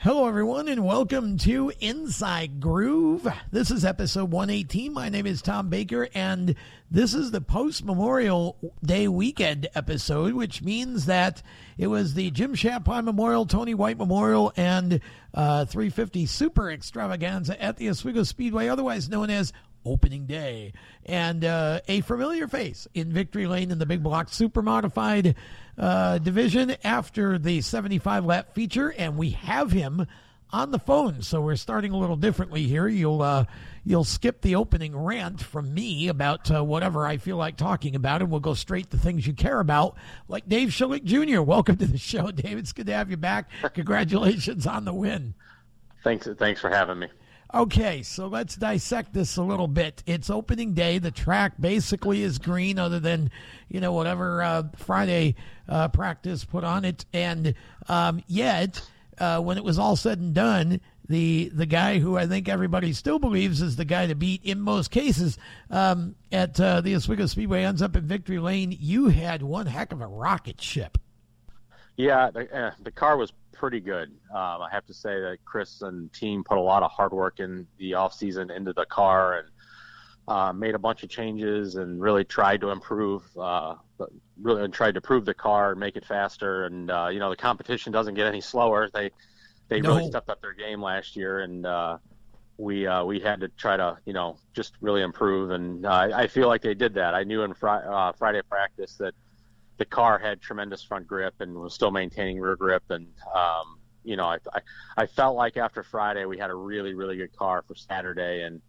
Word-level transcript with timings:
Hello, 0.00 0.28
everyone, 0.28 0.68
and 0.68 0.84
welcome 0.84 1.38
to 1.38 1.72
Inside 1.80 2.60
Groove. 2.60 3.26
This 3.50 3.72
is 3.72 3.84
episode 3.84 4.30
118. 4.30 4.92
My 4.92 5.08
name 5.08 5.26
is 5.26 5.42
Tom 5.42 5.70
Baker, 5.70 6.08
and 6.14 6.54
this 6.88 7.14
is 7.14 7.32
the 7.32 7.40
post 7.40 7.84
Memorial 7.84 8.56
Day 8.80 9.08
weekend 9.08 9.66
episode, 9.74 10.34
which 10.34 10.62
means 10.62 11.06
that 11.06 11.42
it 11.76 11.88
was 11.88 12.14
the 12.14 12.30
Jim 12.30 12.54
Shampine 12.54 13.06
Memorial, 13.06 13.44
Tony 13.44 13.74
White 13.74 13.98
Memorial, 13.98 14.52
and 14.56 15.00
uh, 15.34 15.64
350 15.64 16.26
Super 16.26 16.70
Extravaganza 16.70 17.60
at 17.60 17.76
the 17.76 17.90
Oswego 17.90 18.22
Speedway, 18.22 18.68
otherwise 18.68 19.08
known 19.08 19.30
as 19.30 19.52
opening 19.84 20.26
day. 20.26 20.74
And 21.06 21.44
uh, 21.44 21.80
a 21.88 22.02
familiar 22.02 22.46
face 22.46 22.86
in 22.94 23.12
Victory 23.12 23.48
Lane 23.48 23.72
in 23.72 23.78
the 23.78 23.86
big 23.86 24.04
block 24.04 24.28
super 24.28 24.62
modified 24.62 25.34
uh, 25.78 26.18
division 26.18 26.76
after 26.82 27.38
the 27.38 27.60
75 27.60 28.24
lap 28.24 28.54
feature, 28.54 28.92
and 28.96 29.16
we 29.16 29.30
have 29.30 29.70
him 29.70 30.06
on 30.50 30.70
the 30.70 30.78
phone. 30.78 31.22
So 31.22 31.40
we're 31.40 31.56
starting 31.56 31.92
a 31.92 31.98
little 31.98 32.16
differently 32.16 32.64
here. 32.64 32.88
You'll 32.88 33.22
uh, 33.22 33.44
you'll 33.84 34.04
skip 34.04 34.40
the 34.40 34.56
opening 34.56 34.96
rant 34.96 35.40
from 35.40 35.72
me 35.72 36.08
about 36.08 36.50
uh, 36.50 36.64
whatever 36.64 37.06
I 37.06 37.18
feel 37.18 37.36
like 37.36 37.56
talking 37.56 37.94
about, 37.94 38.22
and 38.22 38.30
we'll 38.30 38.40
go 38.40 38.54
straight 38.54 38.90
to 38.90 38.98
things 38.98 39.26
you 39.26 39.34
care 39.34 39.60
about, 39.60 39.96
like 40.26 40.48
Dave 40.48 40.70
Shullick 40.70 41.04
Jr. 41.04 41.42
Welcome 41.42 41.76
to 41.76 41.86
the 41.86 41.98
show, 41.98 42.30
Dave. 42.30 42.58
It's 42.58 42.72
good 42.72 42.86
to 42.86 42.94
have 42.94 43.10
you 43.10 43.16
back. 43.16 43.50
Congratulations 43.74 44.66
on 44.66 44.84
the 44.84 44.94
win. 44.94 45.34
Thanks. 46.02 46.28
Thanks 46.38 46.60
for 46.60 46.70
having 46.70 46.98
me. 46.98 47.08
Okay, 47.54 48.02
so 48.02 48.26
let's 48.26 48.56
dissect 48.56 49.14
this 49.14 49.38
a 49.38 49.42
little 49.42 49.68
bit. 49.68 50.02
It's 50.06 50.28
opening 50.28 50.74
day. 50.74 50.98
The 50.98 51.10
track 51.10 51.54
basically 51.58 52.22
is 52.22 52.36
green, 52.38 52.78
other 52.78 53.00
than 53.00 53.30
you 53.68 53.80
know 53.80 53.92
whatever 53.94 54.42
uh, 54.42 54.64
Friday 54.76 55.34
uh, 55.66 55.88
practice 55.88 56.44
put 56.44 56.62
on 56.62 56.84
it. 56.84 57.06
And 57.14 57.54
um, 57.88 58.22
yet, 58.26 58.82
uh, 59.16 59.40
when 59.40 59.56
it 59.56 59.64
was 59.64 59.78
all 59.78 59.96
said 59.96 60.18
and 60.18 60.34
done, 60.34 60.82
the 61.08 61.50
the 61.54 61.64
guy 61.64 62.00
who 62.00 62.18
I 62.18 62.26
think 62.26 62.50
everybody 62.50 62.92
still 62.92 63.18
believes 63.18 63.62
is 63.62 63.76
the 63.76 63.86
guy 63.86 64.06
to 64.06 64.14
beat 64.14 64.44
in 64.44 64.60
most 64.60 64.90
cases 64.90 65.38
um, 65.70 66.16
at 66.30 66.60
uh, 66.60 66.82
the 66.82 66.94
Oswego 66.94 67.24
Speedway 67.24 67.64
ends 67.64 67.80
up 67.80 67.96
in 67.96 68.06
victory 68.06 68.38
lane. 68.38 68.76
You 68.78 69.08
had 69.08 69.42
one 69.42 69.66
heck 69.66 69.92
of 69.92 70.02
a 70.02 70.06
rocket 70.06 70.60
ship. 70.60 70.98
Yeah, 71.96 72.30
the, 72.30 72.54
uh, 72.54 72.72
the 72.82 72.92
car 72.92 73.16
was 73.16 73.32
pretty 73.58 73.80
good. 73.80 74.10
Um, 74.30 74.62
I 74.62 74.68
have 74.70 74.86
to 74.86 74.94
say 74.94 75.20
that 75.20 75.38
Chris 75.44 75.82
and 75.82 76.12
team 76.12 76.44
put 76.44 76.58
a 76.58 76.60
lot 76.60 76.82
of 76.82 76.90
hard 76.90 77.12
work 77.12 77.40
in 77.40 77.66
the 77.78 77.94
off 77.94 78.14
season 78.14 78.50
into 78.50 78.72
the 78.72 78.86
car 78.86 79.38
and 79.38 79.48
uh, 80.28 80.52
made 80.52 80.74
a 80.74 80.78
bunch 80.78 81.02
of 81.02 81.10
changes 81.10 81.74
and 81.74 82.00
really 82.00 82.24
tried 82.24 82.60
to 82.60 82.70
improve. 82.70 83.22
Uh, 83.36 83.74
really 84.40 84.68
tried 84.68 84.92
to 84.92 84.98
improve 84.98 85.24
the 85.24 85.34
car 85.34 85.72
and 85.72 85.80
make 85.80 85.96
it 85.96 86.04
faster. 86.04 86.64
And 86.66 86.90
uh, 86.90 87.08
you 87.10 87.18
know 87.18 87.30
the 87.30 87.36
competition 87.36 87.92
doesn't 87.92 88.14
get 88.14 88.26
any 88.26 88.40
slower. 88.40 88.88
They 88.92 89.10
they 89.68 89.80
no. 89.80 89.96
really 89.96 90.08
stepped 90.08 90.30
up 90.30 90.40
their 90.40 90.54
game 90.54 90.80
last 90.80 91.16
year, 91.16 91.40
and 91.40 91.66
uh, 91.66 91.98
we 92.58 92.86
uh, 92.86 93.04
we 93.04 93.20
had 93.20 93.40
to 93.40 93.48
try 93.48 93.76
to 93.76 93.98
you 94.04 94.12
know 94.12 94.38
just 94.54 94.74
really 94.80 95.02
improve. 95.02 95.50
And 95.50 95.84
uh, 95.84 96.10
I 96.14 96.26
feel 96.26 96.46
like 96.48 96.62
they 96.62 96.74
did 96.74 96.94
that. 96.94 97.14
I 97.14 97.24
knew 97.24 97.42
in 97.42 97.54
fr- 97.54 97.68
uh, 97.68 98.12
Friday 98.12 98.42
practice 98.48 98.94
that 98.94 99.14
the 99.78 99.84
car 99.84 100.18
had 100.18 100.40
tremendous 100.42 100.82
front 100.82 101.06
grip 101.06 101.34
and 101.40 101.54
was 101.54 101.72
still 101.72 101.90
maintaining 101.90 102.40
rear 102.40 102.56
grip. 102.56 102.82
And, 102.90 103.06
um, 103.34 103.78
you 104.04 104.16
know, 104.16 104.26
I, 104.26 104.38
I, 104.52 104.60
I, 104.96 105.06
felt 105.06 105.36
like 105.36 105.56
after 105.56 105.82
Friday 105.82 106.24
we 106.24 106.36
had 106.36 106.50
a 106.50 106.54
really, 106.54 106.94
really 106.94 107.16
good 107.16 107.34
car 107.34 107.62
for 107.66 107.74
Saturday. 107.76 108.42
And 108.42 108.60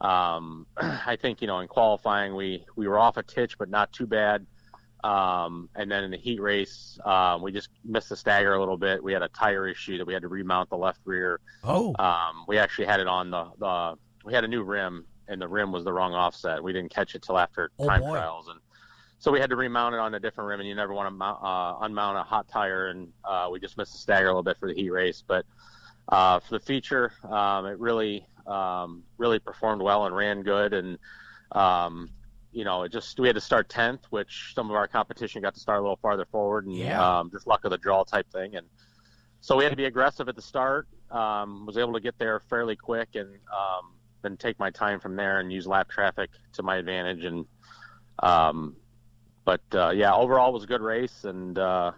um, 0.00 0.66
I 0.76 1.16
think, 1.16 1.40
you 1.40 1.46
know, 1.46 1.60
in 1.60 1.68
qualifying 1.68 2.34
we, 2.34 2.64
we 2.76 2.86
were 2.86 2.98
off 2.98 3.16
a 3.16 3.22
titch, 3.22 3.58
but 3.58 3.70
not 3.70 3.92
too 3.92 4.06
bad. 4.06 4.46
Um, 5.02 5.70
and 5.74 5.90
then 5.90 6.04
in 6.04 6.10
the 6.10 6.18
heat 6.18 6.42
race, 6.42 6.98
um, 7.06 7.40
we 7.40 7.52
just 7.52 7.70
missed 7.86 8.10
the 8.10 8.16
stagger 8.16 8.52
a 8.52 8.60
little 8.60 8.76
bit. 8.76 9.02
We 9.02 9.14
had 9.14 9.22
a 9.22 9.28
tire 9.28 9.66
issue 9.66 9.96
that 9.96 10.06
we 10.06 10.12
had 10.12 10.22
to 10.22 10.28
remount 10.28 10.68
the 10.68 10.76
left 10.76 11.00
rear. 11.06 11.40
Oh. 11.64 11.94
Um, 11.98 12.44
we 12.46 12.58
actually 12.58 12.84
had 12.84 13.00
it 13.00 13.06
on 13.06 13.30
the, 13.30 13.46
the, 13.58 13.94
we 14.26 14.34
had 14.34 14.44
a 14.44 14.48
new 14.48 14.62
rim 14.62 15.06
and 15.26 15.40
the 15.40 15.48
rim 15.48 15.72
was 15.72 15.84
the 15.84 15.92
wrong 15.92 16.12
offset. 16.12 16.62
We 16.62 16.74
didn't 16.74 16.90
catch 16.90 17.14
it 17.14 17.22
till 17.22 17.38
after 17.38 17.70
oh, 17.78 17.86
time 17.86 18.00
boy. 18.00 18.10
trials. 18.10 18.48
And, 18.48 18.60
so 19.20 19.30
we 19.30 19.38
had 19.38 19.50
to 19.50 19.56
remount 19.56 19.94
it 19.94 19.98
on 19.98 20.14
a 20.14 20.18
different 20.18 20.48
rim, 20.48 20.60
and 20.60 20.68
you 20.68 20.74
never 20.74 20.94
want 20.94 21.06
to 21.06 21.10
mount, 21.10 21.38
uh, 21.42 21.86
unmount 21.86 22.18
a 22.18 22.24
hot 22.24 22.48
tire, 22.48 22.88
and 22.88 23.12
uh, 23.22 23.48
we 23.52 23.60
just 23.60 23.76
missed 23.76 23.92
the 23.92 23.98
stagger 23.98 24.24
a 24.24 24.30
little 24.30 24.42
bit 24.42 24.56
for 24.58 24.66
the 24.66 24.74
heat 24.74 24.88
race. 24.88 25.22
But 25.24 25.44
uh, 26.08 26.40
for 26.40 26.58
the 26.58 26.64
feature, 26.64 27.12
um, 27.30 27.66
it 27.66 27.78
really, 27.78 28.26
um, 28.46 29.02
really 29.18 29.38
performed 29.38 29.82
well 29.82 30.06
and 30.06 30.16
ran 30.16 30.42
good, 30.42 30.72
and 30.72 30.98
um, 31.52 32.08
you 32.50 32.64
know, 32.64 32.82
it 32.84 32.92
just 32.92 33.20
we 33.20 33.28
had 33.28 33.34
to 33.34 33.42
start 33.42 33.68
tenth, 33.68 34.06
which 34.08 34.52
some 34.54 34.70
of 34.70 34.74
our 34.74 34.88
competition 34.88 35.42
got 35.42 35.52
to 35.52 35.60
start 35.60 35.80
a 35.80 35.82
little 35.82 35.98
farther 36.00 36.24
forward, 36.24 36.64
and 36.66 36.74
yeah. 36.74 37.18
um, 37.18 37.30
just 37.30 37.46
luck 37.46 37.66
of 37.66 37.70
the 37.72 37.78
draw 37.78 38.02
type 38.04 38.26
thing, 38.32 38.56
and 38.56 38.66
so 39.42 39.54
we 39.54 39.64
had 39.64 39.70
to 39.70 39.76
be 39.76 39.84
aggressive 39.84 40.30
at 40.30 40.34
the 40.34 40.42
start. 40.42 40.88
Um, 41.10 41.66
was 41.66 41.76
able 41.76 41.92
to 41.92 42.00
get 42.00 42.18
there 42.18 42.40
fairly 42.40 42.74
quick, 42.74 43.10
and 43.16 43.28
um, 43.52 43.92
then 44.22 44.38
take 44.38 44.58
my 44.58 44.70
time 44.70 44.98
from 44.98 45.14
there 45.14 45.40
and 45.40 45.52
use 45.52 45.66
lap 45.66 45.90
traffic 45.90 46.30
to 46.54 46.62
my 46.62 46.76
advantage, 46.76 47.24
and 47.24 47.44
um, 48.20 48.76
but 49.50 49.76
uh, 49.76 49.90
yeah, 49.90 50.14
overall 50.14 50.52
was 50.52 50.62
a 50.62 50.66
good 50.68 50.80
race, 50.80 51.24
and 51.24 51.58
uh, 51.58 51.90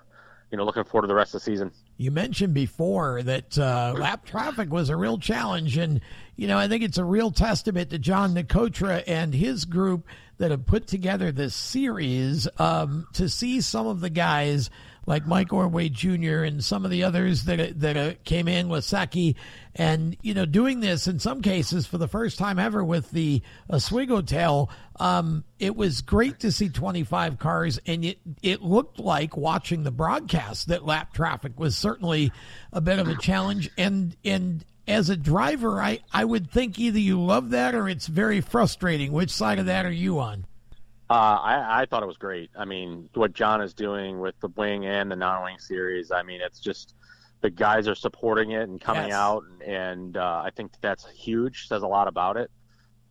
you 0.50 0.56
know, 0.56 0.64
looking 0.64 0.84
forward 0.84 1.02
to 1.02 1.08
the 1.08 1.14
rest 1.14 1.34
of 1.34 1.42
the 1.42 1.44
season. 1.44 1.70
You 1.98 2.10
mentioned 2.10 2.54
before 2.54 3.22
that 3.24 3.58
uh, 3.58 3.94
lap 3.94 4.24
traffic 4.24 4.70
was 4.70 4.88
a 4.88 4.96
real 4.96 5.18
challenge, 5.18 5.76
and 5.76 6.00
you 6.34 6.48
know, 6.48 6.56
I 6.56 6.66
think 6.66 6.82
it's 6.82 6.96
a 6.96 7.04
real 7.04 7.30
testament 7.30 7.90
to 7.90 7.98
John 7.98 8.34
Nicotra 8.34 9.04
and 9.06 9.34
his 9.34 9.66
group 9.66 10.06
that 10.38 10.50
have 10.50 10.64
put 10.64 10.86
together 10.86 11.30
this 11.30 11.54
series 11.54 12.48
um, 12.58 13.06
to 13.12 13.28
see 13.28 13.60
some 13.60 13.86
of 13.86 14.00
the 14.00 14.08
guys 14.08 14.70
like 15.06 15.26
Mike 15.26 15.52
Ordway 15.52 15.88
Jr. 15.88 16.42
and 16.44 16.62
some 16.62 16.84
of 16.84 16.90
the 16.90 17.04
others 17.04 17.44
that 17.44 17.80
that 17.80 17.96
uh, 17.96 18.12
came 18.24 18.48
in 18.48 18.68
with 18.68 18.84
Saki, 18.84 19.36
and 19.74 20.16
you 20.22 20.34
know, 20.34 20.46
doing 20.46 20.80
this 20.80 21.06
in 21.06 21.18
some 21.18 21.42
cases 21.42 21.86
for 21.86 21.98
the 21.98 22.08
first 22.08 22.38
time 22.38 22.58
ever 22.58 22.84
with 22.84 23.10
the 23.10 23.42
Oswego 23.70 24.20
tail. 24.20 24.70
Um, 25.00 25.44
it 25.58 25.74
was 25.74 26.02
great 26.02 26.40
to 26.40 26.52
see 26.52 26.68
25 26.68 27.38
cars, 27.38 27.80
and 27.86 28.04
it 28.04 28.18
it 28.42 28.62
looked 28.62 28.98
like 28.98 29.36
watching 29.36 29.82
the 29.82 29.90
broadcast 29.90 30.68
that 30.68 30.84
lap 30.84 31.12
traffic 31.12 31.58
was 31.58 31.76
certainly 31.76 32.32
a 32.72 32.80
bit 32.80 32.98
of 32.98 33.08
a 33.08 33.16
challenge, 33.16 33.70
and 33.76 34.16
and 34.24 34.64
as 34.86 35.10
a 35.10 35.16
driver, 35.16 35.80
I, 35.80 36.00
I 36.12 36.24
would 36.24 36.50
think 36.50 36.78
either 36.78 36.98
you 36.98 37.20
love 37.20 37.50
that 37.50 37.74
or 37.74 37.88
it's 37.88 38.06
very 38.06 38.40
frustrating. 38.40 39.12
Which 39.12 39.30
side 39.30 39.58
of 39.58 39.66
that 39.66 39.86
are 39.86 39.92
you 39.92 40.19
on? 40.19 40.44
Uh, 41.12 41.38
I, 41.42 41.82
I 41.82 41.86
thought 41.86 42.02
it 42.02 42.06
was 42.06 42.16
great. 42.16 42.50
I 42.56 42.64
mean, 42.64 43.08
what 43.14 43.32
John 43.34 43.60
is 43.60 43.74
doing 43.74 44.18
with 44.20 44.34
the 44.40 44.48
wing 44.48 44.86
and 44.86 45.10
the 45.10 45.16
non-wing 45.16 45.58
series, 45.58 46.10
I 46.10 46.22
mean, 46.22 46.40
it's 46.40 46.58
just 46.58 46.94
the 47.42 47.50
guys 47.50 47.86
are 47.88 47.94
supporting 47.94 48.52
it 48.52 48.68
and 48.68 48.80
coming 48.80 49.08
Yes. 49.08 49.14
out, 49.14 49.42
and, 49.44 49.62
and 49.62 50.16
uh, 50.16 50.42
I 50.44 50.50
think 50.56 50.72
that's 50.80 51.06
huge. 51.10 51.68
Says 51.68 51.82
a 51.82 51.86
lot 51.86 52.08
about 52.08 52.36
it. 52.36 52.50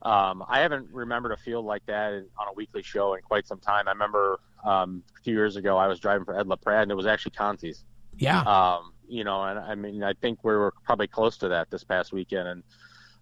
Um, 0.02 0.44
I 0.48 0.60
haven't 0.62 0.88
remembered 0.92 1.32
a 1.32 1.38
field 1.38 1.66
like 1.66 1.86
that 1.86 2.14
on 2.14 2.48
a 2.50 2.54
weekly 2.56 2.82
show 2.82 3.14
in 3.14 3.22
quite 3.22 3.46
some 3.46 3.60
time. 3.60 3.88
I 3.88 3.92
remember 3.92 4.40
um, 4.66 5.04
a 5.20 5.22
few 5.22 5.36
years 5.36 5.58
ago 5.58 5.78
I 5.78 5.88
was 5.88 6.00
driving 6.00 6.26
for 6.26 6.36
Ed 6.40 6.48
LaPrade, 6.48 6.84
and 6.84 6.92
it 6.92 6.96
was 6.96 7.06
actually 7.06 7.34
Conti's. 7.34 7.84
Yeah. 8.18 8.42
Um, 8.42 8.94
you 9.08 9.24
know, 9.24 9.44
and 9.44 9.60
I 9.60 9.76
mean, 9.76 10.04
I 10.04 10.14
think 10.14 10.44
we 10.44 10.54
were 10.54 10.74
probably 10.86 11.08
close 11.08 11.38
to 11.38 11.50
that 11.50 11.70
this 11.70 11.84
past 11.84 12.14
weekend. 12.14 12.48
And 12.48 12.64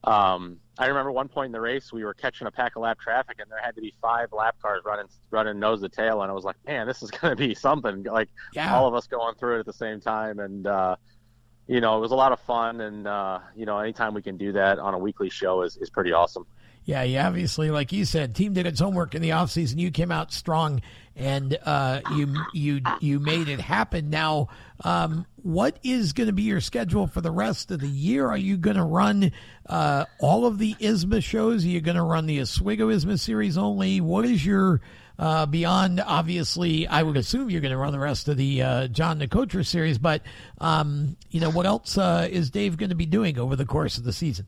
um, 0.04 0.58
I 0.78 0.88
remember 0.88 1.12
one 1.12 1.28
point 1.28 1.48
in 1.48 1.52
the 1.52 1.60
race, 1.62 1.92
we 1.92 2.04
were 2.06 2.14
catching 2.14 2.48
a 2.48 2.52
pack 2.52 2.76
of 2.76 2.82
lap 2.84 3.00
traffic, 3.00 3.38
and 3.40 3.52
there 3.52 3.60
had 3.62 3.76
to 3.76 3.82
be 3.82 3.94
five 4.02 4.30
lap 4.32 4.56
cars 4.62 4.82
running, 4.86 5.08
running 5.32 5.60
nose 5.60 5.82
to 5.82 5.90
tail, 5.90 6.22
and 6.22 6.32
I 6.32 6.34
was 6.34 6.46
like, 6.46 6.56
man, 6.66 6.88
this 6.88 7.04
is 7.04 7.12
going 7.20 7.36
to 7.36 7.36
be 7.36 7.54
something. 7.54 8.04
Like 8.04 8.30
Yeah. 8.54 8.74
all 8.74 8.88
of 8.88 8.94
us 8.96 9.08
going 9.08 9.36
through 9.36 9.58
it 9.58 9.60
at 9.60 9.66
the 9.66 9.74
same 9.74 10.00
time, 10.00 10.40
and 10.40 10.66
uh, 10.66 10.96
you 11.68 11.82
know, 11.82 11.98
it 11.98 12.02
was 12.02 12.12
a 12.12 12.16
lot 12.16 12.32
of 12.32 12.40
fun. 12.40 12.82
And 12.82 13.08
uh, 13.08 13.40
you 13.56 13.66
know, 13.66 13.78
anytime 13.80 14.14
we 14.14 14.22
can 14.22 14.38
do 14.38 14.54
that 14.54 14.80
on 14.80 14.94
a 14.94 14.98
weekly 14.98 15.30
show 15.30 15.62
is 15.64 15.76
is 15.78 15.90
pretty 15.90 16.14
awesome. 16.14 16.46
Yeah, 16.90 17.04
you 17.04 17.20
obviously, 17.20 17.70
like 17.70 17.92
you 17.92 18.04
said, 18.04 18.34
team 18.34 18.54
did 18.54 18.66
its 18.66 18.80
homework 18.80 19.14
in 19.14 19.22
the 19.22 19.30
offseason. 19.30 19.78
You 19.78 19.92
came 19.92 20.12
out 20.12 20.34
strong, 20.34 20.82
and 21.16 21.56
uh, 21.64 22.02
you 22.16 22.34
you 22.52 22.82
you 23.00 23.20
made 23.20 23.48
it 23.48 23.62
happen. 23.62 24.10
Now, 24.10 24.48
um, 24.84 25.28
what 25.44 25.78
is 25.84 26.14
going 26.14 26.26
to 26.26 26.34
be 26.34 26.42
your 26.42 26.62
schedule 26.62 27.06
for 27.06 27.22
the 27.22 27.30
rest 27.30 27.70
of 27.70 27.80
the 27.80 27.88
year? 27.88 28.28
Are 28.28 28.40
you 28.40 28.58
going 28.58 28.76
to 28.76 28.84
run 28.84 29.32
uh, 29.68 30.06
all 30.20 30.48
of 30.48 30.58
the 30.58 30.74
ISMA 30.80 31.22
shows? 31.22 31.64
Are 31.64 31.68
you 31.68 31.80
going 31.80 31.96
to 31.96 32.02
run 32.02 32.26
the 32.26 32.42
Oswego 32.42 32.90
ISMA 32.90 33.20
series 33.20 33.56
only? 33.56 34.02
What 34.02 34.26
is 34.26 34.44
your 34.44 34.82
uh, 35.20 35.46
beyond? 35.46 36.02
Obviously, 36.04 36.88
I 36.88 37.04
would 37.04 37.18
assume 37.18 37.52
you're 37.52 37.62
going 37.62 37.70
to 37.70 37.78
run 37.78 37.94
the 37.94 38.00
rest 38.00 38.28
of 38.30 38.36
the 38.36 38.64
uh, 38.64 38.88
John 38.88 39.20
Nicotra 39.20 39.64
series, 39.64 40.00
but 40.00 40.24
um, 40.58 41.18
you 41.30 41.40
know 41.40 41.52
what 41.52 41.68
else 41.68 42.00
uh, 42.00 42.28
is 42.32 42.50
Dave 42.50 42.78
going 42.78 42.90
to 42.90 42.96
be 42.96 43.06
doing 43.06 43.38
over 43.38 43.56
the 43.56 43.68
course 43.68 44.00
of 44.00 44.06
the 44.06 44.12
season? 44.12 44.48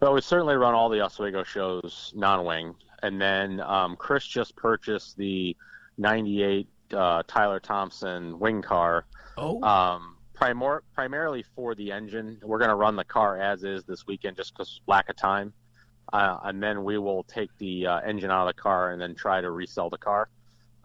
But 0.00 0.14
we 0.14 0.22
certainly 0.22 0.56
run 0.56 0.74
all 0.74 0.88
the 0.88 1.02
Oswego 1.02 1.44
shows 1.44 2.12
non-wing, 2.16 2.74
and 3.02 3.20
then 3.20 3.60
um, 3.60 3.96
Chris 3.96 4.26
just 4.26 4.56
purchased 4.56 5.16
the 5.18 5.54
'98 5.98 6.66
uh, 6.92 7.22
Tyler 7.26 7.60
Thompson 7.60 8.38
wing 8.38 8.62
car. 8.62 9.04
Oh. 9.36 9.62
Um, 9.62 10.16
primor- 10.34 10.80
primarily 10.94 11.44
for 11.54 11.74
the 11.74 11.92
engine. 11.92 12.40
We're 12.42 12.58
going 12.58 12.70
to 12.70 12.76
run 12.76 12.96
the 12.96 13.04
car 13.04 13.38
as 13.38 13.62
is 13.62 13.84
this 13.84 14.06
weekend 14.06 14.36
just 14.36 14.54
because 14.54 14.80
lack 14.86 15.10
of 15.10 15.16
time. 15.16 15.52
Uh, 16.12 16.38
and 16.44 16.62
then 16.62 16.82
we 16.82 16.98
will 16.98 17.22
take 17.24 17.50
the 17.58 17.86
uh, 17.86 18.00
engine 18.00 18.30
out 18.30 18.48
of 18.48 18.56
the 18.56 18.60
car 18.60 18.90
and 18.90 19.00
then 19.00 19.14
try 19.14 19.40
to 19.40 19.50
resell 19.50 19.90
the 19.90 19.98
car 19.98 20.28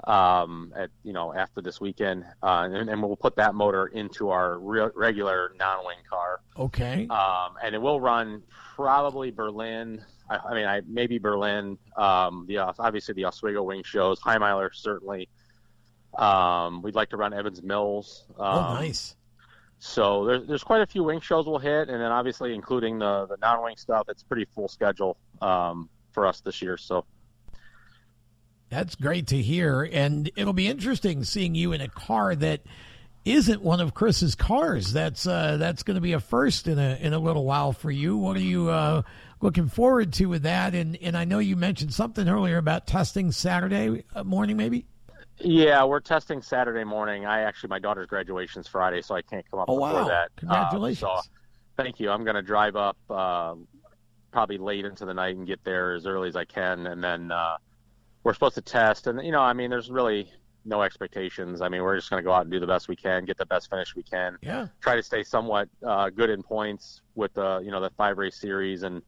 um, 0.04 0.74
at 0.76 0.90
you 1.04 1.14
know 1.14 1.34
after 1.34 1.62
this 1.62 1.80
weekend, 1.80 2.26
uh, 2.44 2.68
and, 2.72 2.90
and, 2.90 3.02
we'll 3.02 3.16
put 3.16 3.36
that 3.38 3.56
motor 3.56 3.88
into 3.88 4.30
our 4.30 4.60
re- 4.60 4.90
regular 4.96 5.54
non-wing 5.58 5.98
car. 6.10 6.42
Okay. 6.58 7.08
Um, 7.10 7.54
and 7.64 7.74
it 7.74 7.82
will 7.82 8.02
run 8.02 8.44
probably 8.76 9.32
Berlin. 9.32 10.04
I, 10.30 10.38
I 10.38 10.54
mean, 10.54 10.66
I 10.66 10.82
maybe 10.88 11.18
Berlin. 11.18 11.78
Um, 11.98 12.46
the 12.48 12.58
obviously 12.60 13.14
the 13.14 13.26
Oswego 13.26 13.64
wing 13.64 13.84
shows. 13.84 14.20
Heimeiler 14.20 14.70
certainly. 14.74 15.30
Um, 16.18 16.82
we'd 16.82 16.96
like 16.96 17.10
to 17.10 17.18
run 17.18 17.34
Evans 17.34 17.62
Mills. 17.62 18.26
oh, 18.38 18.44
Um, 18.44 18.76
nice. 18.76 19.16
So 19.80 20.26
there's 20.26 20.48
there's 20.48 20.64
quite 20.64 20.82
a 20.82 20.86
few 20.86 21.04
wing 21.04 21.20
shows 21.20 21.46
we'll 21.46 21.60
hit, 21.60 21.90
and 21.90 22.02
then 22.02 22.12
obviously 22.12 22.54
including 22.54 23.00
the 23.00 23.28
the 23.28 23.38
non-wing 23.42 23.78
stuff. 23.78 24.08
It's 24.10 24.24
pretty 24.24 24.46
full 24.54 24.68
schedule 24.68 25.18
um, 25.42 25.90
for 26.12 26.26
us 26.26 26.42
this 26.42 26.62
year. 26.62 26.78
So 26.78 27.06
That's 28.76 28.96
great 28.96 29.28
to 29.28 29.42
hear, 29.42 29.84
and 29.90 30.30
it'll 30.36 30.52
be 30.52 30.68
interesting 30.68 31.24
seeing 31.24 31.56
you 31.56 31.72
in 31.72 31.80
a 31.80 31.88
car 31.88 32.36
that 32.36 32.60
isn't 33.24 33.62
one 33.62 33.80
of 33.80 33.94
Chris's 33.94 34.36
cars. 34.36 34.92
That's 34.92 35.26
uh, 35.26 35.56
that's 35.56 35.84
going 35.84 35.96
to 35.96 36.02
be 36.02 36.12
a 36.12 36.20
first 36.20 36.68
in 36.68 36.78
a 36.78 36.98
in 37.00 37.14
a 37.14 37.20
little 37.20 37.46
while 37.46 37.72
for 37.72 37.90
you. 37.90 38.18
What 38.18 38.36
are 38.36 38.42
you 38.42 38.70
uh, 38.70 39.04
looking 39.40 39.70
forward 39.70 40.12
to 40.16 40.26
with 40.26 40.44
that? 40.44 40.76
And 40.76 40.98
and 41.02 41.16
I 41.16 41.24
know 41.24 41.40
you 41.40 41.56
mentioned 41.56 41.94
something 41.94 42.28
earlier 42.28 42.58
about 42.58 42.86
testing 42.86 43.32
Saturday 43.32 44.04
uh, 44.14 44.26
morning, 44.26 44.58
maybe. 44.58 44.86
yeah, 45.40 45.86
we're 45.86 46.02
testing 46.02 46.42
Saturday 46.42 46.84
morning. 46.84 47.26
I 47.26 47.44
actually 47.44 47.70
my 47.70 47.80
daughter's 47.80 48.08
graduation's 48.08 48.68
Friday, 48.68 49.02
so 49.02 49.16
I 49.16 49.22
can't 49.22 49.50
come 49.50 49.62
up 49.62 49.70
Oh 49.70 49.78
before 49.78 50.04
wow! 50.04 50.04
that. 50.04 50.32
Um, 50.50 50.74
Congratulations. 50.76 51.00
so 51.00 51.22
thank 51.78 52.02
you. 52.02 52.12
I'm 52.12 52.26
going 52.26 52.36
to 52.36 52.42
drive 52.42 52.76
up 52.76 52.98
uh, 53.10 53.56
probably 54.34 54.58
late 54.58 54.84
into 54.84 55.06
the 55.06 55.14
night 55.14 55.38
and 55.38 55.48
get 55.48 55.64
there 55.64 55.94
as 55.94 56.06
early 56.06 56.28
as 56.28 56.36
I 56.36 56.44
can, 56.46 56.88
and 56.88 57.02
then 57.02 57.32
uh, 57.32 57.56
we're 58.26 58.34
supposed 58.34 58.56
to 58.56 58.62
test. 58.62 59.08
And 59.08 59.24
you 59.24 59.32
know, 59.32 59.40
I 59.40 59.54
mean, 59.54 59.70
there's 59.70 59.90
really 59.90 60.30
no 60.66 60.82
expectations. 60.82 61.62
I 61.62 61.70
mean, 61.70 61.84
we're 61.84 61.96
just 61.96 62.10
going 62.10 62.22
to 62.22 62.26
go 62.26 62.34
out 62.34 62.42
and 62.42 62.52
do 62.52 62.60
the 62.60 62.68
best 62.68 62.90
we 62.90 62.96
can, 62.96 63.24
get 63.24 63.38
the 63.38 63.46
best 63.46 63.70
finish 63.70 63.96
we 63.96 64.04
can, 64.04 64.38
yeah. 64.42 64.68
try 64.82 64.96
to 64.96 65.04
stay 65.04 65.24
somewhat 65.24 65.70
uh, 65.86 66.10
good 66.10 66.32
in 66.32 66.42
points 66.44 67.02
with 67.14 67.34
the 67.36 67.62
you 67.64 67.72
know 67.72 67.80
the 67.80 67.92
five 67.92 68.18
race 68.18 68.36
series, 68.36 68.84
and 68.84 69.02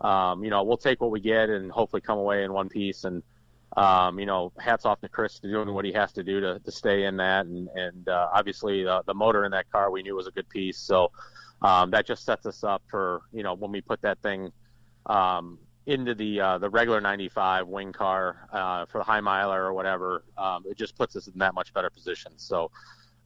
um, 0.00 0.42
you 0.42 0.48
know 0.48 0.62
we'll 0.62 0.78
take 0.78 1.02
what 1.02 1.10
we 1.10 1.20
get 1.20 1.50
and 1.50 1.70
hopefully 1.70 2.00
come 2.00 2.18
away 2.18 2.44
in 2.44 2.52
one 2.52 2.68
piece. 2.68 3.04
And 3.04 3.22
um, 3.76 4.20
you 4.20 4.26
know, 4.26 4.52
hats 4.58 4.84
off 4.84 5.00
to 5.00 5.08
Chris 5.08 5.40
to 5.40 5.50
doing 5.50 5.74
what 5.74 5.84
he 5.84 5.92
has 5.92 6.12
to 6.12 6.22
do 6.22 6.40
to, 6.40 6.60
to 6.60 6.70
stay 6.70 7.04
in 7.04 7.16
that, 7.16 7.46
and 7.46 7.68
and 7.74 8.08
uh, 8.08 8.28
obviously 8.32 8.84
the, 8.84 9.02
the 9.06 9.14
motor 9.14 9.44
in 9.44 9.50
that 9.50 9.70
car 9.72 9.90
we 9.90 10.02
knew 10.02 10.14
was 10.14 10.28
a 10.28 10.30
good 10.30 10.48
piece, 10.48 10.78
so 10.78 11.10
um, 11.62 11.90
that 11.90 12.06
just 12.06 12.24
sets 12.24 12.46
us 12.46 12.62
up 12.62 12.82
for 12.88 13.22
you 13.32 13.42
know 13.42 13.54
when 13.54 13.72
we 13.72 13.80
put 13.80 14.00
that 14.02 14.22
thing 14.22 14.52
um, 15.06 15.58
into 15.86 16.14
the 16.14 16.40
uh, 16.40 16.58
the 16.58 16.70
regular 16.70 17.00
95 17.00 17.66
wing 17.66 17.92
car 17.92 18.48
uh, 18.52 18.86
for 18.86 18.98
the 18.98 19.04
high 19.04 19.20
miler 19.20 19.64
or 19.64 19.72
whatever, 19.72 20.24
um, 20.38 20.64
it 20.68 20.76
just 20.76 20.96
puts 20.96 21.16
us 21.16 21.26
in 21.26 21.38
that 21.38 21.54
much 21.54 21.74
better 21.74 21.90
position. 21.90 22.32
So 22.36 22.70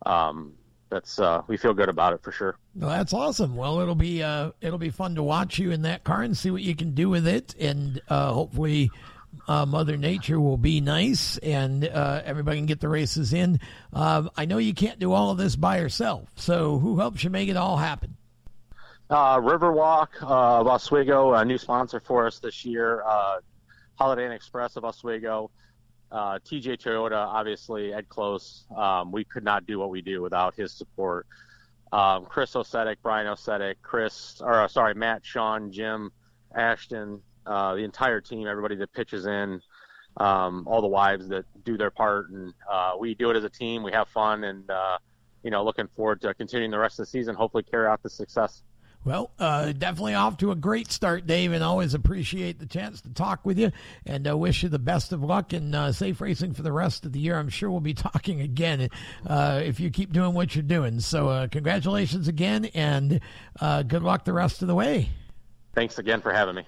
um, 0.04 0.54
that's 0.88 1.18
uh, 1.18 1.42
we 1.48 1.56
feel 1.56 1.74
good 1.74 1.88
about 1.88 2.12
it 2.12 2.22
for 2.22 2.32
sure. 2.32 2.56
Well, 2.74 2.90
that's 2.90 3.12
awesome. 3.12 3.56
Well, 3.56 3.80
it'll 3.80 3.94
be 3.94 4.22
uh, 4.22 4.52
it'll 4.60 4.78
be 4.78 4.90
fun 4.90 5.14
to 5.16 5.22
watch 5.22 5.58
you 5.58 5.70
in 5.70 5.82
that 5.82 6.04
car 6.04 6.22
and 6.22 6.36
see 6.36 6.50
what 6.50 6.62
you 6.62 6.74
can 6.74 6.92
do 6.92 7.08
with 7.08 7.26
it, 7.26 7.54
and 7.58 8.00
uh, 8.08 8.32
hopefully. 8.32 8.90
Uh, 9.48 9.66
Mother 9.66 9.98
Nature 9.98 10.40
will 10.40 10.56
be 10.56 10.80
nice, 10.80 11.36
and 11.38 11.84
everybody 11.84 12.56
can 12.56 12.64
get 12.64 12.80
the 12.80 12.88
races 12.88 13.34
in. 13.34 13.60
Um, 13.92 14.30
I 14.34 14.46
know 14.46 14.56
you 14.56 14.72
can't 14.72 14.98
do 14.98 15.12
all 15.12 15.30
of 15.30 15.36
this 15.36 15.56
by 15.56 15.78
yourself, 15.78 16.30
so 16.36 16.78
who 16.78 16.98
helps 16.98 17.22
you 17.22 17.28
make 17.28 17.50
it 17.50 17.56
all 17.56 17.76
happen? 17.76 18.16
Uh, 19.08 19.38
Riverwalk 19.38 20.20
uh, 20.22 20.60
of 20.60 20.66
Oswego, 20.66 21.32
a 21.34 21.44
new 21.44 21.58
sponsor 21.58 22.00
for 22.00 22.26
us 22.26 22.40
this 22.40 22.64
year. 22.64 23.04
Uh, 23.06 23.36
Holiday 23.94 24.26
Inn 24.26 24.32
Express 24.32 24.74
of 24.76 24.84
Oswego. 24.84 25.50
Uh, 26.10 26.38
TJ 26.40 26.78
Toyota, 26.78 27.12
obviously, 27.12 27.92
Ed 27.92 28.08
Close. 28.08 28.64
Um, 28.76 29.12
we 29.12 29.24
could 29.24 29.44
not 29.44 29.64
do 29.64 29.78
what 29.78 29.90
we 29.90 30.02
do 30.02 30.22
without 30.22 30.56
his 30.56 30.72
support. 30.72 31.26
Um, 31.92 32.24
Chris 32.24 32.54
Osetic, 32.54 32.96
Brian 33.00 33.28
Osetic, 33.28 33.76
Chris, 33.80 34.40
or 34.40 34.62
uh, 34.62 34.68
sorry, 34.68 34.94
Matt, 34.94 35.24
Sean, 35.24 35.70
Jim, 35.70 36.10
Ashton, 36.54 37.20
uh, 37.46 37.76
the 37.76 37.84
entire 37.84 38.20
team, 38.20 38.48
everybody 38.48 38.74
that 38.74 38.92
pitches 38.92 39.26
in, 39.26 39.60
um, 40.16 40.66
all 40.66 40.80
the 40.80 40.88
wives 40.88 41.28
that 41.28 41.44
do 41.64 41.76
their 41.76 41.92
part, 41.92 42.30
and 42.30 42.52
uh, 42.70 42.94
we 42.98 43.14
do 43.14 43.30
it 43.30 43.36
as 43.36 43.44
a 43.44 43.50
team. 43.50 43.84
We 43.84 43.92
have 43.92 44.08
fun, 44.08 44.42
and 44.42 44.68
uh, 44.68 44.98
you 45.44 45.50
know, 45.50 45.62
looking 45.64 45.86
forward 45.86 46.20
to 46.22 46.34
continuing 46.34 46.72
the 46.72 46.78
rest 46.78 46.98
of 46.98 47.06
the 47.06 47.10
season. 47.10 47.36
Hopefully, 47.36 47.62
carry 47.62 47.86
out 47.86 48.02
the 48.02 48.10
success. 48.10 48.62
Well, 49.06 49.30
uh, 49.38 49.70
definitely 49.70 50.14
off 50.14 50.36
to 50.38 50.50
a 50.50 50.56
great 50.56 50.90
start, 50.90 51.28
Dave, 51.28 51.52
and 51.52 51.62
always 51.62 51.94
appreciate 51.94 52.58
the 52.58 52.66
chance 52.66 53.00
to 53.02 53.08
talk 53.10 53.46
with 53.46 53.56
you. 53.56 53.70
And 54.04 54.28
uh, 54.28 54.36
wish 54.36 54.64
you 54.64 54.68
the 54.68 54.80
best 54.80 55.12
of 55.12 55.22
luck 55.22 55.52
and 55.52 55.72
uh, 55.76 55.92
safe 55.92 56.20
racing 56.20 56.54
for 56.54 56.62
the 56.62 56.72
rest 56.72 57.06
of 57.06 57.12
the 57.12 57.20
year. 57.20 57.38
I'm 57.38 57.48
sure 57.48 57.70
we'll 57.70 57.78
be 57.78 57.94
talking 57.94 58.40
again 58.40 58.88
uh, 59.24 59.60
if 59.62 59.78
you 59.78 59.90
keep 59.90 60.12
doing 60.12 60.34
what 60.34 60.56
you're 60.56 60.64
doing. 60.64 60.98
So, 60.98 61.28
uh, 61.28 61.46
congratulations 61.46 62.26
again, 62.26 62.64
and 62.74 63.20
uh, 63.60 63.84
good 63.84 64.02
luck 64.02 64.24
the 64.24 64.32
rest 64.32 64.60
of 64.62 64.66
the 64.66 64.74
way. 64.74 65.08
Thanks 65.72 66.00
again 66.00 66.20
for 66.20 66.32
having 66.32 66.56
me. 66.56 66.66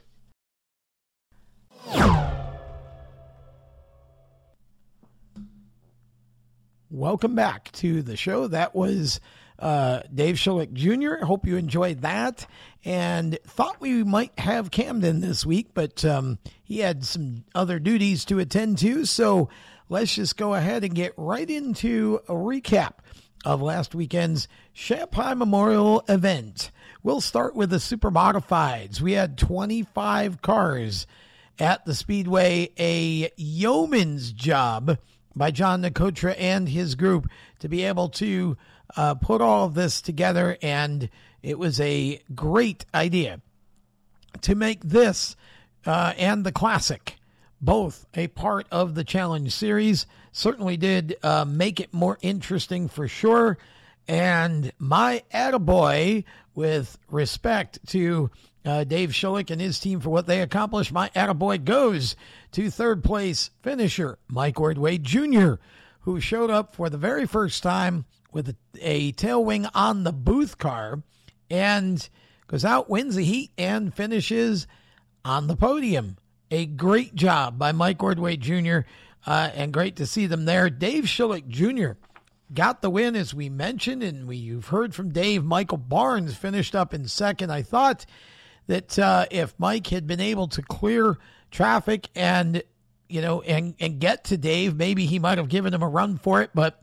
Welcome 6.89 7.35
back 7.35 7.73
to 7.73 8.01
the 8.01 8.17
show. 8.17 8.47
That 8.47 8.77
was 8.77 9.19
uh, 9.59 10.01
Dave 10.13 10.37
Shullick 10.37 10.73
Jr. 10.73 11.25
Hope 11.25 11.47
you 11.47 11.57
enjoyed 11.57 12.03
that. 12.03 12.47
And 12.85 13.39
thought 13.45 13.81
we 13.81 14.05
might 14.05 14.39
have 14.39 14.71
Camden 14.71 15.21
this 15.21 15.45
week, 15.45 15.69
but 15.75 16.05
um, 16.05 16.39
he 16.63 16.79
had 16.79 17.05
some 17.05 17.45
other 17.55 17.79
duties 17.79 18.25
to 18.27 18.39
attend 18.39 18.79
to. 18.79 19.05
So 19.05 19.49
let's 19.89 20.15
just 20.15 20.37
go 20.37 20.55
ahead 20.55 20.85
and 20.85 20.95
get 20.95 21.13
right 21.17 21.49
into 21.49 22.21
a 22.29 22.35
recap 22.35 22.95
of 23.45 23.63
last 23.63 23.95
weekend's 23.95 24.49
Shampine 24.75 25.39
Memorial 25.39 26.05
event. 26.09 26.71
We'll 27.03 27.21
start 27.21 27.55
with 27.55 27.71
the 27.71 27.81
super 27.81 28.11
modifieds. 28.11 29.01
We 29.01 29.13
had 29.13 29.39
25 29.39 30.41
cars 30.43 31.07
at 31.59 31.85
the 31.85 31.95
Speedway, 31.95 32.71
a 32.79 33.31
yeoman's 33.37 34.33
job 34.33 34.99
by 35.35 35.51
John 35.51 35.83
Nicotra 35.83 36.35
and 36.39 36.69
his 36.69 36.95
group 36.95 37.29
to 37.61 37.69
be 37.69 37.85
able 37.85 38.09
to 38.11 38.57
uh, 38.97 39.15
put 39.15 39.41
all 39.41 39.69
this 39.69 40.01
together. 40.01 40.57
And 40.63 41.09
it 41.43 41.59
was 41.59 41.81
a 41.81 42.21
great 42.35 42.85
idea 42.95 43.41
to 44.43 44.55
make 44.55 44.83
this 44.83 45.37
uh, 45.87 46.13
and 46.19 46.45
the 46.45 46.53
classic 46.53 47.17
both 47.61 48.07
a 48.15 48.29
part 48.29 48.67
of 48.71 48.95
the 48.95 49.05
challenge 49.05 49.53
series. 49.53 50.07
Certainly 50.33 50.77
did 50.77 51.17
uh, 51.23 51.45
make 51.45 51.81
it 51.81 51.93
more 51.93 52.19
interesting 52.23 52.89
for 52.89 53.09
sure. 53.09 53.59
And 54.07 54.73
my 54.79 55.23
attaboy, 55.33 56.25
with 56.55 56.99
respect 57.11 57.79
to 57.89 58.31
uh, 58.65 58.85
Dave 58.85 59.11
Shullick 59.11 59.51
and 59.51 59.61
his 59.61 59.81
team 59.81 60.01
for 60.01 60.11
what 60.11 60.27
they 60.27 60.41
accomplished, 60.41 60.93
my 60.93 61.09
attaboy 61.11 61.65
goes 61.65 62.17
to 62.53 62.71
third 62.71 63.05
place 63.05 63.51
finisher 63.63 64.19
Mike 64.29 64.61
Ordway 64.61 64.99
Jr., 64.99 65.55
who 66.01 66.21
showed 66.21 66.51
up 66.51 66.75
for 66.75 66.89
the 66.89 66.97
very 66.97 67.27
first 67.27 67.63
time 67.63 68.07
with 68.33 68.49
a, 68.49 68.57
a 68.81 69.13
tail 69.13 69.45
wing 69.45 69.67
on 69.75 70.05
the 70.05 70.13
booth 70.13 70.59
car 70.59 71.03
and 71.51 72.09
goes 72.47 72.65
out, 72.65 72.91
wins 72.91 73.17
the 73.17 73.25
heat, 73.25 73.51
and 73.59 73.95
finishes 73.95 74.67
on 75.25 75.47
the 75.47 75.57
podium. 75.57 76.17
A 76.51 76.67
great 76.67 77.15
job 77.15 77.59
by 77.59 77.73
Mike 77.73 78.03
Ordway 78.03 78.37
Jr., 78.37 78.81
uh, 79.27 79.51
and 79.55 79.73
great 79.73 79.97
to 79.97 80.07
see 80.07 80.27
them 80.27 80.45
there. 80.47 80.71
Dave 80.71 81.05
Shullick 81.05 81.49
Jr. 81.49 81.99
got 82.55 82.81
the 82.81 82.89
win, 82.89 83.15
as 83.15 83.35
we 83.35 83.51
mentioned, 83.51 84.03
and 84.03 84.27
we, 84.27 84.37
you've 84.37 84.69
heard 84.69 84.95
from 84.95 85.11
Dave. 85.11 85.45
Michael 85.45 85.77
Barnes 85.77 86.37
finished 86.37 86.75
up 86.75 86.95
in 86.95 87.07
second. 87.09 87.51
I 87.51 87.63
thought 87.63 88.07
that 88.69 88.99
uh, 88.99 89.27
if 89.31 89.55
Mike 89.59 89.89
had 89.89 90.07
been 90.07 90.21
able 90.21 90.49
to 90.49 90.63
clear 90.63 91.19
traffic 91.51 92.09
and 92.15 92.63
you 93.09 93.23
know 93.23 93.41
and 93.43 93.75
and 93.81 93.99
get 93.99 94.25
to 94.25 94.37
Dave, 94.37 94.77
maybe 94.77 95.05
he 95.05 95.19
might 95.19 95.39
have 95.39 95.49
given 95.49 95.75
him 95.75 95.83
a 95.83 95.89
run 95.89 96.17
for 96.17 96.41
it, 96.41 96.51
but 96.55 96.83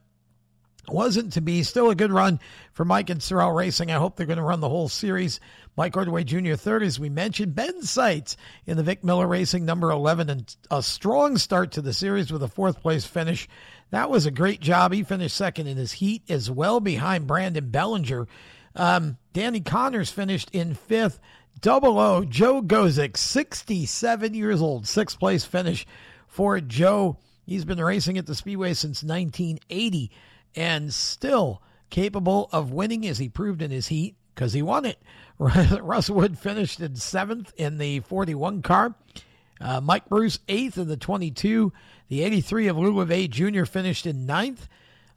wasn't 0.89 1.33
to 1.33 1.41
be. 1.41 1.63
Still 1.63 1.89
a 1.89 1.95
good 1.95 2.11
run 2.11 2.39
for 2.73 2.85
Mike 2.85 3.09
and 3.09 3.21
Sorrell 3.21 3.55
Racing. 3.55 3.91
I 3.91 3.95
hope 3.95 4.15
they're 4.15 4.25
going 4.25 4.37
to 4.37 4.43
run 4.43 4.59
the 4.59 4.69
whole 4.69 4.89
series. 4.89 5.39
Mike 5.77 5.97
Ordway 5.97 6.23
Jr. 6.23 6.55
third, 6.55 6.83
as 6.83 6.99
we 6.99 7.09
mentioned. 7.09 7.55
Ben 7.55 7.81
Seitz 7.81 8.37
in 8.65 8.77
the 8.77 8.83
Vic 8.83 9.03
Miller 9.03 9.27
Racing 9.27 9.65
number 9.65 9.91
11 9.91 10.29
and 10.29 10.55
a 10.71 10.81
strong 10.81 11.37
start 11.37 11.73
to 11.73 11.81
the 11.81 11.93
series 11.93 12.31
with 12.31 12.43
a 12.43 12.47
fourth 12.47 12.81
place 12.81 13.05
finish. 13.05 13.47
That 13.91 14.09
was 14.09 14.25
a 14.25 14.31
great 14.31 14.61
job. 14.61 14.93
He 14.93 15.03
finished 15.03 15.35
second 15.35 15.67
in 15.67 15.77
his 15.77 15.91
heat 15.91 16.23
as 16.29 16.49
well 16.49 16.79
behind 16.79 17.27
Brandon 17.27 17.69
Bellinger. 17.69 18.27
Um, 18.75 19.17
Danny 19.33 19.61
Connors 19.61 20.11
finished 20.11 20.49
in 20.51 20.73
fifth. 20.73 21.19
Double 21.61 21.97
O, 21.99 22.25
Joe 22.25 22.61
Gosek, 22.61 23.15
67 23.15 24.33
years 24.33 24.61
old, 24.61 24.87
sixth 24.87 25.17
place 25.17 25.45
finish 25.45 25.87
for 26.27 26.59
Joe. 26.59 27.17
He's 27.45 27.63
been 27.63 27.81
racing 27.81 28.17
at 28.17 28.25
the 28.25 28.35
Speedway 28.35 28.73
since 28.73 29.03
1980 29.03 30.11
and 30.55 30.93
still 30.93 31.61
capable 31.89 32.49
of 32.51 32.71
winning 32.71 33.05
as 33.07 33.17
he 33.17 33.29
proved 33.29 33.61
in 33.61 33.71
his 33.71 33.87
heat 33.87 34.15
because 34.33 34.53
he 34.53 34.61
won 34.61 34.85
it. 34.85 35.01
Russ 35.37 36.09
Wood 36.09 36.37
finished 36.37 36.79
in 36.79 36.95
seventh 36.95 37.53
in 37.57 37.77
the 37.77 38.01
41 38.01 38.61
car. 38.61 38.95
Uh, 39.59 39.81
Mike 39.81 40.09
Bruce, 40.09 40.39
eighth 40.47 40.77
in 40.77 40.87
the 40.87 40.97
22. 40.97 41.71
The 42.07 42.23
83 42.23 42.67
of 42.67 42.77
Lou 42.77 42.93
LeVay 42.93 43.29
Jr. 43.29 43.65
finished 43.65 44.05
in 44.05 44.25
ninth. 44.25 44.67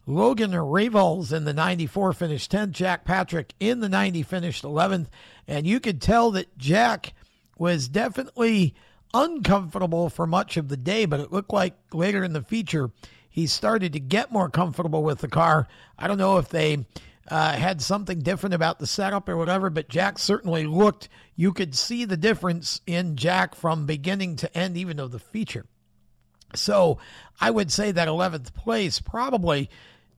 Logan 0.06 0.52
Revels 0.52 1.32
in 1.32 1.44
the 1.44 1.52
94 1.52 2.14
finished 2.14 2.50
10th. 2.50 2.70
Jack 2.70 3.04
Patrick 3.04 3.54
in 3.60 3.80
the 3.80 3.88
90 3.88 4.22
finished 4.22 4.64
11th. 4.64 5.06
And 5.46 5.66
you 5.66 5.80
could 5.80 6.00
tell 6.00 6.30
that 6.30 6.56
Jack 6.56 7.12
was 7.58 7.88
definitely 7.88 8.74
uncomfortable 9.12 10.08
for 10.08 10.26
much 10.26 10.56
of 10.56 10.68
the 10.68 10.76
day, 10.76 11.04
but 11.04 11.20
it 11.20 11.32
looked 11.32 11.52
like 11.52 11.74
later 11.92 12.24
in 12.24 12.32
the 12.32 12.42
feature 12.42 12.90
he 13.38 13.46
started 13.46 13.92
to 13.92 14.00
get 14.00 14.32
more 14.32 14.50
comfortable 14.50 15.04
with 15.04 15.20
the 15.20 15.28
car. 15.28 15.68
I 15.96 16.08
don't 16.08 16.18
know 16.18 16.38
if 16.38 16.48
they 16.48 16.84
uh, 17.28 17.52
had 17.52 17.80
something 17.80 18.18
different 18.18 18.54
about 18.54 18.80
the 18.80 18.86
setup 18.86 19.28
or 19.28 19.36
whatever, 19.36 19.70
but 19.70 19.88
Jack 19.88 20.18
certainly 20.18 20.66
looked, 20.66 21.08
you 21.36 21.52
could 21.52 21.76
see 21.76 22.04
the 22.04 22.16
difference 22.16 22.80
in 22.84 23.14
Jack 23.14 23.54
from 23.54 23.86
beginning 23.86 24.34
to 24.36 24.58
end, 24.58 24.76
even 24.76 24.98
of 24.98 25.12
the 25.12 25.20
feature. 25.20 25.66
So 26.56 26.98
I 27.40 27.52
would 27.52 27.70
say 27.70 27.92
that 27.92 28.08
11th 28.08 28.54
place 28.54 28.98
probably 28.98 29.70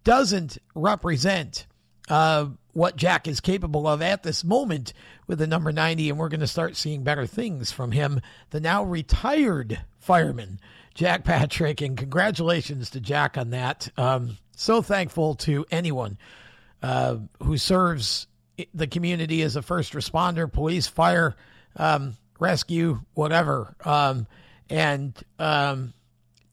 doesn't 0.02 0.56
represent 0.74 1.66
uh, 2.08 2.46
what 2.72 2.96
Jack 2.96 3.28
is 3.28 3.40
capable 3.40 3.86
of 3.86 4.00
at 4.00 4.22
this 4.22 4.44
moment 4.44 4.94
with 5.26 5.40
the 5.40 5.46
number 5.46 5.72
90, 5.72 6.08
and 6.08 6.18
we're 6.18 6.30
going 6.30 6.40
to 6.40 6.46
start 6.46 6.74
seeing 6.74 7.02
better 7.02 7.26
things 7.26 7.70
from 7.70 7.92
him, 7.92 8.22
the 8.48 8.60
now 8.60 8.82
retired 8.82 9.78
fireman, 9.98 10.58
Jack 10.94 11.25
Patrick. 11.25 11.80
And 11.80 11.97
congratulations 11.97 12.90
to 12.90 13.00
Jack 13.00 13.38
on 13.38 13.50
that. 13.50 13.90
Um, 13.97 14.37
so 14.56 14.82
thankful 14.82 15.37
to 15.37 15.64
anyone 15.70 16.18
uh, 16.82 17.16
who 17.42 17.56
serves 17.56 18.26
the 18.75 18.87
community 18.87 19.42
as 19.42 19.56
a 19.56 19.62
first 19.62 19.92
responder, 19.92 20.52
police, 20.52 20.87
fire, 20.87 21.35
um, 21.76 22.16
rescue, 22.38 23.00
whatever. 23.14 23.75
Um, 23.85 24.26
and 24.68 25.16
um, 25.38 25.94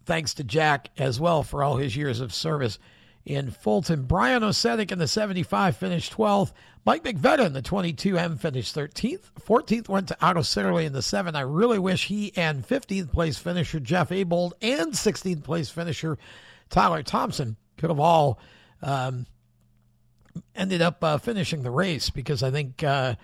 thanks 0.06 0.36
to 0.36 0.44
Jack 0.44 0.89
as 0.98 1.20
well 1.20 1.44
for 1.44 1.63
all 1.63 1.77
his 1.77 1.96
years 1.96 2.20
of 2.20 2.34
service 2.34 2.79
in 3.25 3.51
Fulton. 3.51 4.03
Brian 4.03 4.41
Osetic 4.41 4.91
in 4.91 5.00
the 5.00 5.08
75 5.08 5.75
finished 5.75 6.13
12th. 6.13 6.53
Mike 6.88 7.03
McVetta 7.03 7.46
in 7.46 7.51
the 7.51 7.62
22M 7.62 8.39
finished 8.39 8.74
13th. 8.74 9.24
14th 9.46 9.89
went 9.89 10.08
to 10.08 10.17
Otto 10.25 10.39
Sitterly 10.39 10.86
in 10.86 10.94
the 10.94 11.01
7. 11.01 11.36
I 11.36 11.41
really 11.41 11.79
wish 11.79 12.06
he 12.06 12.32
and 12.38 12.65
15th 12.65 13.12
place 13.12 13.38
finisher 13.38 13.82
Jeff 13.82 14.10
Abold 14.10 14.53
and 14.62 14.94
16th 14.94 15.44
place 15.44 15.70
finisher 15.70 16.17
Tyler 16.70 17.03
Thompson 17.03 17.58
could 17.75 17.89
have 17.89 18.00
all 18.00 18.39
um, 18.82 19.25
ended 20.56 20.82
up 20.82 21.03
uh, 21.03 21.17
finishing 21.17 21.62
the 21.62 21.72
race 21.72 22.10
because 22.10 22.41
I 22.41 22.51
think 22.51 22.82
uh, 22.86 23.15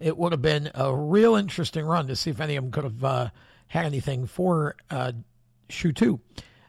it 0.00 0.18
would 0.18 0.32
have 0.32 0.42
been 0.42 0.72
a 0.74 0.92
real 0.92 1.36
interesting 1.36 1.86
run 1.86 2.08
to 2.08 2.16
see 2.16 2.30
if 2.30 2.40
any 2.40 2.56
of 2.56 2.64
them 2.64 2.72
could 2.72 2.82
have 2.82 3.04
uh, 3.04 3.30
had 3.68 3.86
anything 3.86 4.26
for 4.26 4.74
uh, 4.90 5.12
Shoe 5.68 5.92
2. 5.92 6.18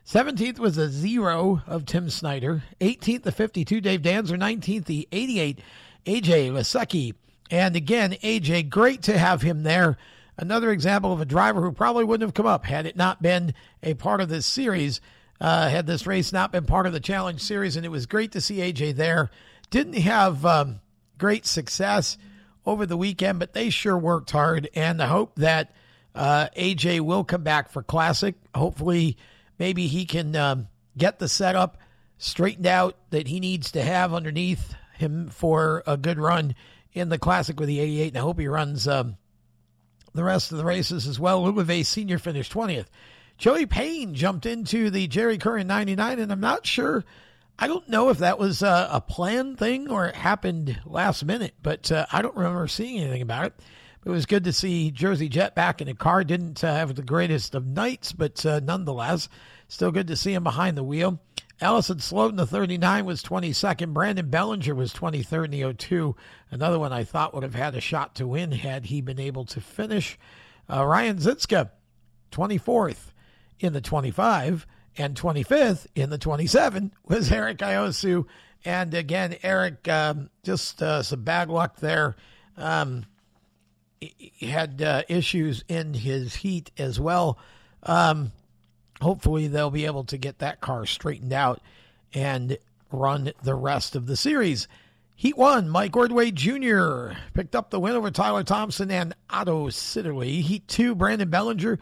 17th 0.06 0.60
was 0.60 0.78
a 0.78 0.88
zero 0.88 1.64
of 1.66 1.88
Tim 1.88 2.12
Snyder. 2.12 2.62
18th, 2.80 3.24
the 3.24 3.32
52, 3.32 3.82
Dave 3.82 4.04
Danzer. 4.04 4.38
19th, 4.38 4.86
the 4.86 5.08
88, 5.12 5.60
AJ 6.06 6.52
Lasecki. 6.52 7.14
And 7.52 7.76
again, 7.76 8.14
AJ, 8.24 8.70
great 8.70 9.04
to 9.04 9.18
have 9.18 9.42
him 9.42 9.64
there. 9.64 9.98
Another 10.38 10.72
example 10.72 11.14
of 11.14 11.22
a 11.22 11.26
driver 11.26 11.62
who 11.62 11.72
probably 11.72 12.04
wouldn't 12.04 12.28
have 12.28 12.34
come 12.34 12.48
up 12.48 12.66
had 12.66 12.86
it 12.86 12.96
not 12.96 13.22
been 13.22 13.54
a 13.84 13.94
part 13.94 14.22
of 14.22 14.30
this 14.30 14.46
series, 14.46 15.00
uh, 15.40 15.70
had 15.70 15.86
this 15.86 16.08
race 16.08 16.34
not 16.34 16.52
been 16.52 16.66
part 16.66 16.88
of 16.88 16.94
the 16.94 17.00
Challenge 17.00 17.40
Series. 17.40 17.76
And 17.76 17.86
it 17.86 17.90
was 17.90 18.06
great 18.06 18.32
to 18.32 18.42
see 18.42 18.58
AJ 18.58 18.96
there. 18.96 19.30
Didn't 19.70 19.94
have 19.94 20.46
um, 20.46 20.80
great 21.18 21.46
success 21.46 22.18
over 22.66 22.86
the 22.86 22.98
weekend, 22.98 23.40
but 23.40 23.54
they 23.54 23.70
sure 23.70 23.98
worked 23.98 24.32
hard. 24.32 24.70
And 24.74 25.02
I 25.02 25.08
hope 25.08 25.36
that 25.36 25.76
uh, 26.16 26.48
AJ 26.58 27.02
will 27.02 27.24
come 27.24 27.44
back 27.44 27.70
for 27.70 27.84
Classic. 27.84 28.36
Hopefully, 28.56 29.18
maybe 29.60 29.88
he 29.88 30.06
can 30.06 30.36
um, 30.36 30.68
get 30.98 31.20
the 31.20 31.28
setup 31.28 31.78
straightened 32.18 32.68
out 32.68 32.98
that 33.10 33.28
he 33.28 33.40
needs 33.40 33.72
to 33.72 33.82
have 33.82 34.14
underneath 34.14 34.74
him 35.04 35.30
for 35.30 35.84
a 35.86 35.98
good 35.98 36.18
run 36.18 36.56
in 36.94 37.10
the 37.10 37.20
Classic 37.20 37.60
with 37.60 37.68
the 37.68 37.80
88. 37.80 38.08
And 38.10 38.18
I 38.18 38.22
hope 38.22 38.40
he 38.40 38.48
runs 38.48 38.88
um, 38.88 39.18
the 40.14 40.24
rest 40.24 40.52
of 40.52 40.58
the 40.58 40.66
races 40.66 41.08
as 41.08 41.20
well. 41.20 41.44
LeVay 41.44 41.86
Sr. 41.86 42.18
finished 42.18 42.54
20th. 42.54 42.88
Joey 43.38 43.66
Payne 43.66 44.14
jumped 44.16 44.46
into 44.46 44.90
the 44.90 45.08
Jerry 45.08 45.38
Curran 45.38 45.68
99, 45.68 46.20
and 46.20 46.32
I'm 46.32 46.40
not 46.40 46.66
sure. 46.66 47.04
I 47.58 47.68
don't 47.68 47.90
know 47.90 48.10
if 48.10 48.20
that 48.20 48.40
was 48.40 48.62
a, 48.62 48.90
a 48.92 49.02
planned 49.02 49.60
thing 49.60 49.90
or 49.90 50.08
it 50.08 50.16
happened 50.16 50.80
last 50.86 51.24
minute, 51.26 51.54
but 51.62 51.92
uh, 51.92 52.06
I 52.12 52.22
don't 52.22 52.36
remember 52.36 52.68
seeing 52.68 53.00
anything 53.00 53.22
about 53.22 53.48
it. 53.48 53.54
It 54.06 54.10
was 54.10 54.26
good 54.26 54.44
to 54.46 54.54
see 54.54 54.92
Jersey 54.92 55.30
Jet 55.30 55.56
back 55.56 55.80
in 55.80 55.88
the 55.88 55.94
car. 55.94 56.24
Didn't 56.24 56.64
uh, 56.64 56.74
have 56.74 56.96
the 56.96 57.04
greatest 57.04 57.56
of 57.56 57.66
nights, 57.66 58.12
but 58.12 58.46
uh, 58.46 58.60
nonetheless, 58.62 59.30
still 59.68 59.92
good 59.92 60.08
to 60.08 60.16
see 60.16 60.34
him 60.34 60.44
behind 60.44 60.78
the 60.78 60.84
wheel. 60.84 61.20
Allison 61.64 62.00
Sloat 62.00 62.36
the 62.36 62.46
39 62.46 63.06
was 63.06 63.24
22nd. 63.24 63.94
Brandon 63.94 64.30
Bellinger 64.30 64.76
was 64.76 64.94
23rd 64.94 65.46
in 65.46 65.52
the 65.52 65.74
02. 65.74 66.14
Another 66.52 66.78
one 66.78 66.92
I 66.92 67.06
thought 67.06 67.34
would 67.34 67.44
have 67.44 67.56
had 67.56 67.74
a 67.74 67.80
shot 67.80 68.16
to 68.16 68.28
win 68.28 68.52
had 68.52 68.88
he 68.88 69.00
been 69.00 69.20
able 69.20 69.46
to 69.46 69.62
finish. 69.62 70.20
Uh, 70.70 70.86
Ryan 70.86 71.20
Zitzka, 71.20 71.70
24th 72.34 73.14
in 73.62 73.72
the 73.72 73.80
25, 73.80 74.68
and 74.98 75.16
25th 75.16 75.88
in 75.96 76.10
the 76.10 76.18
27 76.18 76.92
was 77.06 77.32
Eric 77.32 77.60
Iosu. 77.60 78.26
And 78.66 78.94
again, 78.94 79.38
Eric, 79.42 79.88
um, 79.88 80.30
just 80.44 80.84
uh, 80.84 81.02
some 81.02 81.24
bad 81.24 81.50
luck 81.50 81.78
there. 81.78 82.18
Um, 82.58 83.06
he 84.02 84.48
had 84.48 84.82
uh, 84.82 85.04
issues 85.08 85.64
in 85.70 85.94
his 85.94 86.36
heat 86.36 86.72
as 86.78 87.00
well. 87.00 87.38
Um, 87.84 88.34
hopefully, 89.02 89.48
they'll 89.48 89.70
be 89.70 89.86
able 89.86 90.04
to 90.06 90.18
get 90.18 90.40
that 90.40 90.62
car 90.62 90.86
straightened 90.86 91.34
out 91.34 91.62
and 92.14 92.58
run 92.92 93.32
the 93.44 93.56
rest 93.56 93.96
of 93.96 94.06
the 94.06 94.16
series. 94.16 94.68
Heat 95.16 95.38
one, 95.38 95.70
Mike 95.70 95.96
Ordway 95.96 96.32
Jr. 96.32 97.12
picked 97.34 97.56
up 97.56 97.70
the 97.70 97.80
win 97.80 97.96
over 97.96 98.12
Tyler 98.12 98.44
Thompson 98.44 98.92
and 98.92 99.16
Otto 99.30 99.68
Sitterly. 99.68 100.42
Heat 100.42 100.68
two, 100.68 100.96
Brandon 100.96 101.30
Bellinger 101.30 101.80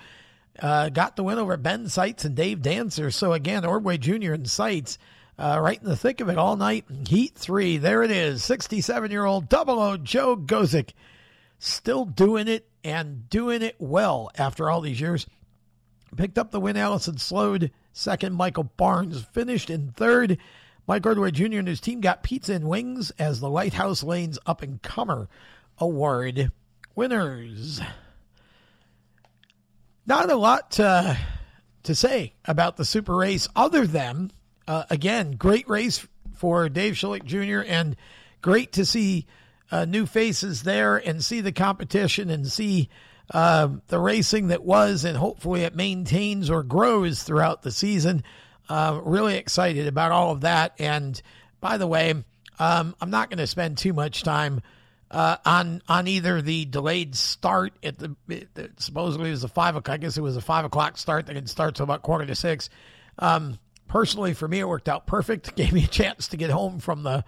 uh, 0.60 0.90
got 0.90 1.16
the 1.16 1.24
win 1.24 1.38
over 1.38 1.58
Ben 1.58 1.88
Seitz 1.88 2.26
and 2.26 2.36
Dave 2.36 2.60
Danzer. 2.60 3.14
So 3.14 3.34
again, 3.34 3.66
Ordway 3.66 3.98
Jr. 3.98 4.34
and 4.34 4.50
Seitz 4.50 4.98
uh, 5.40 5.60
right 5.62 5.82
in 5.82 5.88
the 5.88 5.96
thick 5.96 6.22
of 6.22 6.30
it 6.30 6.38
all 6.38 6.56
night. 6.56 6.86
Heat 7.08 7.36
three, 7.36 7.78
there 7.78 8.04
it 8.04 8.12
is. 8.12 8.44
67 8.44 9.12
year 9.12 9.26
old 9.26 9.50
double 9.50 9.80
O 9.80 9.98
Joe 9.98 10.36
Gosek 10.36 10.92
still 11.58 12.06
doing 12.06 12.48
it 12.48 12.68
and 12.84 13.30
doing 13.30 13.62
it 13.62 13.76
well 13.80 14.30
after 14.38 14.70
all 14.70 14.82
these 14.82 15.00
years. 15.00 15.26
Picked 16.16 16.38
up 16.38 16.52
the 16.52 16.60
win, 16.60 16.78
Allison 16.78 17.18
Sloat. 17.18 17.70
Second, 17.94 18.36
Michael 18.36 18.64
Barnes 18.64 19.22
finished 19.22 19.70
in 19.70 19.92
third. 19.92 20.38
Mike 20.88 21.06
Ordway 21.06 21.32
Jr. 21.32 21.60
and 21.60 21.68
his 21.68 21.80
team 21.80 22.02
got 22.02 22.24
pizza 22.24 22.54
and 22.54 22.68
wings 22.68 23.12
as 23.12 23.40
the 23.40 23.50
Lighthouse 23.50 24.04
Lanes 24.04 24.40
Up 24.46 24.62
and 24.62 24.82
Comer 24.82 25.30
Award 25.78 26.52
winners. 26.96 27.80
Not 30.06 30.32
a 30.32 30.36
lot 30.36 30.72
to, 30.72 31.18
to 31.84 31.96
say 31.96 32.34
about 32.44 32.78
the 32.78 32.86
Super 32.86 33.16
Race 33.16 33.48
other 33.56 33.88
than, 33.88 34.32
uh, 34.68 34.84
again, 34.90 35.32
great 35.34 35.70
race 35.70 36.06
for 36.36 36.68
Dave 36.68 36.96
Shullick 36.96 37.24
Jr. 37.24 37.64
and 37.66 37.96
great 38.42 38.74
to 38.74 38.86
see 38.86 39.28
uh, 39.72 39.86
new 39.86 40.06
faces 40.06 40.64
there 40.64 40.98
and 40.98 41.24
see 41.24 41.40
the 41.40 41.52
competition 41.52 42.30
and 42.30 42.48
see 42.48 42.90
uh, 43.32 43.70
the 43.88 44.00
racing 44.00 44.48
that 44.48 44.64
was, 44.64 45.06
and 45.06 45.18
hopefully 45.18 45.62
it 45.62 45.76
maintains 45.76 46.50
or 46.50 46.64
grows 46.64 47.24
throughout 47.24 47.62
the 47.62 47.72
season. 47.72 48.24
Uh, 48.70 49.00
really 49.04 49.38
excited 49.38 49.88
about 49.88 50.12
all 50.12 50.32
of 50.32 50.42
that. 50.42 50.74
And 50.80 51.20
by 51.60 51.78
the 51.78 51.88
way, 51.88 52.14
um, 52.60 52.96
I'm 53.00 53.10
not 53.10 53.30
going 53.30 53.40
to 53.40 53.48
spend 53.48 53.78
too 53.78 53.94
much 53.94 54.24
time 54.24 54.62
uh, 55.10 55.38
on 55.46 55.82
on 55.90 56.08
either 56.08 56.42
the 56.42 56.66
delayed 56.66 57.16
start 57.16 57.74
at 57.84 57.98
the 58.00 58.16
it, 58.30 58.50
supposedly 58.78 59.30
it 59.30 59.32
was 59.32 59.44
a 59.44 59.50
five 59.50 59.76
o'clock. 59.76 59.94
I 59.94 59.98
guess 59.98 60.18
it 60.18 60.22
was 60.22 60.38
a 60.38 60.42
five 60.42 60.64
o'clock 60.64 60.98
start 60.98 61.26
that 61.26 61.34
didn't 61.34 61.50
start 61.50 61.76
till 61.76 61.84
about 61.84 62.02
quarter 62.02 62.26
to 62.26 62.36
six. 62.36 62.70
Um, 63.20 63.60
personally, 63.88 64.34
for 64.34 64.48
me, 64.48 64.60
it 64.60 64.68
worked 64.68 64.88
out 64.88 65.08
perfect. 65.08 65.56
Gave 65.58 65.74
me 65.74 65.84
a 65.84 65.88
chance 65.88 66.30
to 66.30 66.38
get 66.38 66.50
home 66.50 66.80
from 66.80 67.04
the 67.04 67.26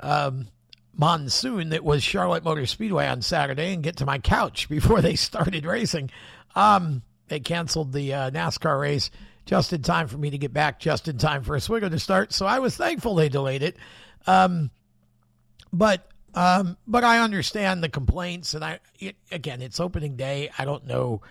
um, 0.00 0.48
monsoon 0.96 1.70
that 1.70 1.84
was 1.84 2.02
Charlotte 2.02 2.44
Motor 2.44 2.66
Speedway 2.66 3.06
on 3.06 3.22
Saturday 3.22 3.72
and 3.72 3.82
get 3.82 3.96
to 3.98 4.06
my 4.06 4.18
couch 4.18 4.68
before 4.70 5.00
they 5.00 5.16
started 5.16 5.64
racing. 5.64 6.10
Um, 6.54 7.02
they 7.28 7.40
canceled 7.40 7.92
the 7.92 8.12
uh, 8.14 8.30
NASCAR 8.30 8.80
race 8.80 9.10
just 9.46 9.72
in 9.72 9.82
time 9.82 10.08
for 10.08 10.18
me 10.18 10.30
to 10.30 10.38
get 10.38 10.52
back, 10.52 10.80
just 10.80 11.08
in 11.08 11.18
time 11.18 11.42
for 11.42 11.54
a 11.54 11.56
Oswego 11.56 11.88
to 11.88 11.98
start. 11.98 12.32
So 12.32 12.46
I 12.46 12.58
was 12.58 12.76
thankful 12.76 13.14
they 13.14 13.28
delayed 13.28 13.62
it. 13.62 13.76
Um, 14.26 14.70
but 15.72 16.06
Um, 16.34 16.76
but 16.86 17.02
I 17.02 17.18
understand 17.18 17.82
the 17.82 17.88
complaints, 17.88 18.54
and 18.54 18.64
I 18.64 18.78
it, 19.00 19.16
again, 19.32 19.62
it's 19.62 19.80
opening 19.80 20.16
day. 20.16 20.50
I 20.56 20.64
don't 20.64 20.86
know 20.86 21.22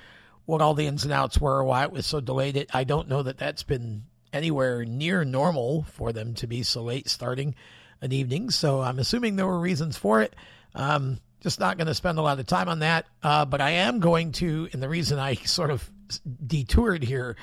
what 0.45 0.61
all 0.61 0.73
the 0.73 0.87
ins 0.87 1.05
and 1.05 1.13
outs 1.13 1.39
were, 1.39 1.63
why 1.63 1.83
it 1.83 1.91
was 1.91 2.05
so 2.05 2.19
delayed. 2.19 2.67
I 2.73 2.83
don't 2.83 3.07
know 3.07 3.23
that 3.23 3.37
that's 3.37 3.63
been 3.63 4.03
anywhere 4.33 4.83
near 4.83 5.23
normal 5.23 5.83
for 5.83 6.11
them 6.11 6.33
to 6.35 6.47
be 6.47 6.63
so 6.63 6.83
late 6.83 7.07
starting 7.07 7.55
an 8.01 8.11
evening. 8.11 8.49
So 8.49 8.81
I'm 8.81 8.99
assuming 8.99 9.35
there 9.35 9.47
were 9.47 9.59
reasons 9.59 9.97
for 9.97 10.21
it. 10.21 10.35
Um, 10.75 11.19
just 11.41 11.59
not 11.59 11.77
going 11.77 11.87
to 11.87 11.93
spend 11.93 12.17
a 12.17 12.21
lot 12.21 12.39
of 12.39 12.45
time 12.45 12.69
on 12.69 12.79
that. 12.79 13.05
Uh, 13.23 13.45
but 13.45 13.61
I 13.61 13.71
am 13.71 13.99
going 13.99 14.31
to, 14.33 14.69
and 14.73 14.81
the 14.81 14.89
reason 14.89 15.19
I 15.19 15.35
sort 15.45 15.71
of 15.71 15.89
detoured 16.45 17.03
here, 17.03 17.35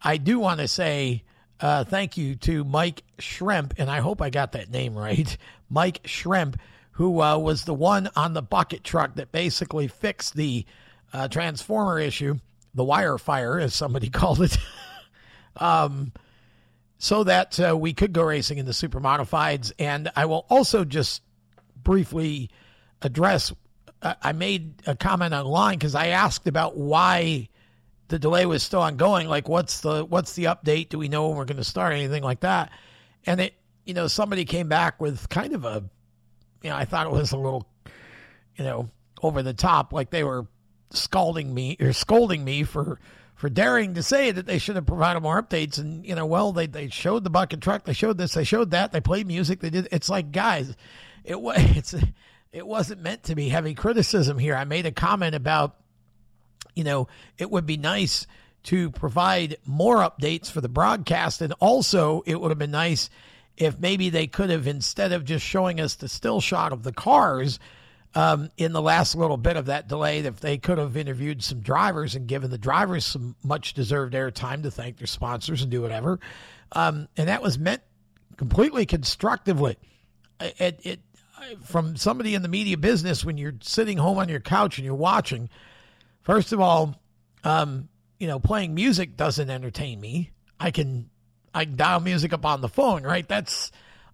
I 0.00 0.16
do 0.16 0.38
want 0.38 0.60
to 0.60 0.68
say 0.68 1.22
uh, 1.60 1.84
thank 1.84 2.16
you 2.16 2.34
to 2.34 2.64
Mike 2.64 3.04
Shrimp, 3.20 3.74
and 3.78 3.88
I 3.88 4.00
hope 4.00 4.20
I 4.20 4.30
got 4.30 4.52
that 4.52 4.70
name 4.70 4.96
right. 4.96 5.36
Mike 5.70 6.00
Shrimp, 6.04 6.58
who 6.92 7.22
uh, 7.22 7.38
was 7.38 7.64
the 7.64 7.74
one 7.74 8.10
on 8.16 8.34
the 8.34 8.42
bucket 8.42 8.82
truck 8.82 9.14
that 9.14 9.32
basically 9.32 9.86
fixed 9.86 10.34
the 10.34 10.66
uh, 11.12 11.28
transformer 11.28 12.00
issue, 12.00 12.34
the 12.74 12.84
wire 12.84 13.16
fire, 13.16 13.60
as 13.60 13.74
somebody 13.74 14.10
called 14.10 14.42
it. 14.42 14.58
um, 15.56 16.12
so 17.02 17.24
that 17.24 17.58
uh, 17.58 17.76
we 17.76 17.92
could 17.92 18.12
go 18.12 18.22
racing 18.22 18.58
in 18.58 18.64
the 18.64 18.72
super 18.72 19.00
modifieds. 19.00 19.72
And 19.76 20.08
I 20.14 20.26
will 20.26 20.46
also 20.48 20.84
just 20.84 21.20
briefly 21.82 22.48
address. 23.02 23.52
I 24.00 24.30
made 24.30 24.74
a 24.86 24.94
comment 24.94 25.34
online 25.34 25.78
because 25.78 25.96
I 25.96 26.08
asked 26.08 26.46
about 26.46 26.76
why 26.76 27.48
the 28.06 28.20
delay 28.20 28.46
was 28.46 28.62
still 28.62 28.82
ongoing. 28.82 29.26
Like, 29.26 29.48
what's 29.48 29.80
the 29.80 30.04
what's 30.04 30.34
the 30.34 30.44
update? 30.44 30.90
Do 30.90 30.98
we 30.98 31.08
know 31.08 31.26
when 31.26 31.36
we're 31.36 31.44
going 31.44 31.56
to 31.56 31.64
start? 31.64 31.92
Anything 31.92 32.22
like 32.22 32.40
that? 32.40 32.70
And 33.26 33.40
it, 33.40 33.54
you 33.84 33.94
know, 33.94 34.06
somebody 34.06 34.44
came 34.44 34.68
back 34.68 35.00
with 35.00 35.28
kind 35.28 35.54
of 35.54 35.64
a, 35.64 35.82
you 36.62 36.70
know, 36.70 36.76
I 36.76 36.84
thought 36.84 37.08
it 37.08 37.12
was 37.12 37.32
a 37.32 37.36
little, 37.36 37.66
you 38.54 38.64
know, 38.64 38.88
over 39.20 39.42
the 39.42 39.54
top, 39.54 39.92
like 39.92 40.10
they 40.10 40.22
were 40.22 40.46
scalding 40.90 41.52
me 41.52 41.76
or 41.80 41.92
scolding 41.92 42.44
me 42.44 42.62
for 42.62 43.00
for 43.42 43.48
daring 43.48 43.94
to 43.94 44.04
say 44.04 44.30
that 44.30 44.46
they 44.46 44.58
should 44.58 44.76
have 44.76 44.86
provided 44.86 45.18
more 45.18 45.42
updates. 45.42 45.76
And 45.76 46.06
you 46.06 46.14
know, 46.14 46.26
well, 46.26 46.52
they 46.52 46.68
they 46.68 46.86
showed 46.86 47.24
the 47.24 47.28
bucket 47.28 47.60
truck, 47.60 47.84
they 47.84 47.92
showed 47.92 48.16
this, 48.16 48.34
they 48.34 48.44
showed 48.44 48.70
that, 48.70 48.92
they 48.92 49.00
played 49.00 49.26
music, 49.26 49.58
they 49.58 49.68
did. 49.68 49.88
It's 49.90 50.08
like 50.08 50.30
guys, 50.30 50.76
it 51.24 51.40
was 51.40 51.56
it's 51.76 51.92
it 52.52 52.64
wasn't 52.64 53.02
meant 53.02 53.24
to 53.24 53.34
be 53.34 53.48
heavy 53.48 53.74
criticism 53.74 54.38
here. 54.38 54.54
I 54.54 54.62
made 54.62 54.86
a 54.86 54.92
comment 54.92 55.34
about, 55.34 55.74
you 56.76 56.84
know, 56.84 57.08
it 57.36 57.50
would 57.50 57.66
be 57.66 57.76
nice 57.76 58.28
to 58.64 58.92
provide 58.92 59.56
more 59.66 59.96
updates 59.96 60.48
for 60.48 60.60
the 60.60 60.68
broadcast. 60.68 61.42
And 61.42 61.52
also, 61.58 62.22
it 62.24 62.40
would 62.40 62.52
have 62.52 62.60
been 62.60 62.70
nice 62.70 63.10
if 63.56 63.76
maybe 63.80 64.08
they 64.08 64.28
could 64.28 64.50
have, 64.50 64.68
instead 64.68 65.10
of 65.10 65.24
just 65.24 65.44
showing 65.44 65.80
us 65.80 65.96
the 65.96 66.06
still 66.06 66.40
shot 66.40 66.72
of 66.72 66.84
the 66.84 66.92
cars 66.92 67.58
um, 68.14 68.50
in 68.56 68.72
the 68.72 68.82
last 68.82 69.14
little 69.14 69.36
bit 69.36 69.56
of 69.56 69.66
that 69.66 69.88
delay, 69.88 70.20
if 70.20 70.40
they 70.40 70.58
could 70.58 70.78
have 70.78 70.96
interviewed 70.96 71.42
some 71.42 71.60
drivers 71.60 72.14
and 72.14 72.26
given 72.26 72.50
the 72.50 72.58
drivers 72.58 73.04
some 73.04 73.36
much 73.42 73.74
deserved 73.74 74.14
airtime 74.14 74.62
to 74.62 74.70
thank 74.70 74.98
their 74.98 75.06
sponsors 75.06 75.62
and 75.62 75.70
do 75.70 75.80
whatever. 75.80 76.20
Um, 76.72 77.08
and 77.16 77.28
that 77.28 77.42
was 77.42 77.58
meant 77.58 77.82
completely 78.36 78.86
constructively. 78.86 79.76
It, 80.40 80.80
it 80.82 81.00
from 81.64 81.96
somebody 81.96 82.34
in 82.34 82.42
the 82.42 82.48
media 82.48 82.76
business 82.76 83.24
when 83.24 83.38
you're 83.38 83.54
sitting 83.62 83.98
home 83.98 84.18
on 84.18 84.28
your 84.28 84.40
couch 84.40 84.78
and 84.78 84.84
you're 84.84 84.94
watching. 84.94 85.48
First 86.22 86.52
of 86.52 86.60
all, 86.60 87.00
um, 87.44 87.88
you 88.18 88.26
know, 88.26 88.38
playing 88.38 88.74
music 88.74 89.16
doesn't 89.16 89.50
entertain 89.50 90.00
me. 90.00 90.30
I 90.60 90.70
can 90.70 91.10
I 91.54 91.64
can 91.64 91.76
dial 91.76 92.00
music 92.00 92.32
up 92.32 92.46
on 92.46 92.60
the 92.60 92.68
phone, 92.68 93.02
right? 93.02 93.26
That's 93.26 93.72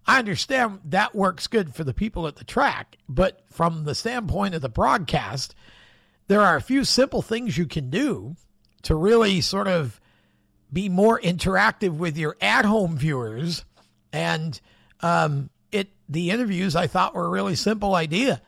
I 0.09 0.17
understand 0.17 0.79
that 0.85 1.13
works 1.13 1.45
good 1.45 1.75
for 1.75 1.83
the 1.83 1.93
people 1.93 2.25
at 2.25 2.35
the 2.35 2.43
track, 2.43 2.97
but 3.07 3.43
from 3.51 3.83
the 3.83 3.93
standpoint 3.93 4.55
of 4.55 4.61
the 4.63 4.67
broadcast, 4.67 5.53
there 6.27 6.41
are 6.41 6.55
a 6.55 6.61
few 6.61 6.83
simple 6.83 7.21
things 7.21 7.59
you 7.59 7.67
can 7.67 7.91
do 7.91 8.35
to 8.81 8.95
really 8.95 9.39
sort 9.41 9.67
of 9.67 10.01
be 10.73 10.89
more 10.89 11.19
interactive 11.19 11.97
with 11.97 12.17
your 12.17 12.35
at-home 12.41 12.97
viewers 12.97 13.65
and 14.11 14.59
um, 15.01 15.51
it 15.71 15.89
the 16.09 16.31
interviews 16.31 16.75
I 16.75 16.87
thought 16.87 17.13
were 17.13 17.27
a 17.27 17.29
really 17.29 17.55
simple 17.55 17.93
idea. 17.93 18.41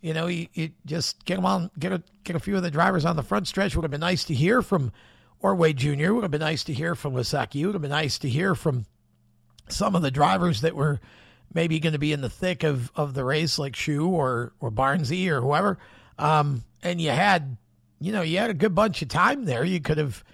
You 0.00 0.14
know, 0.14 0.28
you, 0.28 0.46
you 0.54 0.70
just 0.86 1.26
get 1.26 1.36
them 1.36 1.44
on, 1.44 1.70
get 1.78 1.92
a 1.92 2.02
get 2.24 2.36
a 2.36 2.40
few 2.40 2.56
of 2.56 2.62
the 2.62 2.70
drivers 2.70 3.04
on 3.04 3.16
the 3.16 3.22
front 3.22 3.48
stretch. 3.48 3.76
Would 3.76 3.84
have 3.84 3.90
been 3.90 4.00
nice 4.00 4.24
to 4.24 4.34
hear 4.34 4.62
from 4.62 4.92
Ordway 5.40 5.74
Jr. 5.74 6.14
Would 6.14 6.24
have 6.24 6.30
been 6.30 6.40
nice 6.40 6.64
to 6.64 6.72
hear 6.72 6.94
from 6.94 7.12
Lasecki. 7.12 7.66
Would 7.66 7.74
have 7.74 7.82
been 7.82 7.90
nice 7.90 8.18
to 8.20 8.30
hear 8.30 8.54
from 8.54 8.86
some 9.68 9.94
of 9.94 10.02
the 10.02 10.10
drivers 10.10 10.60
that 10.62 10.76
were 10.76 11.00
maybe 11.54 11.78
going 11.80 11.92
to 11.92 11.98
be 11.98 12.12
in 12.12 12.20
the 12.20 12.30
thick 12.30 12.62
of, 12.62 12.90
of 12.96 13.14
the 13.14 13.24
race, 13.24 13.58
like 13.58 13.76
Shu 13.76 14.08
or 14.08 14.52
or 14.60 14.70
Barnesy 14.70 15.28
or 15.28 15.40
whoever. 15.40 15.78
Um, 16.18 16.64
and 16.82 17.00
you 17.00 17.10
had, 17.10 17.56
you 18.00 18.12
know, 18.12 18.22
you 18.22 18.38
had 18.38 18.50
a 18.50 18.54
good 18.54 18.74
bunch 18.74 19.02
of 19.02 19.08
time 19.08 19.44
there. 19.44 19.64
You 19.64 19.80
could 19.80 19.98
have 19.98 20.24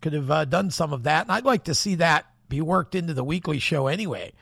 could 0.00 0.12
have 0.12 0.30
uh, 0.30 0.44
done 0.44 0.70
some 0.70 0.92
of 0.92 1.04
that, 1.04 1.22
and 1.22 1.32
I'd 1.32 1.44
like 1.44 1.64
to 1.64 1.74
see 1.74 1.96
that 1.96 2.26
be 2.48 2.60
worked 2.60 2.94
into 2.94 3.14
the 3.14 3.24
weekly 3.24 3.58
show 3.58 3.86
anyway. 3.86 4.32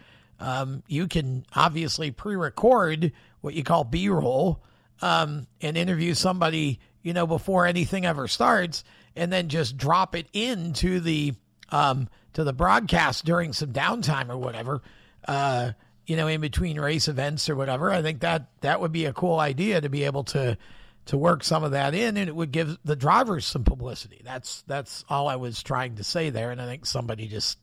Um, 0.40 0.82
you 0.88 1.06
can 1.06 1.46
obviously 1.54 2.10
pre-record 2.10 3.12
what 3.40 3.54
you 3.54 3.62
call 3.62 3.84
B-roll 3.84 4.62
um, 5.00 5.46
and 5.60 5.76
interview 5.76 6.14
somebody, 6.14 6.80
you 7.02 7.12
know, 7.12 7.26
before 7.26 7.66
anything 7.66 8.04
ever 8.04 8.28
starts, 8.28 8.84
and 9.16 9.32
then 9.32 9.48
just 9.48 9.76
drop 9.76 10.14
it 10.14 10.26
into 10.32 11.00
the 11.00 11.34
um, 11.70 12.08
to 12.34 12.44
the 12.44 12.52
broadcast 12.52 13.24
during 13.24 13.52
some 13.52 13.72
downtime 13.72 14.28
or 14.28 14.36
whatever. 14.36 14.82
Uh, 15.26 15.72
you 16.06 16.16
know, 16.16 16.26
in 16.26 16.40
between 16.40 16.78
race 16.78 17.08
events 17.08 17.48
or 17.48 17.56
whatever. 17.56 17.90
I 17.90 18.02
think 18.02 18.20
that 18.20 18.48
that 18.60 18.80
would 18.80 18.92
be 18.92 19.06
a 19.06 19.12
cool 19.12 19.40
idea 19.40 19.80
to 19.80 19.88
be 19.88 20.04
able 20.04 20.24
to 20.24 20.58
to 21.06 21.18
work 21.18 21.44
some 21.44 21.64
of 21.64 21.72
that 21.72 21.94
in, 21.94 22.16
and 22.16 22.28
it 22.28 22.34
would 22.34 22.50
give 22.50 22.78
the 22.84 22.96
drivers 22.96 23.46
some 23.46 23.64
publicity. 23.64 24.20
That's 24.24 24.62
that's 24.66 25.04
all 25.08 25.28
I 25.28 25.36
was 25.36 25.62
trying 25.62 25.96
to 25.96 26.04
say 26.04 26.30
there, 26.30 26.50
and 26.50 26.60
I 26.60 26.66
think 26.66 26.86
somebody 26.86 27.26
just 27.26 27.58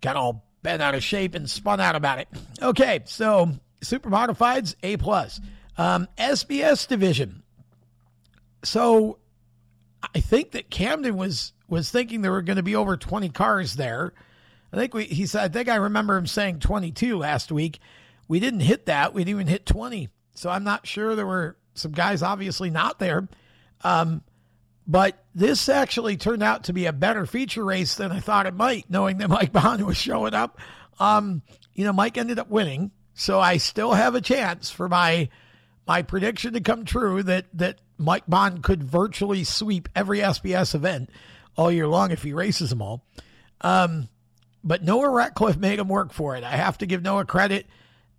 got 0.00 0.16
all 0.16 0.44
bent 0.62 0.82
out 0.82 0.94
of 0.94 1.02
shape 1.02 1.34
and 1.34 1.50
spun 1.50 1.80
out 1.80 1.96
about 1.96 2.18
it. 2.18 2.28
Okay, 2.60 3.00
so 3.04 3.50
super 3.82 4.10
modifieds 4.10 4.74
A 4.82 4.96
plus, 4.96 5.40
um, 5.76 6.08
SBS 6.18 6.86
division. 6.86 7.42
So 8.62 9.18
I 10.14 10.20
think 10.20 10.52
that 10.52 10.70
Camden 10.70 11.16
was 11.16 11.52
was 11.72 11.90
thinking 11.90 12.20
there 12.20 12.32
were 12.32 12.42
going 12.42 12.58
to 12.58 12.62
be 12.62 12.76
over 12.76 12.98
twenty 12.98 13.30
cars 13.30 13.74
there. 13.74 14.12
I 14.72 14.76
think 14.76 14.92
we 14.92 15.04
he 15.04 15.26
said 15.26 15.44
I 15.44 15.48
think 15.48 15.68
I 15.68 15.76
remember 15.76 16.16
him 16.16 16.26
saying 16.26 16.60
twenty 16.60 16.92
two 16.92 17.18
last 17.18 17.50
week. 17.50 17.80
We 18.28 18.40
didn't 18.40 18.60
hit 18.60 18.86
that. 18.86 19.14
We 19.14 19.24
didn't 19.24 19.40
even 19.40 19.46
hit 19.46 19.64
twenty. 19.64 20.10
So 20.34 20.50
I'm 20.50 20.64
not 20.64 20.86
sure 20.86 21.16
there 21.16 21.26
were 21.26 21.56
some 21.74 21.92
guys 21.92 22.22
obviously 22.22 22.68
not 22.68 22.98
there. 22.98 23.26
Um, 23.82 24.22
but 24.86 25.24
this 25.34 25.68
actually 25.70 26.18
turned 26.18 26.42
out 26.42 26.64
to 26.64 26.74
be 26.74 26.84
a 26.86 26.92
better 26.92 27.24
feature 27.24 27.64
race 27.64 27.94
than 27.94 28.12
I 28.12 28.20
thought 28.20 28.46
it 28.46 28.54
might, 28.54 28.90
knowing 28.90 29.16
that 29.18 29.30
Mike 29.30 29.52
Bond 29.52 29.86
was 29.86 29.96
showing 29.96 30.34
up. 30.34 30.60
Um, 31.00 31.40
you 31.72 31.86
know, 31.86 31.92
Mike 31.94 32.18
ended 32.18 32.38
up 32.38 32.50
winning, 32.50 32.90
so 33.14 33.40
I 33.40 33.56
still 33.56 33.92
have 33.92 34.14
a 34.14 34.20
chance 34.20 34.70
for 34.70 34.90
my 34.90 35.30
my 35.86 36.02
prediction 36.02 36.52
to 36.52 36.60
come 36.60 36.84
true 36.84 37.22
that 37.22 37.46
that 37.54 37.80
Mike 37.96 38.24
Bond 38.28 38.62
could 38.62 38.82
virtually 38.82 39.44
sweep 39.44 39.88
every 39.96 40.18
SBS 40.18 40.74
event 40.74 41.08
all 41.56 41.70
year 41.70 41.86
long 41.86 42.10
if 42.10 42.22
he 42.22 42.32
races 42.32 42.70
them 42.70 42.82
all. 42.82 43.04
Um, 43.60 44.08
but 44.64 44.82
Noah 44.82 45.10
Ratcliffe 45.10 45.56
made 45.56 45.78
him 45.78 45.88
work 45.88 46.12
for 46.12 46.36
it. 46.36 46.44
I 46.44 46.56
have 46.56 46.78
to 46.78 46.86
give 46.86 47.02
Noah 47.02 47.24
credit. 47.24 47.66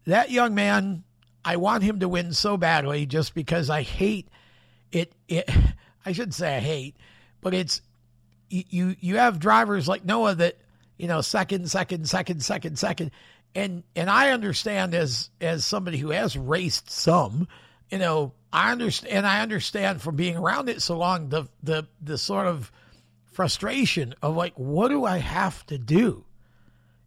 That 0.06 0.32
young 0.32 0.54
man, 0.56 1.04
I 1.44 1.56
want 1.58 1.84
him 1.84 2.00
to 2.00 2.10
win 2.10 2.34
so 2.34 2.58
badly 2.58 3.06
just 3.06 3.34
because 3.34 3.70
I 3.70 3.82
hate 3.82 4.28
it. 4.92 5.14
It 5.28 5.50
I 6.06 6.12
shouldn't 6.12 6.34
say 6.34 6.58
I 6.58 6.60
hate, 6.60 6.98
but 7.42 7.54
it's 7.54 7.82
you 8.50 8.96
you 9.00 9.18
have 9.18 9.40
drivers 9.40 9.88
like 9.88 10.06
Noah 10.06 10.36
that 10.36 10.58
you 10.98 11.08
know 11.08 11.22
second 11.22 11.72
second 11.72 12.08
second 12.08 12.44
second 12.44 12.78
second 12.78 13.12
and 13.56 13.84
and 13.96 14.10
I 14.10 14.32
understand 14.32 14.94
as 14.94 15.30
as 15.42 15.66
somebody 15.66 15.98
who 15.98 16.10
has 16.10 16.38
raced 16.38 16.92
some 16.92 17.48
you 17.90 17.98
know 17.98 18.34
I 18.52 18.72
understand 18.72 19.14
and 19.14 19.26
I 19.26 19.42
understand 19.42 20.02
from 20.02 20.16
being 20.16 20.38
around 20.38 20.70
it 20.70 20.82
so 20.82 20.98
long 20.98 21.30
the 21.30 21.46
the 21.64 21.88
the 22.02 22.18
sort 22.18 22.48
of 22.48 22.72
frustration 23.34 24.14
of 24.22 24.36
like 24.36 24.54
what 24.56 24.90
do 24.90 25.06
I 25.06 25.18
have 25.18 25.66
to 25.68 25.78
do 25.78 26.26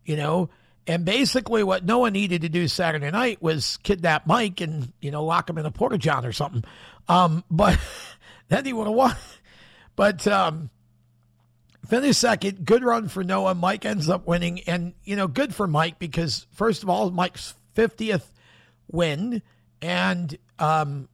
you 0.04 0.16
know 0.16 0.50
and 0.86 1.04
basically 1.04 1.62
what 1.62 1.84
Noah 1.84 2.10
needed 2.10 2.42
to 2.42 2.48
do 2.48 2.68
Saturday 2.68 3.10
night 3.10 3.42
was 3.42 3.78
kidnap 3.78 4.26
Mike 4.26 4.60
and 4.60 4.92
you 5.00 5.10
know 5.10 5.24
lock 5.24 5.48
him 5.50 5.58
in 5.58 5.66
a 5.66 5.70
porta 5.70 5.98
john 5.98 6.24
or 6.26 6.32
something 6.32 6.64
um 7.08 7.44
but 7.50 7.78
then 8.48 8.64
he 8.64 8.72
would 8.72 8.86
have 8.86 8.96
won. 8.96 9.16
But 9.96 10.26
um, 10.26 10.70
finished 11.88 12.20
second. 12.20 12.64
Good 12.64 12.84
run 12.84 13.08
for 13.08 13.24
Noah. 13.24 13.54
Mike 13.54 13.84
ends 13.84 14.08
up 14.08 14.26
winning. 14.26 14.60
And, 14.60 14.94
you 15.04 15.16
know, 15.16 15.26
good 15.26 15.54
for 15.54 15.66
Mike 15.66 15.98
because, 15.98 16.46
first 16.52 16.82
of 16.82 16.90
all, 16.90 17.10
Mike's 17.10 17.54
50th 17.74 18.24
win. 18.90 19.42
And 19.80 20.36
um, 20.58 21.08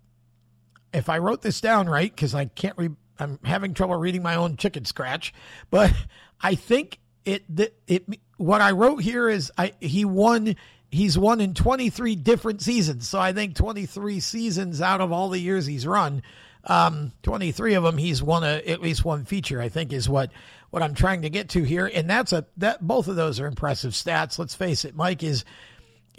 if 0.93 1.09
I 1.09 1.19
wrote 1.19 1.43
this 1.43 1.61
down 1.61 1.89
right, 1.89 2.15
because 2.15 2.35
I 2.35 2.47
can't 2.47 2.77
read, 2.77 2.97
I'm 3.23 3.39
having 3.45 3.75
trouble 3.75 3.97
reading 3.97 4.23
my 4.23 4.35
own 4.35 4.57
chicken 4.57 4.85
scratch, 4.85 5.33
but 5.71 5.93
I 6.41 6.55
think 6.55 6.99
it, 7.25 7.45
it, 7.87 8.05
what 8.37 8.61
I 8.61 8.73
wrote 8.73 9.03
here 9.03 9.29
is 9.29 9.53
I, 9.57 9.73
he 9.81 10.05
won 10.05 10.57
he's 10.91 11.17
won 11.17 11.41
in 11.41 11.55
23 11.55 12.17
different 12.17 12.61
seasons. 12.61 13.09
So 13.09 13.19
I 13.19 13.33
think 13.33 13.57
23 13.57 14.21
seasons 14.21 14.83
out 14.83 15.01
of 15.01 15.11
all 15.11 15.31
the 15.31 15.39
years 15.39 15.65
he's 15.65 15.87
run, 15.87 16.23
um, 16.65 17.13
23 17.23 17.75
of 17.75 17.85
them 17.85 17.97
he's 17.97 18.23
won 18.23 18.45
a, 18.45 18.63
at 18.67 18.83
least 18.83 19.05
one 19.05 19.25
feature. 19.25 19.61
I 19.61 19.69
think 19.69 19.93
is 19.93 20.09
what 20.09 20.31
what 20.71 20.83
I'm 20.83 20.95
trying 20.95 21.23
to 21.23 21.31
get 21.31 21.51
to 21.51 21.63
here, 21.63 21.91
and 21.93 22.09
that's 22.09 22.33
a 22.33 22.47
that 22.59 22.87
both 22.87 23.09
of 23.09 23.17
those 23.17 23.41
are 23.41 23.47
impressive 23.47 23.93
stats. 23.93 24.39
Let's 24.39 24.55
face 24.55 24.85
it, 24.85 24.95
Mike 24.95 25.23
is 25.23 25.45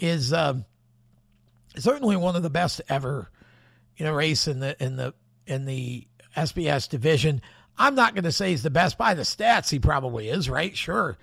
is 0.00 0.32
um, 0.32 0.64
certainly 1.76 2.16
one 2.16 2.36
of 2.36 2.42
the 2.42 2.50
best 2.50 2.80
ever, 2.88 3.30
you 3.96 4.04
know, 4.04 4.12
race 4.12 4.46
in 4.48 4.60
the 4.60 4.82
in 4.82 4.96
the 4.96 5.14
in 5.46 5.64
the 5.64 6.06
SBS 6.36 6.88
division. 6.88 7.42
I'm 7.76 7.94
not 7.94 8.14
going 8.14 8.24
to 8.24 8.32
say 8.32 8.50
he's 8.50 8.62
the 8.62 8.70
best 8.70 8.96
by 8.98 9.14
the 9.14 9.22
stats. 9.22 9.70
He 9.70 9.78
probably 9.78 10.28
is, 10.28 10.48
right? 10.48 10.76
Sure, 10.76 11.18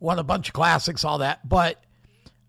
won 0.00 0.18
a 0.18 0.24
bunch 0.24 0.48
of 0.48 0.54
classics, 0.54 1.04
all 1.04 1.18
that, 1.18 1.48
but 1.48 1.82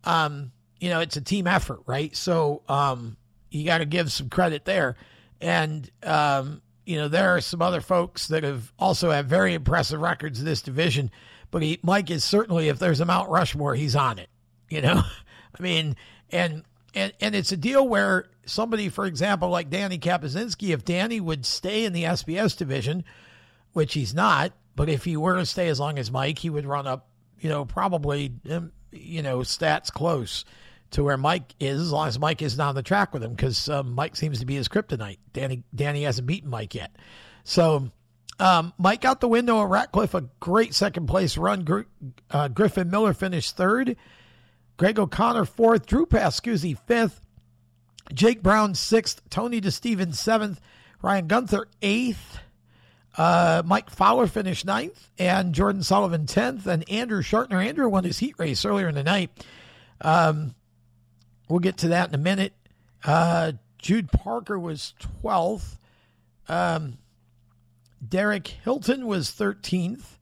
um, 0.04 0.52
you 0.80 0.90
know, 0.90 1.00
it's 1.00 1.16
a 1.16 1.22
team 1.22 1.48
effort, 1.48 1.82
right? 1.86 2.16
So 2.16 2.62
um, 2.68 3.16
you 3.52 3.66
got 3.66 3.78
to 3.78 3.86
give 3.86 4.12
some 4.12 4.30
credit 4.30 4.66
there, 4.66 4.96
and 5.40 5.90
um, 6.02 6.62
you 6.86 6.98
know, 6.98 7.08
there 7.08 7.36
are 7.36 7.42
some 7.42 7.62
other 7.62 7.82
folks 7.82 8.28
that 8.28 8.44
have 8.44 8.72
also 8.78 9.12
have 9.12 9.28
very 9.28 9.54
impressive 9.54 10.02
records 10.02 10.40
in 10.40 10.46
this 10.46 10.62
division. 10.62 11.12
But 11.52 11.62
he, 11.62 11.80
Mike 11.84 12.10
is 12.10 12.24
certainly, 12.24 12.68
if 12.70 12.80
there's 12.80 13.00
a 13.00 13.06
Mount 13.06 13.30
Rushmore, 13.30 13.76
he's 13.76 13.96
on 13.96 14.20
it. 14.20 14.30
You 14.70 14.82
know, 14.82 15.04
I 15.60 15.62
mean, 15.62 15.96
and 16.32 16.64
and 16.94 17.14
and 17.20 17.36
it's 17.36 17.52
a 17.52 17.58
deal 17.58 17.88
where 17.88 18.30
somebody, 18.46 18.90
for 18.90 19.06
example, 19.06 19.50
like 19.50 19.70
Danny 19.70 19.98
Kapuzinski, 19.98 20.74
if 20.74 20.86
Danny 20.86 21.20
would 21.20 21.46
stay 21.46 21.86
in 21.86 21.94
the 21.94 22.04
SBS 22.04 22.58
division, 22.58 23.04
which 23.74 23.94
he's 23.94 24.14
not, 24.14 24.54
but 24.76 24.90
if 24.90 25.04
he 25.04 25.18
were 25.18 25.38
to 25.38 25.46
stay 25.46 25.70
as 25.70 25.80
long 25.80 25.98
as 25.98 26.12
Mike, 26.12 26.40
he 26.40 26.50
would 26.50 26.66
run 26.66 26.88
up, 26.88 27.08
you 27.40 27.50
know, 27.50 27.66
probably, 27.66 28.32
um, 28.50 28.72
you 28.92 29.22
know, 29.22 29.40
stats 29.40 29.92
close 29.92 30.46
to 30.92 31.04
where 31.04 31.18
Mike 31.18 31.56
is, 31.60 31.82
as 31.82 31.92
long 31.92 32.08
as 32.08 32.20
Mike 32.20 32.42
isn't 32.42 32.60
on 32.60 32.76
the 32.76 32.84
track 32.84 33.14
with 33.14 33.24
him, 33.24 33.32
because 33.32 33.68
um, 33.70 33.94
Mike 33.94 34.16
seems 34.16 34.40
to 34.40 34.46
be 34.46 34.56
his 34.56 34.68
kryptonite. 34.68 35.18
Danny 35.34 35.64
Danny 35.74 36.04
hasn't 36.04 36.28
beaten 36.28 36.50
Mike 36.50 36.76
yet, 36.76 36.96
so 37.44 37.92
um, 38.40 38.74
Mike 38.78 39.06
out 39.06 39.22
the 39.22 39.28
window 39.28 39.62
at 39.62 39.70
Ratcliffe, 39.70 40.14
a 40.14 40.30
great 40.40 40.74
second 40.74 41.08
place 41.08 41.38
run. 41.38 41.64
Gr- 41.64 41.82
uh, 42.30 42.48
Griffin 42.48 42.90
Miller 42.90 43.14
finished 43.14 43.56
third. 43.56 43.96
Greg 44.84 45.00
O'Connor 45.00 45.46
fourth. 45.46 45.86
Drew 45.86 46.06
Pascuzzi 46.06 46.78
fifth. 46.78 47.22
Jake 48.14 48.44
Brown 48.44 48.76
sixth. 48.76 49.22
Tony 49.30 49.62
DeStevens 49.62 50.16
seventh. 50.16 50.60
Ryan 51.02 51.28
Gunther 51.28 51.68
eighth. 51.82 52.40
Uh, 53.18 53.62
Mike 53.66 53.90
Fowler 53.90 54.28
finished 54.28 54.66
ninth, 54.66 55.10
and 55.18 55.56
Jordan 55.56 55.84
Sullivan 55.84 56.26
tenth, 56.26 56.68
and 56.68 56.84
Andrew 56.92 57.22
Schartner. 57.22 57.66
Andrew 57.66 57.88
won 57.88 58.04
his 58.04 58.20
heat 58.20 58.36
race 58.38 58.66
earlier 58.66 58.90
in 58.90 58.96
the 58.96 59.06
night. 59.06 59.30
Um, 60.02 60.54
we'll 61.48 61.60
get 61.60 61.78
to 61.78 61.88
that 61.88 62.10
in 62.10 62.16
a 62.16 62.18
minute. 62.18 62.52
Uh, 63.06 63.54
Jude 63.78 64.12
Parker 64.12 64.60
was 64.60 64.96
twelfth. 65.00 65.80
Um, 66.50 66.98
Derek 68.06 68.50
Hilton 68.50 69.08
was 69.08 69.32
thirteenth. 69.32 70.20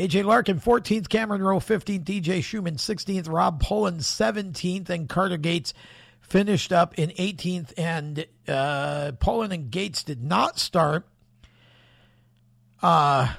AJ 0.00 0.24
Larkin 0.24 0.58
14th, 0.58 1.10
Cameron 1.10 1.42
Rowe 1.42 1.60
15th, 1.60 2.04
DJ 2.04 2.42
Schumann 2.42 2.76
16th, 2.76 3.30
Rob 3.30 3.60
Poland 3.60 4.00
17th, 4.00 4.88
and 4.88 5.06
Carter 5.10 5.36
Gates 5.36 5.74
finished 6.22 6.72
up 6.72 6.98
in 6.98 7.10
18th. 7.10 7.74
And 7.76 8.24
uh, 8.48 9.12
Poland 9.20 9.52
and 9.52 9.70
Gates 9.70 10.02
did 10.02 10.24
not 10.24 10.58
start 10.58 11.06
uh, 12.82 13.34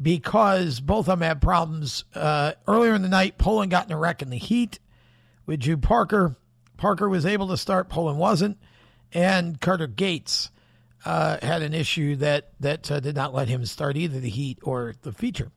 because 0.00 0.80
both 0.80 1.06
of 1.06 1.20
them 1.20 1.20
had 1.20 1.40
problems. 1.40 2.02
Uh, 2.16 2.54
earlier 2.66 2.94
in 2.94 3.02
the 3.02 3.08
night, 3.08 3.38
Poland 3.38 3.70
got 3.70 3.86
in 3.86 3.92
a 3.92 3.96
wreck 3.96 4.22
in 4.22 4.30
the 4.30 4.38
heat 4.38 4.80
with 5.46 5.60
Jude 5.60 5.84
Parker. 5.84 6.34
Parker 6.78 7.08
was 7.08 7.24
able 7.24 7.46
to 7.46 7.56
start, 7.56 7.88
Poland 7.88 8.18
wasn't. 8.18 8.58
And 9.12 9.60
Carter 9.60 9.86
Gates 9.86 10.50
uh, 11.04 11.38
had 11.40 11.62
an 11.62 11.74
issue 11.74 12.16
that, 12.16 12.54
that 12.58 12.90
uh, 12.90 12.98
did 12.98 13.14
not 13.14 13.32
let 13.32 13.46
him 13.46 13.64
start 13.66 13.96
either 13.96 14.18
the 14.18 14.28
heat 14.28 14.58
or 14.64 14.94
the 15.02 15.12
feature. 15.12 15.52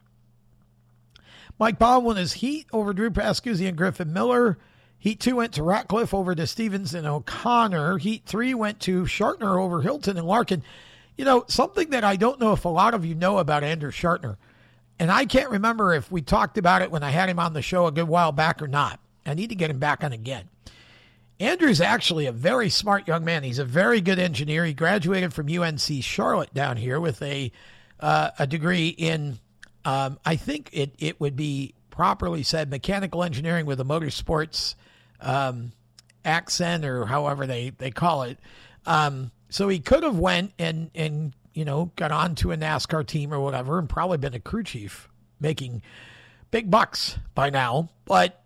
Mike 1.58 1.80
Bond 1.80 2.06
won 2.06 2.18
his 2.18 2.34
heat 2.34 2.68
over 2.74 2.94
Drew 2.94 3.10
Pascuzzi 3.10 3.68
and 3.68 3.78
Griffin 3.78 4.12
Miller. 4.12 4.58
Heat 4.98 5.20
two 5.20 5.38
went 5.38 5.54
to 5.54 5.64
Ratcliffe 5.64 6.14
over 6.14 6.36
DeStevens 6.36 6.94
and 6.94 7.06
O'Connor. 7.08 8.00
Heat 8.00 8.24
three 8.26 8.54
went 8.54 8.80
to 8.82 9.04
Schartner 9.04 9.62
over 9.62 9.82
Hilton 9.82 10.18
and 10.18 10.28
Larkin. 10.28 10.64
You 11.18 11.26
know, 11.26 11.46
something 11.48 11.92
that 11.92 12.04
I 12.04 12.16
don't 12.16 12.40
know 12.40 12.52
if 12.54 12.66
a 12.66 12.70
lot 12.70 12.94
of 12.94 13.06
you 13.06 13.16
know 13.16 13.38
about 13.38 13.64
Andrew 13.64 13.92
Schartner, 13.92 14.38
and 15.00 15.12
I 15.12 15.26
can't 15.26 15.50
remember 15.50 15.94
if 15.94 16.12
we 16.12 16.22
talked 16.22 16.58
about 16.58 16.82
it 16.82 16.92
when 16.92 17.04
I 17.04 17.10
had 17.10 17.30
him 17.30 17.40
on 17.40 17.54
the 17.54 17.62
show 17.62 17.88
a 17.88 17.92
good 17.92 18.08
while 18.08 18.32
back 18.32 18.62
or 18.62 18.68
not. 18.68 19.00
I 19.26 19.34
need 19.34 19.50
to 19.50 19.56
get 19.56 19.70
him 19.70 19.80
back 19.80 20.04
on 20.04 20.12
again. 20.12 20.50
Andrew's 21.40 21.82
actually 21.82 22.28
a 22.28 22.32
very 22.32 22.70
smart 22.70 23.08
young 23.08 23.26
man. 23.26 23.44
He's 23.44 23.60
a 23.60 23.66
very 23.66 24.00
good 24.00 24.20
engineer. 24.20 24.66
He 24.66 24.74
graduated 24.74 25.34
from 25.34 25.50
UNC 25.50 25.82
Charlotte 26.02 26.54
down 26.54 26.78
here 26.78 27.00
with 27.00 27.22
a 27.22 27.52
uh, 28.00 28.32
a 28.40 28.48
degree 28.48 28.90
in, 28.90 29.40
um, 29.86 30.20
I 30.26 30.36
think 30.36 30.70
it 30.74 30.94
it 31.00 31.20
would 31.22 31.36
be 31.36 31.76
properly 31.92 32.44
said 32.44 32.70
mechanical 32.70 33.24
engineering 33.24 33.66
with 33.66 33.80
a 33.80 33.86
motorsports 33.86 34.76
um, 35.22 35.72
accent 36.26 36.84
or 36.84 37.06
however 37.06 37.48
they 37.48 37.70
they 37.70 37.92
call 37.92 38.24
it. 38.24 38.40
Um, 38.86 39.32
so 39.50 39.70
he 39.70 39.80
could 39.80 40.04
have 40.04 40.18
went 40.18 40.52
and 40.60 40.90
and 40.94 41.34
you 41.54 41.64
know 41.64 41.92
got 41.96 42.12
on 42.12 42.36
to 42.36 42.52
a 42.52 42.58
NASCAR 42.58 43.06
team 43.06 43.34
or 43.34 43.40
whatever 43.40 43.80
and 43.80 43.88
probably 43.88 44.18
been 44.18 44.34
a 44.34 44.40
crew 44.40 44.64
chief 44.64 45.08
making 45.40 45.82
big 46.52 46.70
bucks 46.72 47.18
by 47.36 47.50
now, 47.50 47.90
but 48.06 48.44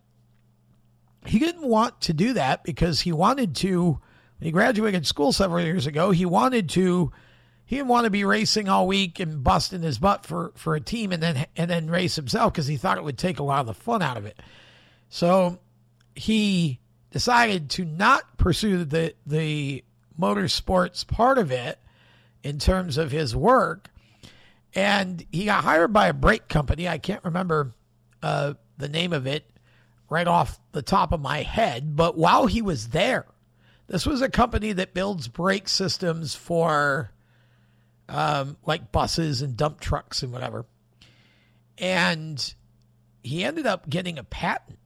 he 1.26 1.40
didn't 1.40 1.68
want 1.68 2.02
to 2.02 2.14
do 2.14 2.34
that 2.34 2.64
because 2.64 3.02
he 3.02 3.12
wanted 3.12 3.56
to 3.56 4.00
when 4.40 4.46
he 4.46 4.52
graduated 4.52 5.06
school 5.06 5.32
several 5.32 5.64
years 5.64 5.86
ago, 5.86 6.12
he 6.12 6.26
wanted 6.26 6.70
to 6.70 7.12
he 7.70 7.76
didn't 7.76 7.90
want 7.90 8.06
to 8.06 8.10
be 8.10 8.26
racing 8.26 8.68
all 8.68 8.88
week 8.88 9.20
and 9.20 9.44
busting 9.44 9.84
his 9.84 10.00
butt 10.00 10.26
for, 10.26 10.54
for 10.56 10.74
a 10.74 10.82
team 10.82 11.12
and 11.12 11.22
then 11.22 11.46
and 11.56 11.70
then 11.70 11.88
race 11.88 12.16
himself 12.16 12.52
because 12.52 12.66
he 12.66 12.78
thought 12.78 12.98
it 12.98 13.04
would 13.04 13.20
take 13.20 13.38
a 13.38 13.44
lot 13.44 13.60
of 13.60 13.68
the 13.68 13.76
fun 13.76 14.02
out 14.02 14.18
of 14.18 14.26
it. 14.26 14.40
So 15.10 15.60
he 16.16 16.80
decided 17.12 17.70
to 17.70 17.86
not 17.86 18.40
pursue 18.40 18.86
the 18.86 19.14
the 19.28 19.84
motorsports 20.20 21.06
part 21.06 21.38
of 21.38 21.52
it 21.52 21.78
in 22.42 22.58
terms 22.58 22.98
of 22.98 23.12
his 23.12 23.36
work. 23.36 23.92
And 24.74 25.24
he 25.32 25.46
got 25.46 25.64
hired 25.64 25.94
by 25.94 26.08
a 26.08 26.14
brake 26.14 26.48
company. 26.48 26.88
I 26.88 26.98
can't 26.98 27.24
remember 27.24 27.76
uh, 28.24 28.56
the 28.80 28.90
name 28.90 29.14
of 29.14 29.28
it 29.28 29.48
right 30.10 30.28
off 30.28 30.60
the 30.72 30.82
top 30.82 31.12
of 31.12 31.22
my 31.22 31.44
head. 31.44 31.96
But 31.96 32.18
while 32.18 32.48
he 32.48 32.64
was 32.64 32.88
there, 32.88 33.28
this 33.86 34.08
was 34.08 34.24
a 34.24 34.30
company 34.30 34.72
that 34.72 34.96
builds 34.96 35.28
brake 35.28 35.68
systems 35.68 36.34
for 36.34 37.12
um, 38.10 38.58
like 38.66 38.92
buses 38.92 39.42
and 39.42 39.56
dump 39.56 39.80
trucks 39.80 40.24
and 40.24 40.34
whatever. 40.34 40.66
And 41.78 42.54
he 43.24 43.44
ended 43.44 43.66
up 43.66 43.90
getting 43.90 44.18
a 44.18 44.24
patent. 44.24 44.80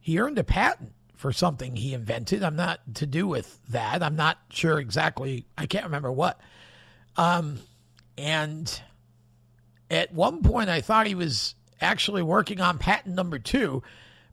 He 0.00 0.18
earned 0.18 0.38
a 0.38 0.44
patent 0.44 0.92
for 1.14 1.32
something 1.32 1.76
he 1.76 1.94
invented. 1.94 2.42
I'm 2.42 2.56
not 2.56 2.80
to 2.96 3.06
do 3.06 3.26
with 3.26 3.58
that. 3.68 4.02
I'm 4.02 4.16
not 4.16 4.38
sure 4.50 4.78
exactly. 4.78 5.46
I 5.56 5.66
can't 5.66 5.84
remember 5.84 6.12
what. 6.12 6.38
Um, 7.16 7.58
and 8.18 8.80
at 9.90 10.12
one 10.12 10.42
point, 10.42 10.68
I 10.68 10.80
thought 10.80 11.06
he 11.06 11.14
was 11.14 11.54
actually 11.80 12.22
working 12.22 12.60
on 12.60 12.78
patent 12.78 13.14
number 13.14 13.38
two. 13.38 13.82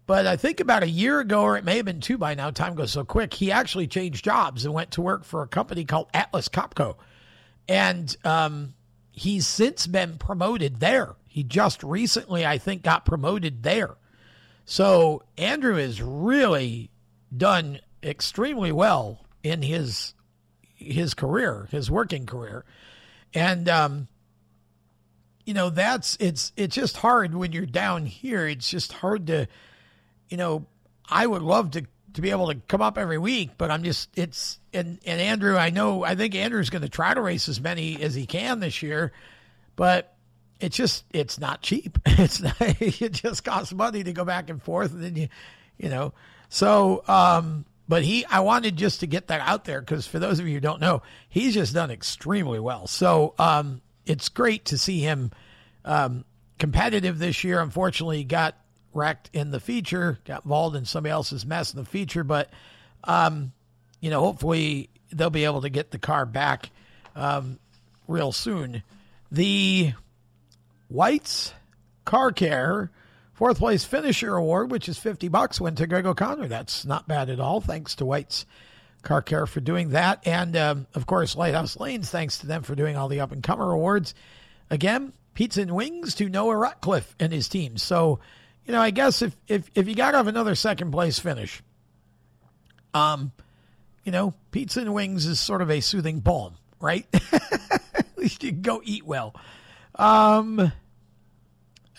But 0.07 0.25
I 0.25 0.35
think 0.35 0.59
about 0.59 0.83
a 0.83 0.89
year 0.89 1.19
ago, 1.19 1.43
or 1.43 1.57
it 1.57 1.63
may 1.63 1.77
have 1.77 1.85
been 1.85 2.01
two 2.01 2.17
by 2.17 2.33
now, 2.33 2.51
time 2.51 2.75
goes 2.75 2.91
so 2.91 3.05
quick, 3.05 3.33
he 3.33 3.51
actually 3.51 3.87
changed 3.87 4.25
jobs 4.25 4.65
and 4.65 4.73
went 4.73 4.91
to 4.91 5.01
work 5.01 5.23
for 5.23 5.41
a 5.43 5.47
company 5.47 5.85
called 5.85 6.09
Atlas 6.13 6.49
Copco. 6.49 6.95
And 7.71 8.13
um, 8.25 8.73
he's 9.13 9.47
since 9.47 9.87
been 9.87 10.17
promoted 10.17 10.81
there. 10.81 11.15
He 11.25 11.41
just 11.41 11.81
recently, 11.83 12.45
I 12.45 12.57
think, 12.57 12.83
got 12.83 13.05
promoted 13.05 13.63
there. 13.63 13.95
So 14.65 15.23
Andrew 15.37 15.75
has 15.75 16.01
really 16.01 16.91
done 17.35 17.79
extremely 18.03 18.73
well 18.73 19.25
in 19.41 19.61
his 19.61 20.13
his 20.75 21.13
career, 21.13 21.69
his 21.71 21.89
working 21.89 22.25
career, 22.25 22.65
and 23.33 23.69
um, 23.69 24.09
you 25.45 25.53
know 25.53 25.69
that's 25.69 26.17
it's 26.19 26.51
it's 26.57 26.75
just 26.75 26.97
hard 26.97 27.35
when 27.35 27.53
you're 27.53 27.65
down 27.65 28.05
here. 28.05 28.47
It's 28.47 28.69
just 28.69 28.91
hard 28.91 29.27
to, 29.27 29.47
you 30.27 30.35
know, 30.35 30.65
I 31.09 31.25
would 31.25 31.41
love 31.41 31.71
to 31.71 31.85
to 32.13 32.21
be 32.21 32.31
able 32.31 32.47
to 32.47 32.55
come 32.67 32.81
up 32.81 32.97
every 32.97 33.17
week, 33.17 33.51
but 33.57 33.71
I'm 33.71 33.83
just 33.83 34.09
it's 34.17 34.59
and 34.73 34.99
and 35.05 35.21
Andrew, 35.21 35.57
I 35.57 35.69
know 35.69 36.03
I 36.03 36.15
think 36.15 36.35
Andrew's 36.35 36.69
going 36.69 36.81
to 36.81 36.89
try 36.89 37.13
to 37.13 37.21
race 37.21 37.47
as 37.49 37.61
many 37.61 38.01
as 38.01 38.15
he 38.15 38.25
can 38.25 38.59
this 38.59 38.81
year, 38.81 39.11
but 39.75 40.13
it's 40.59 40.77
just 40.77 41.05
it's 41.11 41.39
not 41.39 41.61
cheap. 41.61 41.97
It's 42.05 42.41
not, 42.41 42.55
it 42.59 43.13
just 43.13 43.43
costs 43.43 43.73
money 43.73 44.03
to 44.03 44.13
go 44.13 44.23
back 44.25 44.49
and 44.49 44.61
forth, 44.61 44.93
and 44.93 45.03
then 45.03 45.15
you, 45.15 45.27
you 45.77 45.89
know. 45.89 46.13
So, 46.49 47.03
um, 47.07 47.65
but 47.87 48.03
he, 48.03 48.25
I 48.25 48.41
wanted 48.41 48.75
just 48.75 48.99
to 48.99 49.07
get 49.07 49.27
that 49.27 49.41
out 49.41 49.65
there 49.65 49.81
because 49.81 50.05
for 50.05 50.19
those 50.19 50.39
of 50.39 50.47
you 50.47 50.55
who 50.55 50.59
don't 50.59 50.81
know, 50.81 51.01
he's 51.29 51.53
just 51.53 51.73
done 51.73 51.89
extremely 51.89 52.59
well. 52.59 52.87
So, 52.87 53.33
um, 53.39 53.81
it's 54.05 54.29
great 54.29 54.65
to 54.65 54.77
see 54.77 54.99
him 54.99 55.31
um, 55.85 56.25
competitive 56.59 57.17
this 57.17 57.43
year. 57.43 57.59
Unfortunately, 57.61 58.23
got 58.23 58.55
wrecked 58.93 59.29
in 59.33 59.51
the 59.51 59.59
feature, 59.59 60.19
got 60.25 60.43
involved 60.45 60.75
in 60.75 60.85
somebody 60.85 61.11
else's 61.11 61.45
mess 61.45 61.73
in 61.73 61.79
the 61.79 61.85
feature, 61.85 62.23
but 62.23 62.49
um, 63.03 63.51
you 63.99 64.09
know, 64.09 64.21
hopefully 64.21 64.89
they'll 65.11 65.29
be 65.29 65.45
able 65.45 65.61
to 65.61 65.69
get 65.69 65.91
the 65.91 65.99
car 65.99 66.25
back 66.25 66.69
um, 67.15 67.59
real 68.07 68.31
soon. 68.31 68.83
The 69.31 69.93
White's 70.89 71.53
Car 72.05 72.31
Care 72.31 72.91
fourth 73.41 73.57
place 73.57 73.83
finisher 73.83 74.35
award, 74.35 74.69
which 74.69 74.87
is 74.87 74.99
50 74.99 75.27
bucks, 75.29 75.59
went 75.59 75.79
to 75.79 75.87
Greg 75.87 76.05
O'Connor. 76.05 76.47
That's 76.47 76.85
not 76.85 77.07
bad 77.07 77.27
at 77.27 77.39
all. 77.39 77.59
Thanks 77.59 77.95
to 77.95 78.05
White's 78.05 78.45
Car 79.01 79.23
Care 79.23 79.47
for 79.47 79.59
doing 79.61 79.89
that. 79.89 80.27
And 80.27 80.55
um, 80.55 80.85
of 80.93 81.07
course, 81.07 81.35
Lighthouse 81.35 81.79
Lanes, 81.79 82.11
thanks 82.11 82.37
to 82.39 82.45
them 82.45 82.61
for 82.61 82.75
doing 82.75 82.95
all 82.95 83.07
the 83.07 83.19
up 83.19 83.31
and 83.31 83.41
comer 83.41 83.71
awards. 83.71 84.13
Again, 84.69 85.13
pizza 85.33 85.61
and 85.61 85.71
wings 85.71 86.13
to 86.15 86.29
Noah 86.29 86.55
Ratcliffe 86.55 87.15
and 87.19 87.33
his 87.33 87.49
team. 87.49 87.77
So, 87.77 88.19
you 88.71 88.77
know, 88.77 88.83
I 88.83 88.91
guess 88.91 89.21
if 89.21 89.35
if, 89.49 89.69
if 89.75 89.89
you 89.89 89.95
got 89.95 90.11
to 90.11 90.17
have 90.17 90.27
another 90.27 90.55
second 90.55 90.91
place 90.91 91.19
finish, 91.19 91.61
um, 92.93 93.33
you 94.05 94.13
know, 94.13 94.33
pizza 94.51 94.79
and 94.79 94.93
wings 94.93 95.25
is 95.25 95.41
sort 95.41 95.61
of 95.61 95.69
a 95.69 95.81
soothing 95.81 96.21
balm, 96.21 96.53
right? 96.79 97.05
At 97.93 98.17
least 98.17 98.41
you 98.45 98.53
can 98.53 98.61
go 98.61 98.81
eat 98.85 99.05
well. 99.05 99.35
Um, 99.95 100.71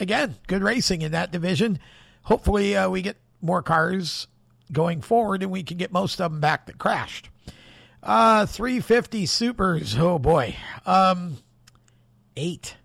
again, 0.01 0.37
good 0.47 0.63
racing 0.63 1.03
in 1.03 1.13
that 1.13 1.31
division. 1.31 1.79
Hopefully, 2.23 2.75
uh, 2.75 2.89
we 2.89 3.03
get 3.03 3.19
more 3.43 3.63
cars 3.63 4.27
going 4.73 5.03
forward 5.03 5.43
and 5.43 5.53
we 5.53 5.65
can 5.65 5.77
get 5.77 5.93
most 5.93 6.23
of 6.23 6.33
them 6.33 6.41
back 6.41 6.65
that 6.65 6.79
crashed. 6.79 7.29
Uh, 8.03 8.47
350 8.47 9.27
supers. 9.27 9.95
Oh 9.99 10.19
boy. 10.19 10.57
Um, 10.87 11.37
eight. 12.35 12.77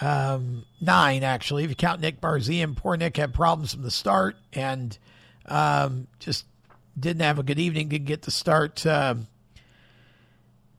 Um, 0.00 0.64
nine 0.80 1.24
actually, 1.24 1.64
if 1.64 1.70
you 1.70 1.76
count 1.76 2.00
Nick 2.00 2.20
Barzian. 2.20 2.76
Poor 2.76 2.96
Nick 2.96 3.16
had 3.16 3.34
problems 3.34 3.72
from 3.74 3.82
the 3.82 3.90
start 3.90 4.36
and 4.52 4.96
um, 5.46 6.06
just 6.18 6.44
didn't 6.98 7.22
have 7.22 7.38
a 7.38 7.42
good 7.42 7.58
evening. 7.58 7.88
Didn't 7.88 8.06
get 8.06 8.22
to 8.22 8.30
start. 8.30 8.84
Uh, 8.86 9.16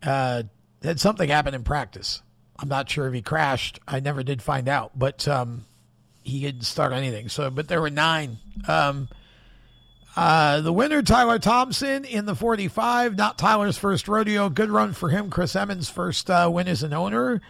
uh, 0.03 0.43
had 0.82 0.99
something 0.99 1.29
happen 1.29 1.53
in 1.53 1.63
practice. 1.63 2.21
I'm 2.58 2.69
not 2.69 2.89
sure 2.89 3.08
if 3.08 3.13
he 3.13 3.21
crashed. 3.21 3.79
I 3.88 3.99
never 3.99 4.23
did 4.23 4.41
find 4.41 4.67
out, 4.67 4.97
but 4.97 5.27
um, 5.27 5.65
he 6.23 6.41
didn't 6.41 6.63
start 6.63 6.93
anything. 6.93 7.29
So, 7.29 7.49
but 7.49 7.67
there 7.67 7.82
were 7.82 7.89
nine. 7.89 8.38
Um, 8.67 9.10
uh, 10.15 10.60
the 10.62 10.73
winner, 10.73 11.01
Tyler 11.01 11.39
Thompson 11.39 12.03
in 12.03 12.25
the 12.25 12.36
45. 12.36 13.15
Not 13.17 13.38
Tyler's 13.38 13.77
first 13.77 14.08
rodeo. 14.08 14.49
Good 14.49 14.69
run 14.69 14.93
for 14.93 15.10
him. 15.10 15.29
Chris 15.29 15.55
Emmons' 15.55 15.89
first 15.89 16.29
uh, 16.29 16.49
win 16.51 16.67
as 16.67 16.84
an 16.84 16.93
owner. 16.93 17.41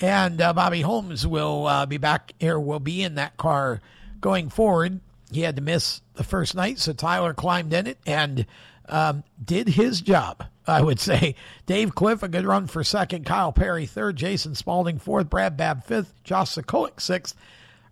And 0.00 0.40
uh, 0.40 0.52
Bobby 0.52 0.80
Holmes 0.80 1.26
will 1.26 1.66
uh, 1.66 1.86
be 1.86 1.98
back 1.98 2.32
here, 2.40 2.58
will 2.58 2.80
be 2.80 3.02
in 3.02 3.14
that 3.14 3.36
car 3.36 3.80
going 4.20 4.48
forward. 4.48 5.00
He 5.30 5.42
had 5.42 5.56
to 5.56 5.62
miss 5.62 6.00
the 6.14 6.24
first 6.24 6.54
night, 6.54 6.78
so 6.78 6.92
Tyler 6.92 7.34
climbed 7.34 7.72
in 7.72 7.86
it 7.86 7.98
and 8.06 8.46
um, 8.88 9.24
did 9.42 9.68
his 9.68 10.00
job, 10.00 10.44
I 10.66 10.82
would 10.82 11.00
say. 11.00 11.34
Dave 11.66 11.94
Cliff, 11.94 12.22
a 12.22 12.28
good 12.28 12.44
run 12.44 12.66
for 12.66 12.84
second. 12.84 13.24
Kyle 13.24 13.52
Perry, 13.52 13.86
third. 13.86 14.16
Jason 14.16 14.54
Spalding, 14.54 14.98
fourth. 14.98 15.30
Brad 15.30 15.56
Babb, 15.56 15.84
fifth. 15.84 16.12
Josh 16.24 16.54
Sokolik, 16.54 17.00
sixth. 17.00 17.34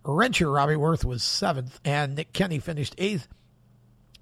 Wrencher 0.05 0.53
Robbie 0.53 0.75
Worth 0.75 1.05
was 1.05 1.23
seventh. 1.23 1.79
And 1.83 2.15
Nick 2.15 2.33
Kenny 2.33 2.59
finished 2.59 2.95
eighth. 2.97 3.27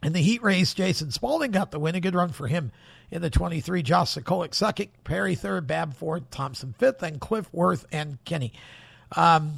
In 0.04 0.14
the 0.14 0.22
heat 0.22 0.42
race, 0.42 0.74
Jason 0.74 1.12
Spalding 1.12 1.52
got 1.52 1.72
the 1.72 1.80
win. 1.80 1.96
A 1.96 2.00
good 2.00 2.16
run 2.16 2.30
for 2.30 2.48
him 2.48 2.72
in 3.12 3.22
the 3.22 3.30
23. 3.30 3.84
Josh 3.84 4.16
Sokolik 4.16 4.54
second, 4.56 4.90
Perry 5.04 5.36
third, 5.36 5.68
Babb 5.68 5.94
fourth, 5.94 6.30
Thompson 6.32 6.74
fifth, 6.78 7.04
and 7.04 7.20
Cliff 7.20 7.54
Worth 7.54 7.86
and 7.92 8.24
Kenny. 8.26 8.54
Um, 9.16 9.56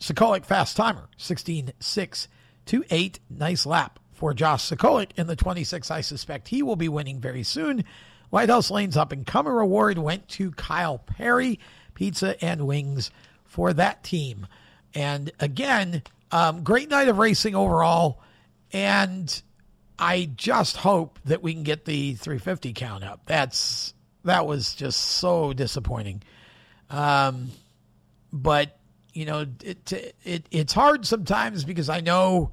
Sokolik 0.00 0.44
fast 0.44 0.76
timer, 0.76 1.08
16 1.16 1.72
6 1.78 2.28
2 2.66 2.84
8. 2.90 3.20
Nice 3.30 3.66
lap 3.66 3.98
for 4.12 4.34
Josh 4.34 4.68
Sokolik 4.68 5.10
in 5.16 5.26
the 5.26 5.36
26. 5.36 5.90
I 5.90 6.00
suspect 6.00 6.48
he 6.48 6.62
will 6.62 6.76
be 6.76 6.88
winning 6.88 7.20
very 7.20 7.42
soon. 7.42 7.84
Lighthouse 8.32 8.70
Lane's 8.70 8.96
up 8.96 9.12
and 9.12 9.26
comer 9.26 9.60
award 9.60 9.98
went 9.98 10.28
to 10.28 10.50
Kyle 10.52 10.98
Perry, 10.98 11.58
pizza 11.94 12.42
and 12.44 12.66
wings 12.66 13.10
for 13.44 13.72
that 13.72 14.04
team. 14.04 14.46
And 14.94 15.30
again, 15.40 16.02
um, 16.30 16.62
great 16.62 16.88
night 16.88 17.08
of 17.08 17.18
racing 17.18 17.54
overall. 17.54 18.22
And 18.72 19.42
I 20.00 20.30
just 20.34 20.78
hope 20.78 21.18
that 21.26 21.42
we 21.42 21.52
can 21.52 21.62
get 21.62 21.84
the 21.84 22.14
350 22.14 22.72
count 22.72 23.04
up. 23.04 23.20
That's 23.26 23.92
that 24.24 24.46
was 24.46 24.74
just 24.74 24.98
so 24.98 25.52
disappointing. 25.52 26.22
Um, 26.88 27.50
but 28.32 28.78
you 29.12 29.26
know, 29.26 29.46
it, 29.62 30.14
it 30.24 30.46
it's 30.50 30.72
hard 30.72 31.06
sometimes 31.06 31.64
because 31.64 31.90
I 31.90 32.00
know 32.00 32.52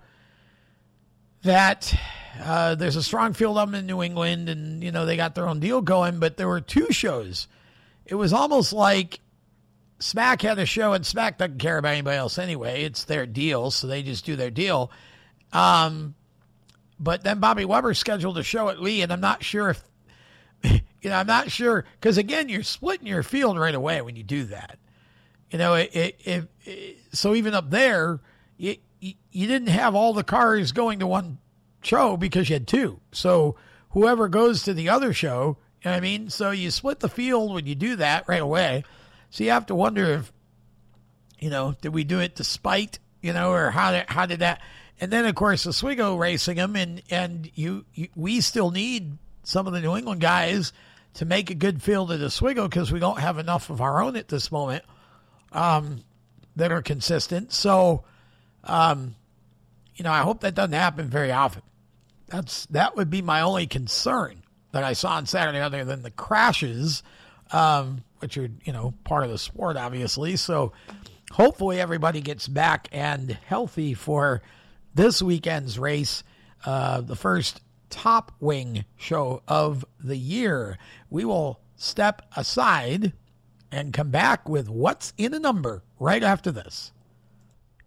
that 1.43 1.97
uh, 2.41 2.75
there's 2.75 2.97
a 2.97 3.03
strong 3.03 3.33
field 3.33 3.57
up 3.57 3.73
in 3.73 3.85
New 3.85 4.03
England, 4.03 4.49
and 4.49 4.83
you 4.83 4.91
know 4.91 5.05
they 5.05 5.15
got 5.15 5.33
their 5.33 5.47
own 5.47 5.59
deal 5.61 5.81
going. 5.81 6.19
But 6.19 6.35
there 6.35 6.47
were 6.47 6.61
two 6.61 6.91
shows. 6.91 7.47
It 8.05 8.15
was 8.15 8.33
almost 8.33 8.73
like 8.73 9.21
Smack 9.99 10.41
had 10.41 10.59
a 10.59 10.65
show, 10.65 10.93
and 10.93 11.05
Smack 11.05 11.37
doesn't 11.37 11.59
care 11.59 11.77
about 11.77 11.93
anybody 11.93 12.17
else 12.17 12.37
anyway. 12.37 12.83
It's 12.83 13.05
their 13.05 13.25
deal, 13.25 13.71
so 13.71 13.87
they 13.87 14.03
just 14.03 14.25
do 14.25 14.35
their 14.35 14.51
deal. 14.51 14.91
Um, 15.53 16.15
but 16.99 17.23
then 17.23 17.39
Bobby 17.39 17.65
Weber 17.65 17.93
scheduled 17.93 18.37
a 18.37 18.43
show 18.43 18.69
at 18.69 18.81
Lee, 18.81 19.01
and 19.01 19.11
I'm 19.11 19.21
not 19.21 19.43
sure 19.43 19.69
if, 19.69 19.83
you 21.01 21.09
know, 21.09 21.15
I'm 21.15 21.27
not 21.27 21.51
sure 21.51 21.85
because 21.99 22.17
again, 22.17 22.49
you're 22.49 22.63
splitting 22.63 23.07
your 23.07 23.23
field 23.23 23.57
right 23.59 23.75
away 23.75 24.01
when 24.01 24.15
you 24.15 24.23
do 24.23 24.45
that. 24.45 24.79
You 25.51 25.59
know, 25.59 25.75
it, 25.75 25.95
it, 25.95 26.21
it, 26.25 26.47
it 26.65 26.97
so 27.13 27.35
even 27.35 27.53
up 27.53 27.69
there, 27.69 28.19
you, 28.57 28.77
you 28.99 29.47
didn't 29.47 29.69
have 29.69 29.95
all 29.95 30.13
the 30.13 30.23
cars 30.23 30.71
going 30.71 30.99
to 30.99 31.07
one 31.07 31.37
show 31.81 32.17
because 32.17 32.49
you 32.49 32.55
had 32.55 32.67
two. 32.67 32.99
So 33.11 33.55
whoever 33.91 34.27
goes 34.27 34.63
to 34.63 34.73
the 34.73 34.89
other 34.89 35.13
show, 35.13 35.57
you 35.83 35.91
know 35.91 35.97
I 35.97 35.99
mean? 35.99 36.29
So 36.29 36.51
you 36.51 36.71
split 36.71 36.99
the 36.99 37.09
field 37.09 37.53
when 37.53 37.65
you 37.65 37.75
do 37.75 37.97
that 37.97 38.27
right 38.27 38.41
away. 38.41 38.83
So 39.29 39.43
you 39.43 39.51
have 39.51 39.67
to 39.67 39.75
wonder 39.75 40.05
if, 40.05 40.33
you 41.39 41.49
know, 41.49 41.75
did 41.81 41.93
we 41.93 42.03
do 42.03 42.19
it 42.19 42.37
to 42.37 42.43
spite, 42.43 42.99
you 43.21 43.33
know, 43.33 43.51
or 43.51 43.71
how 43.71 43.91
did, 43.91 44.05
how 44.07 44.25
did 44.25 44.39
that? 44.39 44.61
And 44.99 45.11
then, 45.11 45.25
of 45.25 45.35
course, 45.35 45.67
Oswego 45.67 46.15
racing 46.15 46.57
them, 46.57 46.75
and 46.75 47.01
and 47.09 47.51
you, 47.53 47.85
you 47.93 48.07
we 48.15 48.41
still 48.41 48.71
need 48.71 49.17
some 49.43 49.67
of 49.67 49.73
the 49.73 49.81
New 49.81 49.95
England 49.95 50.21
guys 50.21 50.73
to 51.15 51.25
make 51.25 51.49
a 51.49 51.55
good 51.55 51.81
field 51.81 52.11
at 52.11 52.21
Oswego 52.21 52.67
because 52.67 52.91
we 52.91 52.99
don't 52.99 53.19
have 53.19 53.37
enough 53.37 53.69
of 53.69 53.81
our 53.81 54.01
own 54.01 54.15
at 54.15 54.27
this 54.27 54.51
moment 54.51 54.83
um, 55.51 56.03
that 56.55 56.71
are 56.71 56.81
consistent. 56.81 57.51
So, 57.51 58.03
um, 58.63 59.15
you 59.95 60.03
know, 60.03 60.11
I 60.11 60.21
hope 60.21 60.41
that 60.41 60.53
doesn't 60.55 60.73
happen 60.73 61.09
very 61.09 61.31
often. 61.31 61.63
That's 62.27 62.65
that 62.67 62.95
would 62.95 63.09
be 63.09 63.21
my 63.21 63.41
only 63.41 63.67
concern 63.67 64.43
that 64.71 64.83
I 64.83 64.93
saw 64.93 65.11
on 65.13 65.25
Saturday, 65.27 65.59
other 65.59 65.85
than 65.85 66.01
the 66.01 66.11
crashes, 66.11 67.03
um, 67.51 68.03
which 68.19 68.37
are 68.37 68.49
you 68.63 68.73
know 68.73 68.93
part 69.03 69.23
of 69.23 69.29
the 69.29 69.37
sport, 69.37 69.77
obviously. 69.77 70.35
So, 70.35 70.73
hopefully, 71.31 71.79
everybody 71.79 72.19
gets 72.19 72.47
back 72.47 72.89
and 72.91 73.31
healthy 73.45 73.93
for 73.93 74.41
this 74.97 75.21
weekend's 75.21 75.77
race, 75.77 76.23
uh, 76.65 77.01
the 77.01 77.15
first 77.15 77.61
top 77.91 78.31
wing 78.39 78.83
show 78.97 79.43
of 79.47 79.85
the 80.03 80.17
year. 80.17 80.79
We 81.11 81.23
will 81.23 81.61
step 81.75 82.23
aside 82.35 83.13
and 83.71 83.93
come 83.93 84.09
back 84.09 84.49
with 84.49 84.67
what's 84.67 85.13
in 85.15 85.35
a 85.35 85.39
number 85.39 85.83
right 85.99 86.23
after 86.23 86.51
this. 86.51 86.91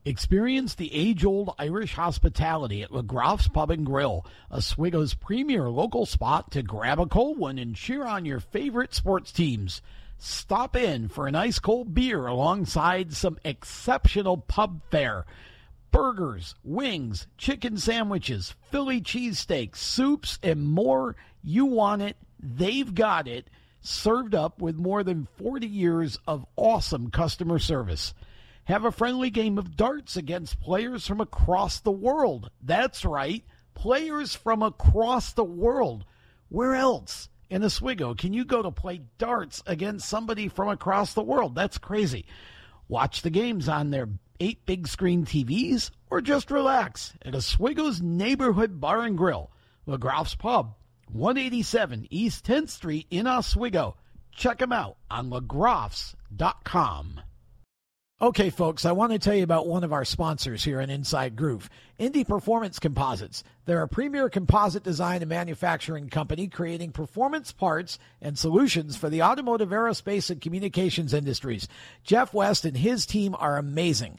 Experience 0.05 0.77
the 0.77 0.95
age 0.95 1.25
old 1.25 1.53
Irish 1.59 1.95
hospitality 1.95 2.83
at 2.83 2.91
McGrough's 2.91 3.49
Pub 3.49 3.73
and 3.73 3.85
Grill, 3.85 4.25
Oswego's 4.49 5.15
premier 5.15 5.69
local 5.69 6.07
spot 6.07 6.53
to 6.53 6.63
grab 6.63 7.01
a 7.01 7.07
cold 7.07 7.39
one 7.39 7.59
and 7.59 7.75
cheer 7.75 8.07
on 8.07 8.25
your 8.25 8.39
favorite 8.41 8.95
sports 8.95 9.33
teams. 9.33 9.83
Stop 10.17 10.77
in 10.77 11.09
for 11.09 11.27
an 11.27 11.35
ice 11.35 11.59
cold 11.59 11.93
beer 11.93 12.27
alongside 12.27 13.13
some 13.15 13.37
exceptional 13.45 14.37
pub 14.37 14.81
fare 14.93 15.27
burgers, 15.91 16.55
wings, 16.63 17.27
chicken 17.37 17.77
sandwiches, 17.77 18.55
Philly 18.71 19.01
cheesesteaks, 19.01 19.77
soups, 19.77 20.39
and 20.43 20.67
more. 20.67 21.17
You 21.43 21.67
want 21.67 22.03
it, 22.03 22.17
they've 22.39 22.95
got 22.95 23.27
it, 23.29 23.49
served 23.81 24.35
up 24.35 24.61
with 24.61 24.77
more 24.77 25.03
than 25.03 25.29
40 25.37 25.67
years 25.67 26.19
of 26.27 26.47
awesome 26.57 27.11
customer 27.11 27.59
service. 27.59 28.15
Have 28.65 28.85
a 28.85 28.93
friendly 28.93 29.31
game 29.31 29.59
of 29.59 29.77
darts 29.77 30.17
against 30.17 30.61
players 30.61 31.07
from 31.07 31.21
across 31.21 31.81
the 31.81 31.91
world. 31.91 32.51
That's 32.63 33.05
right, 33.05 33.45
players 33.75 34.35
from 34.35 34.63
across 34.63 35.33
the 35.33 35.45
world. 35.45 36.05
Where 36.49 36.75
else 36.75 37.29
in 37.49 37.65
Oswego 37.65 38.15
can 38.15 38.33
you 38.33 38.45
go 38.45 38.63
to 38.63 38.71
play 38.71 39.01
darts 39.19 39.63
against 39.67 40.09
somebody 40.09 40.49
from 40.49 40.69
across 40.69 41.15
the 41.15 41.23
world? 41.23 41.55
That's 41.55 41.79
crazy. 41.79 42.27
Watch 42.89 43.23
the 43.23 43.31
games 43.31 43.69
on 43.69 43.91
their 43.91 44.09
eight 44.41 44.67
big 44.67 44.89
screen 44.89 45.25
TVs, 45.25 45.91
or 46.11 46.21
just 46.21 46.51
relax 46.51 47.15
at 47.23 47.35
Oswego's 47.35 48.03
Neighborhood 48.03 48.81
Bar 48.81 49.03
and 49.03 49.17
Grill, 49.17 49.51
McGrough's 49.87 50.35
Pub, 50.35 50.75
187 51.13 52.09
East 52.11 52.45
10th 52.47 52.71
Street 52.71 53.07
in 53.11 53.27
Oswego. 53.27 53.97
Check 54.33 54.59
them 54.59 54.73
out 54.73 54.97
on 55.11 55.31
McGroughs.com. 55.31 57.21
Okay, 58.23 58.51
folks, 58.51 58.85
I 58.85 58.93
want 58.93 59.13
to 59.13 59.19
tell 59.19 59.35
you 59.35 59.45
about 59.45 59.67
one 59.67 59.83
of 59.83 59.95
our 59.95 60.05
sponsors 60.05 60.63
here 60.63 60.79
in 60.79 60.91
Inside 60.91 61.37
Groove, 61.37 61.71
Indy 61.97 62.23
Performance 62.23 62.79
Composites. 62.79 63.43
They're 63.65 63.81
a 63.81 63.89
premier 63.89 64.29
composite 64.29 64.83
design 64.83 65.23
and 65.23 65.31
manufacturing 65.31 66.11
company 66.11 66.47
creating 66.47 66.93
performance 66.93 67.51
parts 67.51 67.99
and 68.21 68.39
solutions 68.39 68.95
for 68.95 69.09
the 69.09 69.23
automotive, 69.23 69.71
aerospace, 69.71 70.29
and 70.29 70.39
communications 70.39 71.15
industries. 71.15 71.67
Jeff 72.05 72.35
West 72.35 72.67
and 72.67 72.77
his 72.77 73.07
team 73.07 73.35
are 73.39 73.57
amazing. 73.57 74.19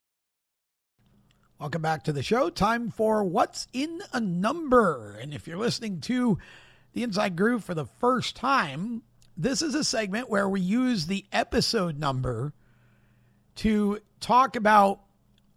Welcome 1.60 1.82
back 1.82 2.06
to 2.06 2.14
the 2.14 2.24
show. 2.24 2.50
Time 2.50 2.92
for 2.92 3.26
What's 3.26 3.68
in 3.74 4.02
a 4.14 4.22
Number. 4.22 5.18
And 5.22 5.34
if 5.34 5.48
you're 5.48 5.58
listening 5.58 6.00
to 6.02 6.38
the 6.96 7.04
Inside 7.04 7.36
Groove 7.36 7.64
for 7.64 7.74
the 7.74 7.86
first 7.86 8.38
time, 8.38 9.04
this 9.38 9.62
is 9.62 9.76
a 9.76 9.84
segment 9.84 10.30
where 10.30 10.48
we 10.48 10.62
use 10.62 11.06
the 11.06 11.26
episode 11.32 12.00
number 12.00 12.54
to 13.56 14.00
talk 14.22 14.56
about 14.56 15.02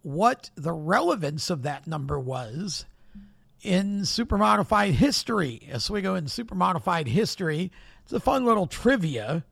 what 0.02 0.50
the 0.56 0.72
relevance 0.72 1.48
of 1.48 1.62
that 1.62 1.86
number 1.86 2.18
was 2.18 2.86
in 3.62 4.04
super 4.04 4.36
modified 4.36 4.94
history. 4.94 5.62
As 5.70 5.88
we 5.88 6.02
go 6.02 6.16
in 6.16 6.26
super 6.26 6.56
modified 6.56 7.06
history, 7.06 7.70
it's 8.02 8.12
a 8.12 8.18
fun 8.18 8.44
little 8.44 8.66
trivia 8.66 9.44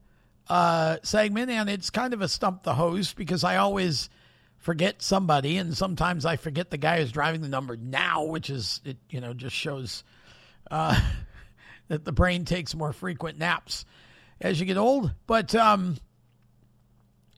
uh, 0.49 0.97
segment, 1.05 1.51
and 1.51 1.71
it's 1.71 1.91
kind 1.91 2.13
of 2.13 2.21
a 2.21 2.29
stump 2.29 2.65
the 2.65 2.75
host 2.75 3.17
because 3.17 3.45
I 3.45 3.57
always 3.59 4.11
forget 4.59 5.03
somebody, 5.03 5.57
and 5.57 5.77
sometimes 5.77 6.27
I 6.27 6.35
forget 6.35 6.71
the 6.71 6.79
guy 6.79 7.01
who's 7.01 7.13
driving 7.13 7.43
the 7.43 7.49
number 7.49 7.77
now, 7.77 8.25
which 8.25 8.51
is 8.51 8.81
it. 8.85 8.97
You 9.09 9.21
know, 9.21 9.35
just 9.35 9.55
shows 9.55 10.03
uh, 10.69 11.01
that 11.89 12.05
the 12.05 12.13
brain 12.13 12.45
takes 12.45 12.75
more 12.75 12.93
frequent 12.93 13.39
naps 13.39 13.85
as 14.41 14.59
you 14.61 14.67
get 14.67 14.77
old. 14.77 15.13
But 15.27 15.55
um, 15.55 15.97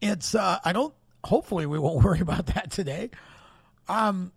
it's 0.00 0.34
uh, 0.34 0.58
I 0.64 0.72
don't. 0.72 0.94
Hopefully, 1.24 1.66
we 1.66 1.78
won't 1.78 2.04
worry 2.04 2.20
about 2.20 2.46
that 2.46 2.70
today. 2.70 3.10
Um, 3.88 4.32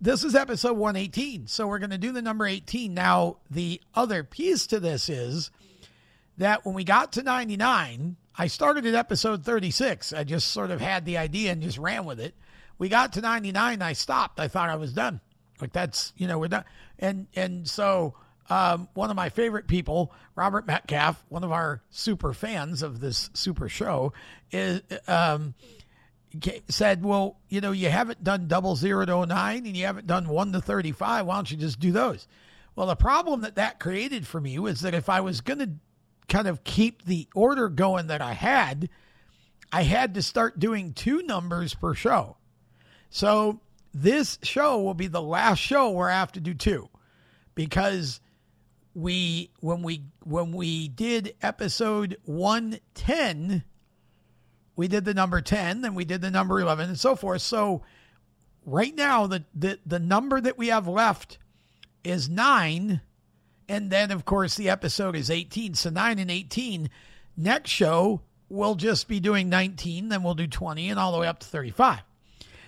this 0.00 0.24
is 0.24 0.34
episode 0.34 0.76
118, 0.76 1.46
so 1.46 1.68
we're 1.68 1.78
going 1.78 1.90
to 1.90 1.98
do 1.98 2.10
the 2.10 2.22
number 2.22 2.44
18. 2.44 2.92
Now, 2.92 3.36
the 3.50 3.80
other 3.94 4.24
piece 4.24 4.66
to 4.68 4.80
this 4.80 5.08
is 5.08 5.52
that 6.38 6.66
when 6.66 6.74
we 6.74 6.82
got 6.82 7.12
to 7.12 7.22
99, 7.22 8.16
I 8.36 8.46
started 8.48 8.84
at 8.84 8.94
episode 8.94 9.44
36. 9.44 10.12
I 10.12 10.24
just 10.24 10.48
sort 10.48 10.72
of 10.72 10.80
had 10.80 11.04
the 11.04 11.18
idea 11.18 11.52
and 11.52 11.62
just 11.62 11.78
ran 11.78 12.04
with 12.04 12.18
it. 12.18 12.34
We 12.78 12.88
got 12.88 13.12
to 13.12 13.20
99, 13.20 13.80
I 13.80 13.92
stopped. 13.92 14.40
I 14.40 14.48
thought 14.48 14.70
I 14.70 14.76
was 14.76 14.92
done. 14.92 15.20
Like 15.60 15.72
that's 15.72 16.12
you 16.16 16.26
know 16.26 16.40
we're 16.40 16.48
done. 16.48 16.64
And 16.98 17.28
and 17.36 17.68
so 17.68 18.14
um, 18.52 18.86
one 18.92 19.08
of 19.08 19.16
my 19.16 19.30
favorite 19.30 19.66
people, 19.66 20.12
Robert 20.34 20.66
Metcalf, 20.66 21.24
one 21.30 21.42
of 21.42 21.52
our 21.52 21.80
super 21.88 22.34
fans 22.34 22.82
of 22.82 23.00
this 23.00 23.30
super 23.32 23.66
show, 23.66 24.12
is 24.50 24.82
um, 25.08 25.54
said, 26.68 27.02
"Well, 27.02 27.38
you 27.48 27.62
know, 27.62 27.72
you 27.72 27.88
haven't 27.88 28.22
done 28.22 28.48
double 28.48 28.76
zero 28.76 29.06
to 29.06 29.26
09 29.26 29.66
and 29.66 29.74
you 29.74 29.86
haven't 29.86 30.06
done 30.06 30.28
one 30.28 30.52
to 30.52 30.60
35. 30.60 31.24
Why 31.24 31.34
don't 31.34 31.50
you 31.50 31.56
just 31.56 31.80
do 31.80 31.92
those?" 31.92 32.28
Well, 32.76 32.86
the 32.86 32.94
problem 32.94 33.40
that 33.40 33.54
that 33.54 33.80
created 33.80 34.26
for 34.26 34.38
me 34.38 34.58
was 34.58 34.82
that 34.82 34.92
if 34.92 35.08
I 35.08 35.22
was 35.22 35.40
going 35.40 35.60
to 35.60 35.70
kind 36.28 36.46
of 36.46 36.62
keep 36.62 37.06
the 37.06 37.28
order 37.34 37.70
going 37.70 38.08
that 38.08 38.20
I 38.20 38.34
had, 38.34 38.90
I 39.72 39.82
had 39.82 40.12
to 40.14 40.22
start 40.22 40.58
doing 40.58 40.92
two 40.92 41.22
numbers 41.22 41.72
per 41.72 41.94
show. 41.94 42.36
So 43.08 43.60
this 43.94 44.38
show 44.42 44.82
will 44.82 44.94
be 44.94 45.06
the 45.06 45.22
last 45.22 45.58
show 45.58 45.88
where 45.88 46.10
I 46.10 46.18
have 46.18 46.32
to 46.32 46.40
do 46.40 46.52
two 46.52 46.90
because 47.54 48.20
we 48.94 49.50
when 49.60 49.82
we 49.82 50.04
when 50.24 50.52
we 50.52 50.88
did 50.88 51.34
episode 51.40 52.16
110 52.24 53.64
we 54.76 54.88
did 54.88 55.04
the 55.04 55.14
number 55.14 55.40
10 55.40 55.80
then 55.82 55.94
we 55.94 56.04
did 56.04 56.20
the 56.20 56.30
number 56.30 56.60
11 56.60 56.90
and 56.90 57.00
so 57.00 57.16
forth. 57.16 57.42
So 57.42 57.82
right 58.64 58.94
now 58.94 59.26
the 59.26 59.44
the, 59.54 59.78
the 59.86 59.98
number 59.98 60.40
that 60.40 60.58
we 60.58 60.68
have 60.68 60.86
left 60.88 61.38
is 62.04 62.28
9 62.28 63.00
and 63.68 63.90
then 63.90 64.10
of 64.10 64.24
course 64.24 64.56
the 64.56 64.68
episode 64.68 65.16
is 65.16 65.30
18 65.30 65.74
so 65.74 65.90
9 65.90 66.18
and 66.18 66.30
18 66.30 66.90
next 67.36 67.70
show 67.70 68.20
we'll 68.48 68.74
just 68.74 69.08
be 69.08 69.20
doing 69.20 69.48
19 69.48 70.08
then 70.08 70.22
we'll 70.22 70.34
do 70.34 70.46
20 70.46 70.90
and 70.90 70.98
all 70.98 71.12
the 71.12 71.18
way 71.18 71.26
up 71.26 71.40
to 71.40 71.46
35 71.46 72.00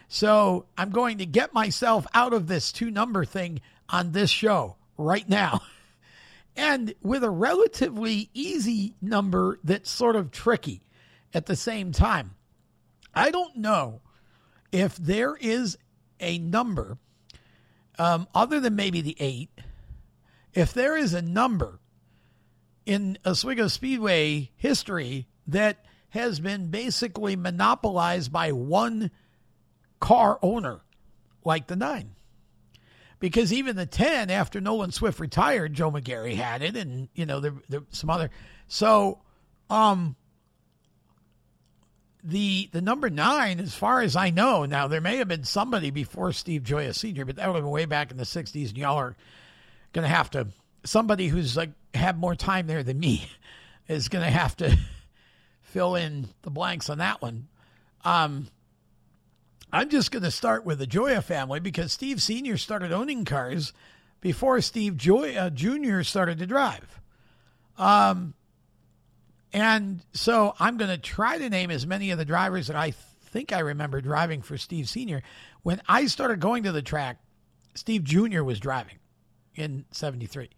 so 0.08 0.66
i'm 0.76 0.90
going 0.90 1.18
to 1.18 1.26
get 1.26 1.54
myself 1.54 2.06
out 2.14 2.32
of 2.32 2.46
this 2.46 2.72
two 2.72 2.90
number 2.90 3.24
thing 3.24 3.60
on 3.88 4.12
this 4.12 4.30
show 4.30 4.76
right 4.96 5.28
now 5.28 5.60
and 6.56 6.94
with 7.02 7.24
a 7.24 7.30
relatively 7.30 8.30
easy 8.32 8.94
number 9.00 9.58
that's 9.64 9.90
sort 9.90 10.16
of 10.16 10.30
tricky 10.30 10.82
at 11.32 11.46
the 11.46 11.56
same 11.56 11.92
time. 11.92 12.34
I 13.14 13.30
don't 13.30 13.56
know 13.56 14.00
if 14.72 14.96
there 14.96 15.36
is 15.36 15.78
a 16.20 16.38
number 16.38 16.98
um, 17.98 18.28
other 18.34 18.60
than 18.60 18.76
maybe 18.76 19.00
the 19.00 19.16
eight. 19.18 19.50
If 20.52 20.72
there 20.72 20.96
is 20.96 21.14
a 21.14 21.22
number 21.22 21.80
in 22.86 23.18
Oswego 23.24 23.68
Speedway 23.68 24.50
history 24.56 25.26
that 25.46 25.84
has 26.10 26.38
been 26.38 26.70
basically 26.70 27.34
monopolized 27.34 28.32
by 28.32 28.52
one 28.52 29.10
car 30.00 30.38
owner, 30.42 30.82
like 31.44 31.66
the 31.66 31.76
nine 31.76 32.14
because 33.20 33.52
even 33.52 33.76
the 33.76 33.86
10 33.86 34.30
after 34.30 34.60
Nolan 34.60 34.92
Swift 34.92 35.20
retired, 35.20 35.74
Joe 35.74 35.90
McGarry 35.90 36.34
had 36.34 36.62
it 36.62 36.76
and 36.76 37.08
you 37.14 37.26
know 37.26 37.40
there, 37.40 37.54
there 37.68 37.82
some 37.90 38.10
other 38.10 38.30
so 38.68 39.20
um 39.70 40.16
the 42.22 42.68
the 42.72 42.80
number 42.80 43.10
9 43.10 43.60
as 43.60 43.74
far 43.74 44.00
as 44.00 44.16
I 44.16 44.30
know 44.30 44.64
now 44.64 44.88
there 44.88 45.00
may 45.00 45.16
have 45.18 45.28
been 45.28 45.44
somebody 45.44 45.90
before 45.90 46.32
Steve 46.32 46.62
Gioia 46.62 46.94
Sr. 46.94 47.24
but 47.24 47.36
that 47.36 47.46
would 47.46 47.56
have 47.56 47.64
been 47.64 47.70
way 47.70 47.84
back 47.84 48.10
in 48.10 48.16
the 48.16 48.24
60s 48.24 48.68
and 48.68 48.78
y'all 48.78 48.96
are 48.96 49.16
going 49.92 50.04
to 50.04 50.14
have 50.14 50.30
to 50.30 50.48
somebody 50.84 51.28
who's 51.28 51.56
like 51.56 51.70
had 51.92 52.18
more 52.18 52.34
time 52.34 52.66
there 52.66 52.82
than 52.82 52.98
me 52.98 53.28
is 53.88 54.08
going 54.08 54.24
to 54.24 54.30
have 54.30 54.56
to 54.56 54.76
fill 55.62 55.94
in 55.94 56.28
the 56.42 56.50
blanks 56.50 56.88
on 56.88 56.98
that 56.98 57.20
one. 57.20 57.48
Um 58.04 58.48
I'm 59.74 59.88
just 59.88 60.12
going 60.12 60.22
to 60.22 60.30
start 60.30 60.64
with 60.64 60.78
the 60.78 60.86
Gioia 60.86 61.20
family 61.20 61.58
because 61.58 61.92
Steve 61.92 62.22
Sr. 62.22 62.56
started 62.56 62.92
owning 62.92 63.24
cars 63.24 63.72
before 64.20 64.60
Steve 64.60 64.94
Gioia 64.94 65.52
Jr. 65.52 66.02
started 66.02 66.38
to 66.38 66.46
drive. 66.46 67.00
Um, 67.76 68.34
and 69.52 70.00
so 70.12 70.54
I'm 70.60 70.76
going 70.76 70.92
to 70.92 70.98
try 70.98 71.38
to 71.38 71.50
name 71.50 71.72
as 71.72 71.88
many 71.88 72.12
of 72.12 72.18
the 72.18 72.24
drivers 72.24 72.68
that 72.68 72.76
I 72.76 72.92
think 72.92 73.52
I 73.52 73.58
remember 73.58 74.00
driving 74.00 74.42
for 74.42 74.56
Steve 74.56 74.88
Sr. 74.88 75.22
When 75.64 75.82
I 75.88 76.06
started 76.06 76.38
going 76.38 76.62
to 76.62 76.72
the 76.72 76.80
track, 76.80 77.18
Steve 77.74 78.04
Jr. 78.04 78.44
was 78.44 78.60
driving 78.60 78.98
in 79.56 79.86
73, 79.90 80.50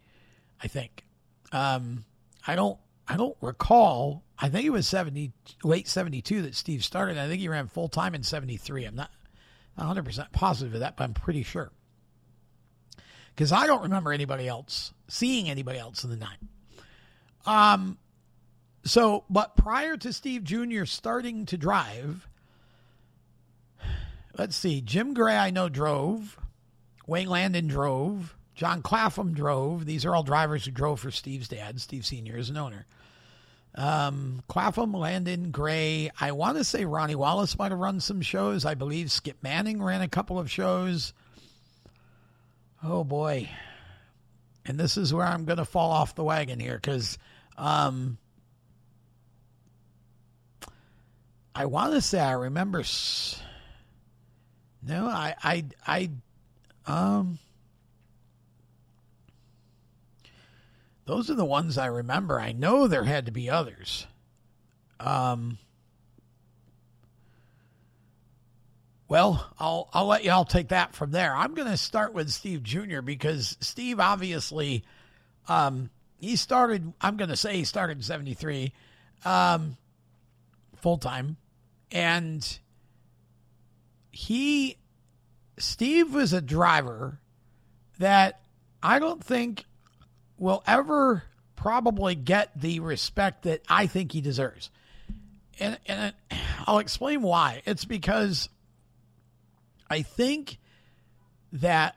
I 0.62 0.68
think. 0.68 1.06
Um, 1.52 2.04
I 2.46 2.54
don't 2.54 2.78
I 3.08 3.16
don't 3.16 3.36
recall. 3.40 4.24
I 4.38 4.48
think 4.48 4.66
it 4.66 4.70
was 4.70 4.86
70, 4.86 5.32
late 5.64 5.88
72 5.88 6.42
that 6.42 6.54
Steve 6.54 6.84
started. 6.84 7.16
I 7.18 7.26
think 7.26 7.40
he 7.40 7.48
ran 7.48 7.68
full 7.68 7.88
time 7.88 8.14
in 8.14 8.22
73. 8.22 8.84
I'm 8.84 8.94
not 8.94 9.10
100% 9.78 10.32
positive 10.32 10.74
of 10.74 10.80
that, 10.80 10.96
but 10.96 11.04
I'm 11.04 11.14
pretty 11.14 11.42
sure. 11.42 11.70
Because 13.34 13.52
I 13.52 13.66
don't 13.66 13.82
remember 13.82 14.12
anybody 14.12 14.48
else 14.48 14.92
seeing 15.08 15.48
anybody 15.48 15.78
else 15.78 16.04
in 16.04 16.10
the 16.10 16.16
nine. 16.16 16.48
Um, 17.46 17.98
so, 18.84 19.24
but 19.30 19.56
prior 19.56 19.96
to 19.96 20.12
Steve 20.12 20.44
Jr. 20.44 20.84
starting 20.84 21.46
to 21.46 21.56
drive, 21.56 22.28
let's 24.38 24.56
see, 24.56 24.80
Jim 24.80 25.14
Gray, 25.14 25.36
I 25.36 25.50
know, 25.50 25.68
drove. 25.68 26.38
Wayne 27.06 27.28
Landon 27.28 27.68
drove. 27.68 28.36
John 28.54 28.80
Clapham 28.82 29.34
drove. 29.34 29.84
These 29.84 30.04
are 30.04 30.14
all 30.14 30.22
drivers 30.22 30.64
who 30.64 30.70
drove 30.70 31.00
for 31.00 31.10
Steve's 31.10 31.48
dad. 31.48 31.80
Steve 31.80 32.06
Sr. 32.06 32.36
is 32.36 32.48
an 32.48 32.56
owner. 32.56 32.86
Um, 33.76 34.42
Clapham, 34.48 34.92
Landon, 34.94 35.50
Gray. 35.50 36.10
I 36.18 36.32
want 36.32 36.56
to 36.56 36.64
say 36.64 36.86
Ronnie 36.86 37.14
Wallace 37.14 37.58
might 37.58 37.72
have 37.72 37.78
run 37.78 38.00
some 38.00 38.22
shows. 38.22 38.64
I 38.64 38.74
believe 38.74 39.12
Skip 39.12 39.42
Manning 39.42 39.82
ran 39.82 40.00
a 40.00 40.08
couple 40.08 40.38
of 40.38 40.50
shows. 40.50 41.12
Oh 42.82 43.04
boy. 43.04 43.50
And 44.64 44.78
this 44.80 44.96
is 44.96 45.12
where 45.12 45.26
I'm 45.26 45.44
going 45.44 45.58
to 45.58 45.64
fall 45.64 45.90
off 45.90 46.14
the 46.14 46.24
wagon 46.24 46.58
here 46.58 46.74
because 46.74 47.18
um, 47.56 48.18
I 51.54 51.66
want 51.66 51.92
to 51.92 52.00
say 52.00 52.18
I 52.18 52.32
remember. 52.32 52.80
S- 52.80 53.40
no, 54.82 55.06
I, 55.06 55.34
I, 55.42 55.64
I, 55.86 56.10
um, 56.86 57.38
those 61.06 61.30
are 61.30 61.34
the 61.34 61.44
ones 61.44 61.78
I 61.78 61.86
remember. 61.86 62.40
I 62.40 62.52
know 62.52 62.86
there 62.86 63.04
had 63.04 63.26
to 63.26 63.32
be 63.32 63.48
others. 63.48 64.06
Um, 64.98 65.58
well, 69.08 69.52
I'll 69.58 69.88
I'll 69.92 70.06
let 70.06 70.24
y'all 70.24 70.44
take 70.44 70.68
that 70.68 70.94
from 70.94 71.12
there. 71.12 71.34
I'm 71.34 71.54
going 71.54 71.68
to 71.68 71.76
start 71.76 72.12
with 72.12 72.30
Steve 72.30 72.62
Jr. 72.62 73.02
because 73.02 73.56
Steve 73.60 74.00
obviously, 74.00 74.84
um, 75.48 75.90
he 76.18 76.34
started. 76.34 76.92
I'm 77.00 77.16
going 77.16 77.30
to 77.30 77.36
say 77.36 77.56
he 77.56 77.64
started 77.64 77.98
in 77.98 78.02
'73, 78.02 78.72
um, 79.24 79.76
full 80.74 80.98
time, 80.98 81.36
and 81.92 82.58
he 84.10 84.76
Steve 85.58 86.12
was 86.12 86.32
a 86.32 86.40
driver 86.40 87.20
that 87.98 88.40
I 88.82 88.98
don't 88.98 89.22
think 89.22 89.64
will 90.38 90.62
ever 90.66 91.22
probably 91.54 92.14
get 92.14 92.58
the 92.60 92.80
respect 92.80 93.42
that 93.44 93.62
I 93.68 93.86
think 93.86 94.12
he 94.12 94.20
deserves. 94.20 94.70
And, 95.58 95.78
and 95.86 96.14
I'll 96.66 96.78
explain 96.78 97.22
why. 97.22 97.62
It's 97.64 97.84
because 97.84 98.48
I 99.88 100.02
think 100.02 100.58
that 101.52 101.96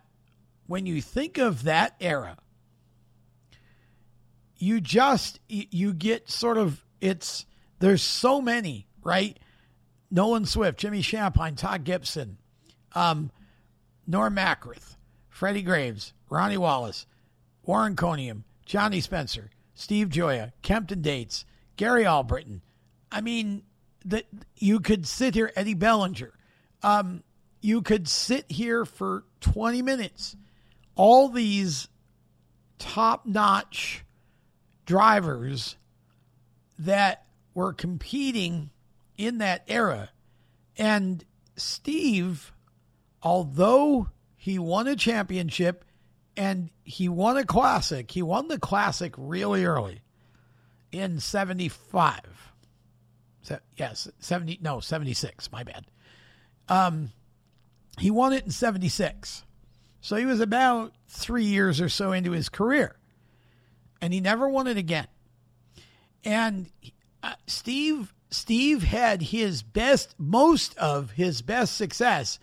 when 0.68 0.86
you 0.86 1.02
think 1.02 1.38
of 1.38 1.64
that 1.64 1.96
era, 2.00 2.38
you 4.60 4.82
just 4.82 5.40
you 5.48 5.94
get 5.94 6.30
sort 6.30 6.58
of 6.58 6.84
it's 7.02 7.46
there's 7.80 8.02
so 8.02 8.42
many 8.42 8.88
right 9.04 9.40
nolan 10.12 10.46
swift 10.46 10.78
jimmy 10.78 11.02
shampine 11.02 11.56
todd 11.56 11.84
gibson 11.86 12.38
um, 12.94 13.32
norm 14.06 14.36
mackrith 14.36 14.96
freddie 15.30 15.62
graves 15.62 16.14
ronnie 16.30 16.58
wallace 16.58 17.06
warren 17.70 17.96
Coniam, 17.96 18.42
johnny 18.66 19.00
spencer 19.00 19.52
steve 19.76 20.10
Gioia, 20.10 20.54
kempton 20.64 21.04
dates 21.04 21.46
gary 21.78 22.04
albritton 22.04 22.64
i 23.12 23.22
mean 23.22 23.62
that 24.06 24.26
you 24.58 24.80
could 24.80 25.06
sit 25.06 25.36
here 25.36 25.52
eddie 25.56 25.76
bellinger 25.76 26.34
um, 26.82 27.24
you 27.62 27.84
could 27.84 28.08
sit 28.08 28.50
here 28.50 28.86
for 28.86 29.24
20 29.42 29.84
minutes 29.84 30.36
all 30.96 31.30
these 31.30 31.90
top 32.80 33.28
notch 33.28 34.04
drivers 34.88 35.76
that 36.80 37.28
were 37.54 37.74
competing 37.74 38.72
in 39.18 39.38
that 39.38 39.64
era. 39.68 40.10
And 40.78 41.24
Steve, 41.58 42.52
although 43.22 44.10
he 44.36 44.58
won 44.58 44.88
a 44.88 44.96
championship 44.96 45.86
and 46.40 46.70
he 46.86 47.10
won 47.10 47.36
a 47.36 47.44
classic, 47.44 48.10
he 48.10 48.22
won 48.22 48.48
the 48.48 48.58
classic 48.58 49.14
really 49.18 49.66
early 49.66 50.00
in 50.90 51.20
75. 51.20 52.22
So, 53.42 53.60
yes, 53.76 54.08
70, 54.20 54.60
no, 54.62 54.80
76, 54.80 55.52
my 55.52 55.64
bad. 55.64 55.86
Um, 56.70 57.12
he 57.98 58.10
won 58.10 58.32
it 58.32 58.46
in 58.46 58.52
76. 58.52 59.44
So 60.00 60.16
he 60.16 60.26
was 60.26 60.40
about 60.40 60.94
three 61.10 61.44
years 61.44 61.82
or 61.82 61.90
so 61.90 62.14
into 62.14 62.32
his 62.32 62.48
career 62.48 62.96
and 64.02 64.14
he 64.14 64.22
never 64.22 64.48
won 64.48 64.68
it 64.68 64.78
again. 64.78 65.08
And 66.24 66.70
uh, 67.22 67.34
Steve 67.48 68.14
Steve 68.32 68.84
had 68.84 69.22
his 69.22 69.62
best, 69.62 70.16
most 70.18 70.78
of 70.78 71.12
his 71.12 71.42
best 71.42 71.76
success 71.76 72.40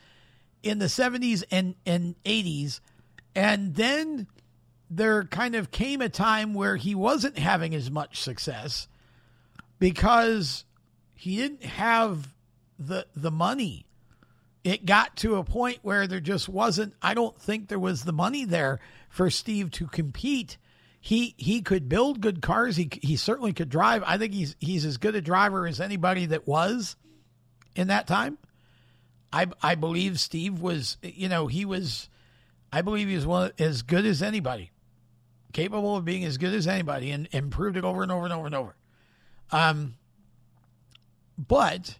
in 0.62 0.80
the 0.80 0.86
70s 0.86 1.44
and, 1.50 1.76
and 1.86 2.14
80s. 2.24 2.80
And 3.36 3.74
then 3.74 4.26
there 4.88 5.24
kind 5.24 5.54
of 5.54 5.70
came 5.70 6.00
a 6.00 6.08
time 6.08 6.54
where 6.54 6.76
he 6.76 6.94
wasn't 6.94 7.38
having 7.38 7.74
as 7.74 7.90
much 7.90 8.22
success 8.22 8.88
because 9.78 10.64
he 11.14 11.36
didn't 11.36 11.64
have 11.64 12.34
the 12.78 13.06
the 13.14 13.30
money. 13.30 13.84
It 14.64 14.86
got 14.86 15.16
to 15.18 15.36
a 15.36 15.44
point 15.44 15.78
where 15.82 16.06
there 16.06 16.18
just 16.18 16.48
wasn't 16.48 16.94
I 17.02 17.14
don't 17.14 17.38
think 17.38 17.68
there 17.68 17.78
was 17.78 18.04
the 18.04 18.12
money 18.12 18.44
there 18.44 18.80
for 19.10 19.30
Steve 19.30 19.70
to 19.72 19.86
compete 19.86 20.56
he 20.98 21.34
he 21.36 21.62
could 21.62 21.88
build 21.88 22.20
good 22.20 22.42
cars. 22.42 22.76
He 22.76 22.90
he 23.00 23.16
certainly 23.16 23.52
could 23.52 23.68
drive. 23.68 24.02
I 24.04 24.18
think 24.18 24.32
he's 24.32 24.56
he's 24.58 24.84
as 24.84 24.96
good 24.96 25.14
a 25.14 25.20
driver 25.20 25.66
as 25.66 25.80
anybody 25.80 26.26
that 26.26 26.48
was 26.48 26.96
in 27.76 27.88
that 27.88 28.08
time. 28.08 28.38
I 29.32 29.46
I 29.62 29.76
believe 29.76 30.18
Steve 30.18 30.58
was 30.58 30.96
you 31.02 31.28
know 31.28 31.46
he 31.46 31.64
was 31.64 32.08
I 32.72 32.82
believe 32.82 33.08
he 33.08 33.14
was 33.14 33.26
one 33.26 33.52
as 33.58 33.82
good 33.82 34.04
as 34.04 34.22
anybody, 34.22 34.70
capable 35.52 35.96
of 35.96 36.04
being 36.04 36.24
as 36.24 36.38
good 36.38 36.54
as 36.54 36.66
anybody, 36.66 37.10
and, 37.10 37.28
and 37.32 37.50
proved 37.50 37.76
it 37.76 37.84
over 37.84 38.02
and 38.02 38.12
over 38.12 38.24
and 38.24 38.32
over 38.32 38.46
and 38.46 38.54
over. 38.54 38.76
Um, 39.50 39.94
but 41.38 41.98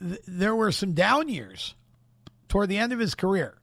th- 0.00 0.20
there 0.26 0.54
were 0.54 0.72
some 0.72 0.92
down 0.92 1.28
years 1.28 1.74
toward 2.48 2.68
the 2.68 2.78
end 2.78 2.92
of 2.92 2.98
his 2.98 3.14
career. 3.14 3.54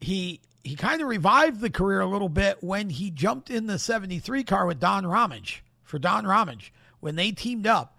He 0.00 0.40
he 0.62 0.76
kind 0.76 1.00
of 1.00 1.08
revived 1.08 1.60
the 1.60 1.70
career 1.70 2.00
a 2.00 2.06
little 2.06 2.28
bit 2.28 2.62
when 2.62 2.90
he 2.90 3.10
jumped 3.10 3.48
in 3.48 3.66
the 3.66 3.78
73 3.78 4.44
car 4.44 4.66
with 4.66 4.78
Don 4.78 5.06
Ramage 5.06 5.64
for 5.82 5.98
Don 5.98 6.26
Ramage 6.26 6.72
when 7.00 7.16
they 7.16 7.30
teamed 7.32 7.66
up. 7.66 7.96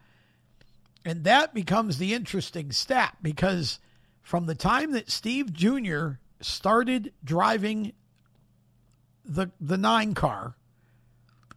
And 1.03 1.23
that 1.23 1.53
becomes 1.53 1.97
the 1.97 2.13
interesting 2.13 2.71
stat 2.71 3.17
because 3.21 3.79
from 4.21 4.45
the 4.45 4.55
time 4.55 4.91
that 4.91 5.09
Steve 5.09 5.51
Jr. 5.51 6.11
started 6.41 7.13
driving 7.23 7.93
the 9.25 9.51
the 9.59 9.77
9 9.77 10.13
car, 10.13 10.55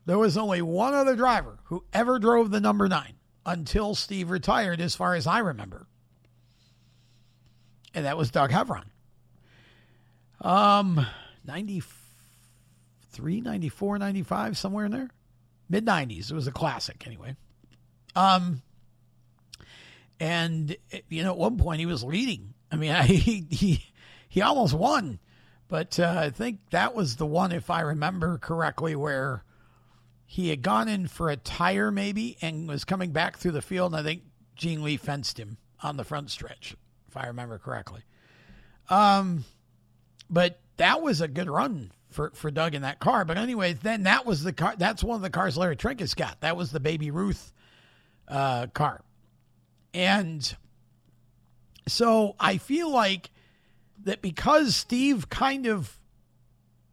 there 0.05 0.19
was 0.19 0.37
only 0.37 0.63
one 0.63 0.95
other 0.95 1.17
driver 1.17 1.59
who 1.65 1.85
ever 1.93 2.19
drove 2.19 2.51
the 2.51 2.61
number 2.61 2.89
9 2.89 3.15
until 3.47 3.95
Steve 3.95 4.31
retired 4.31 4.81
as 4.81 4.95
far 4.95 5.15
as 5.15 5.27
I 5.27 5.39
remember. 5.39 5.87
And 7.95 8.05
that 8.07 8.17
was 8.17 8.31
Doug 8.31 8.51
Heveron. 8.51 8.85
Um, 10.41 11.07
93, 11.45 13.41
94, 13.41 13.99
95, 13.99 14.57
somewhere 14.59 14.87
in 14.87 14.93
there. 14.93 15.11
Mid 15.69 15.87
90s. 15.87 16.31
It 16.31 16.35
was 16.35 16.47
a 16.47 16.53
classic 16.53 17.05
anyway. 17.07 17.37
Um, 18.15 18.63
and, 20.19 20.77
you 21.09 21.23
know, 21.23 21.33
at 21.33 21.39
one 21.39 21.59
point 21.59 21.81
he 21.81 21.87
was 21.87 22.03
leading. 22.05 22.55
I 22.71 22.77
mean, 22.77 22.93
I, 22.93 23.03
he, 23.07 23.47
he, 23.51 23.85
he 24.33 24.41
almost 24.41 24.73
won. 24.73 25.19
But 25.69 26.01
uh, 26.01 26.15
I 26.17 26.31
think 26.31 26.61
that 26.71 26.95
was 26.95 27.17
the 27.17 27.27
one, 27.27 27.53
if 27.53 27.69
I 27.69 27.83
remember 27.83 28.39
correctly, 28.39 28.97
where 28.97 29.45
he 30.25 30.49
had 30.49 30.63
gone 30.63 30.89
in 30.89 31.07
for 31.07 31.29
a 31.29 31.37
tire 31.37 31.91
maybe 31.91 32.39
and 32.41 32.67
was 32.67 32.87
coming 32.87 33.11
back 33.11 33.37
through 33.37 33.51
the 33.51 33.61
field. 33.61 33.93
And 33.93 34.01
I 34.01 34.03
think 34.03 34.23
Gene 34.57 34.83
Lee 34.83 34.97
fenced 34.97 35.39
him 35.39 35.59
on 35.83 35.99
the 35.99 36.05
front 36.05 36.31
stretch, 36.31 36.75
if 37.09 37.15
I 37.15 37.27
remember 37.27 37.59
correctly. 37.59 38.01
Um, 38.89 39.45
but 40.31 40.61
that 40.79 41.03
was 41.03 41.21
a 41.21 41.29
good 41.29 41.51
run 41.51 41.93
for, 42.09 42.31
for 42.31 42.51
Doug 42.51 42.75
in 42.75 42.81
that 42.81 43.01
car. 43.01 43.27
But 43.27 43.37
anyway, 43.37 43.75
then 43.75 44.05
that 44.05 44.25
was 44.25 44.43
the 44.43 44.55
car. 44.55 44.77
That's 44.79 45.05
one 45.05 45.17
of 45.17 45.23
the 45.23 45.29
cars 45.29 45.59
Larry 45.59 45.77
Trinkus 45.77 46.17
got. 46.17 46.41
That 46.41 46.57
was 46.57 46.73
the 46.73 46.81
Baby 46.81 47.11
Ruth 47.11 47.53
uh, 48.29 48.69
car. 48.69 49.03
And 49.93 50.57
so 51.87 52.35
I 52.41 52.57
feel 52.57 52.91
like 52.91 53.31
that 54.05 54.23
because 54.23 54.77
Steve 54.77 55.29
kind 55.29 55.67
of 55.67 55.99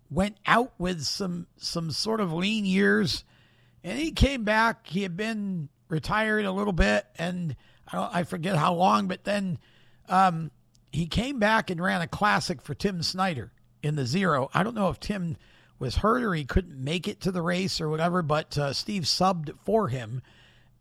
went 0.10 0.38
out 0.46 0.74
with 0.78 1.04
some 1.04 1.48
some 1.58 1.92
sort 1.92 2.20
of 2.20 2.34
lean 2.34 2.66
years, 2.66 3.24
and 3.84 3.98
he 3.98 4.12
came 4.12 4.44
back. 4.44 4.88
He 4.88 5.04
had 5.04 5.16
been 5.16 5.70
retired 5.88 6.46
a 6.46 6.52
little 6.52 6.74
bit, 6.74 7.06
and 7.18 7.56
I, 7.92 8.20
I 8.20 8.24
forget 8.24 8.56
how 8.56 8.74
long, 8.74 9.08
but 9.08 9.24
then 9.24 9.58
um, 10.08 10.52
he 10.92 11.06
came 11.06 11.40
back 11.40 11.70
and 11.70 11.82
ran 11.82 12.02
a 12.02 12.08
classic 12.08 12.62
for 12.62 12.74
Tim 12.74 13.04
Snyder 13.04 13.52
in 13.84 13.96
the 13.96 14.06
zero. 14.06 14.50
I 14.54 14.64
don't 14.64 14.76
know 14.76 14.90
if 14.90 15.00
Tim 15.00 15.38
was 15.78 15.98
hurt 15.98 16.24
or 16.24 16.34
he 16.34 16.44
couldn't 16.44 16.84
make 16.84 17.08
it 17.08 17.22
to 17.22 17.32
the 17.32 17.42
race 17.42 17.80
or 17.80 17.90
whatever, 17.90 18.22
but 18.22 18.58
uh, 18.58 18.74
Steve 18.74 19.04
subbed 19.04 19.52
for 19.64 19.88
him 19.88 20.22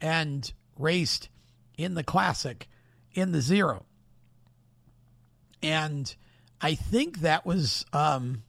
and 0.01 0.53
raced 0.77 1.29
in 1.77 1.95
the 1.95 2.03
classic 2.03 2.69
in 3.13 3.33
the 3.33 3.41
zero. 3.41 3.85
And 5.63 6.15
I 6.61 6.75
think 6.75 7.21
that 7.21 7.45
was 7.47 7.85
um, 7.93 8.43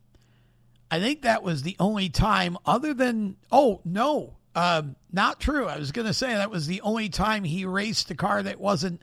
I 0.91 0.99
think 0.99 1.23
that 1.23 1.43
was 1.43 1.63
the 1.63 1.75
only 1.79 2.09
time 2.09 2.57
other 2.65 2.93
than 2.93 3.37
oh 3.51 3.81
no, 3.85 4.37
Um, 4.55 4.95
not 5.11 5.39
true. 5.39 5.67
I 5.67 5.77
was 5.77 5.91
to 5.91 6.13
say 6.13 6.33
that 6.33 6.51
was 6.51 6.67
the 6.67 6.81
only 6.81 7.09
time 7.09 7.43
he 7.43 7.65
raced 7.65 8.09
a 8.11 8.15
car 8.15 8.41
that 8.43 8.59
wasn't 8.59 9.01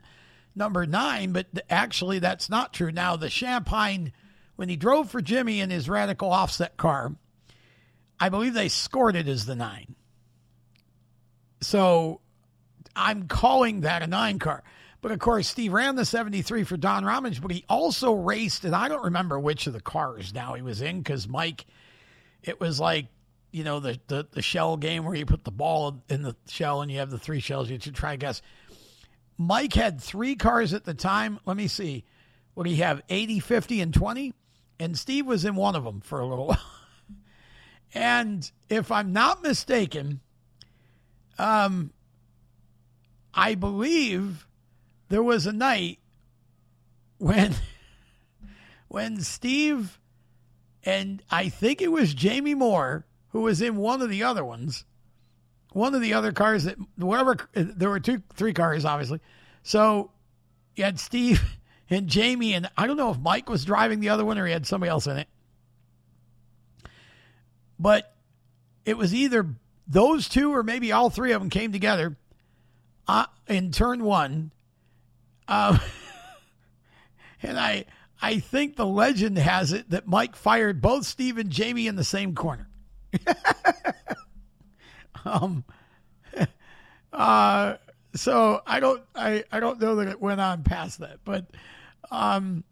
number 0.55 0.85
nine, 0.85 1.31
but 1.31 1.51
th- 1.53 1.65
actually 1.69 2.19
that's 2.19 2.49
not 2.49 2.73
true. 2.73 2.91
Now, 2.91 3.15
the 3.15 3.29
Shampine, 3.29 4.11
when 4.55 4.69
he 4.69 4.75
drove 4.75 5.09
for 5.09 5.21
Jimmy 5.21 5.59
in 5.59 5.69
his 5.69 5.89
radical 5.89 6.31
offset 6.31 6.77
car, 6.77 7.15
I 8.19 8.29
believe 8.29 8.53
they 8.53 8.69
scored 8.69 9.15
it 9.15 9.27
as 9.27 9.45
the 9.45 9.55
nine. 9.55 9.95
So 11.61 12.21
I'm 12.95 13.27
calling 13.27 13.81
that 13.81 14.01
a 14.01 14.07
nine 14.07 14.39
car. 14.39 14.63
But 15.01 15.11
of 15.11 15.19
course, 15.19 15.47
Steve 15.47 15.73
ran 15.73 15.95
the 15.95 16.05
73 16.05 16.63
for 16.63 16.75
Don 16.75 17.05
Robbins, 17.05 17.39
but 17.39 17.51
he 17.51 17.63
also 17.69 18.13
raced, 18.13 18.65
and 18.65 18.75
I 18.75 18.87
don't 18.87 19.05
remember 19.05 19.39
which 19.39 19.67
of 19.67 19.73
the 19.73 19.81
cars 19.81 20.33
now 20.33 20.55
he 20.55 20.61
was 20.61 20.81
in 20.81 20.99
because 20.99 21.27
Mike, 21.27 21.65
it 22.41 22.59
was 22.59 22.79
like, 22.79 23.07
you 23.51 23.63
know, 23.63 23.79
the, 23.79 23.99
the, 24.07 24.27
the 24.31 24.41
shell 24.41 24.75
game 24.75 25.05
where 25.05 25.15
you 25.15 25.25
put 25.25 25.43
the 25.43 25.51
ball 25.51 26.03
in 26.09 26.23
the 26.23 26.35
shell 26.49 26.81
and 26.81 26.91
you 26.91 26.99
have 26.99 27.11
the 27.11 27.19
three 27.19 27.39
shells. 27.39 27.69
You 27.69 27.79
should 27.79 27.95
try 27.95 28.11
to 28.11 28.17
guess. 28.17 28.41
Mike 29.37 29.73
had 29.73 30.01
three 30.01 30.35
cars 30.35 30.73
at 30.73 30.83
the 30.83 30.93
time. 30.93 31.39
Let 31.45 31.55
me 31.55 31.67
see. 31.67 32.03
What 32.55 32.63
do 32.63 32.71
you 32.71 32.83
have? 32.83 33.01
80, 33.07 33.39
50, 33.39 33.81
and 33.81 33.93
20? 33.93 34.33
And 34.79 34.97
Steve 34.97 35.27
was 35.27 35.45
in 35.45 35.55
one 35.55 35.75
of 35.75 35.83
them 35.83 36.01
for 36.01 36.19
a 36.19 36.25
little 36.25 36.47
while. 36.47 36.57
and 37.93 38.49
if 38.67 38.91
I'm 38.91 39.13
not 39.13 39.43
mistaken, 39.43 40.21
um, 41.37 41.93
I 43.33 43.53
believe 43.53 44.46
there 45.09 45.23
was 45.23 45.45
a 45.45 45.53
night 45.53 45.99
when 47.17 47.53
when 48.87 49.21
Steve 49.21 49.99
and 50.83 51.21
I 51.29 51.49
think 51.49 51.81
it 51.81 51.91
was 51.91 52.13
Jamie 52.13 52.55
Moore 52.55 53.05
who 53.29 53.41
was 53.41 53.61
in 53.61 53.75
one 53.75 54.01
of 54.01 54.09
the 54.09 54.23
other 54.23 54.43
ones, 54.43 54.85
one 55.73 55.93
of 55.93 56.01
the 56.01 56.13
other 56.13 56.31
cars 56.31 56.63
that 56.63 56.77
whatever 56.95 57.37
there 57.53 57.89
were 57.89 57.99
two 57.99 58.21
three 58.33 58.53
cars 58.53 58.85
obviously. 58.85 59.19
So 59.63 60.11
you 60.75 60.83
had 60.83 60.99
Steve 60.99 61.41
and 61.89 62.07
Jamie 62.07 62.53
and 62.53 62.69
I 62.77 62.87
don't 62.87 62.97
know 62.97 63.11
if 63.11 63.19
Mike 63.19 63.49
was 63.49 63.65
driving 63.65 63.99
the 63.99 64.09
other 64.09 64.25
one 64.25 64.37
or 64.37 64.45
he 64.45 64.53
had 64.53 64.65
somebody 64.65 64.89
else 64.89 65.07
in 65.07 65.17
it. 65.17 65.27
But 67.79 68.15
it 68.85 68.97
was 68.97 69.13
either 69.13 69.45
those 69.87 70.27
two 70.27 70.53
or 70.53 70.63
maybe 70.63 70.91
all 70.91 71.09
three 71.09 71.31
of 71.31 71.41
them 71.41 71.49
came 71.49 71.71
together 71.71 72.17
uh, 73.07 73.25
in 73.47 73.71
turn 73.71 74.03
one. 74.03 74.51
Um, 75.47 75.79
and 77.43 77.59
I 77.59 77.85
I 78.21 78.39
think 78.39 78.75
the 78.75 78.85
legend 78.85 79.37
has 79.37 79.73
it 79.73 79.89
that 79.91 80.07
Mike 80.07 80.35
fired 80.35 80.81
both 80.81 81.05
Steve 81.05 81.37
and 81.37 81.49
Jamie 81.49 81.87
in 81.87 81.95
the 81.95 82.03
same 82.03 82.33
corner. 82.33 82.67
um, 85.25 85.63
uh, 87.13 87.75
so 88.15 88.61
I 88.65 88.79
don't 88.79 89.03
I, 89.15 89.43
I 89.51 89.59
don't 89.59 89.79
know 89.79 89.95
that 89.97 90.07
it 90.07 90.21
went 90.21 90.41
on 90.41 90.63
past 90.63 90.99
that, 90.99 91.19
but 91.23 91.45
um, 92.09 92.63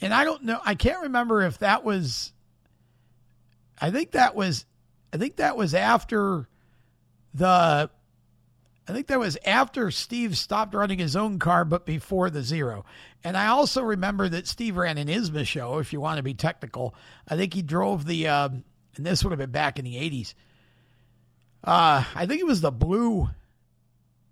and 0.00 0.14
I 0.14 0.24
don't 0.24 0.44
know 0.44 0.60
I 0.64 0.74
can't 0.74 1.02
remember 1.02 1.42
if 1.42 1.58
that 1.58 1.84
was. 1.84 2.32
I 3.78 3.90
think 3.90 4.12
that 4.12 4.34
was 4.34 4.64
I 5.12 5.18
think 5.18 5.36
that 5.36 5.56
was 5.56 5.74
after 5.74 6.48
the 7.34 7.90
I 8.88 8.92
think 8.92 9.08
that 9.08 9.18
was 9.18 9.36
after 9.44 9.90
Steve 9.90 10.36
stopped 10.36 10.74
running 10.74 10.98
his 10.98 11.16
own 11.16 11.38
car, 11.38 11.64
but 11.64 11.84
before 11.84 12.30
the 12.30 12.42
zero. 12.42 12.84
And 13.24 13.36
I 13.36 13.48
also 13.48 13.82
remember 13.82 14.28
that 14.28 14.46
Steve 14.46 14.76
ran 14.76 14.96
an 14.96 15.08
ISMA 15.08 15.44
show, 15.44 15.78
if 15.78 15.92
you 15.92 16.00
want 16.00 16.18
to 16.18 16.22
be 16.22 16.34
technical. 16.34 16.94
I 17.26 17.36
think 17.36 17.52
he 17.52 17.62
drove 17.62 18.06
the, 18.06 18.28
uh, 18.28 18.48
and 18.48 19.06
this 19.06 19.24
would 19.24 19.32
have 19.32 19.38
been 19.38 19.50
back 19.50 19.80
in 19.80 19.84
the 19.84 19.96
80s. 19.96 20.34
Uh, 21.64 22.04
I 22.14 22.26
think 22.26 22.40
it 22.40 22.46
was 22.46 22.60
the 22.60 22.70
blue 22.70 23.28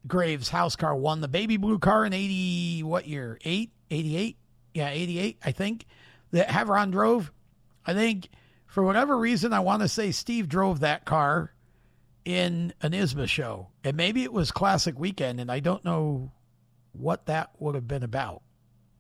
Graves 0.07 0.51
house 0.51 0.77
car 0.77 0.95
won 0.95 1.21
the 1.21 1.29
baby 1.29 1.57
blue 1.57 1.79
car 1.79 2.05
in 2.05 2.13
80, 2.13 2.85
what 2.85 3.09
year? 3.09 3.39
8? 3.45 3.73
88? 3.91 4.37
Yeah, 4.75 4.89
88, 4.91 5.39
I 5.45 5.53
think, 5.53 5.87
that 6.31 6.49
Heveron 6.49 6.93
drove. 6.93 7.33
I 7.87 7.95
think 7.95 8.29
for 8.67 8.85
whatever 8.85 9.17
reason, 9.17 9.53
I 9.53 9.61
want 9.61 9.83
to 9.83 9.89
say 9.89 10.13
Steve 10.13 10.49
drove 10.49 10.81
that 10.81 11.05
car 11.05 11.54
in 12.25 12.73
an 12.81 12.93
ISMA 12.93 13.29
show. 13.29 13.69
And 13.83 13.97
maybe 13.97 14.23
it 14.23 14.33
was 14.33 14.51
Classic 14.51 14.99
Weekend, 14.99 15.41
and 15.41 15.51
I 15.51 15.61
don't 15.61 15.85
know 15.85 16.33
what 16.93 17.27
that 17.27 17.51
would 17.59 17.75
have 17.75 17.89
been 17.89 18.03
about. 18.03 18.43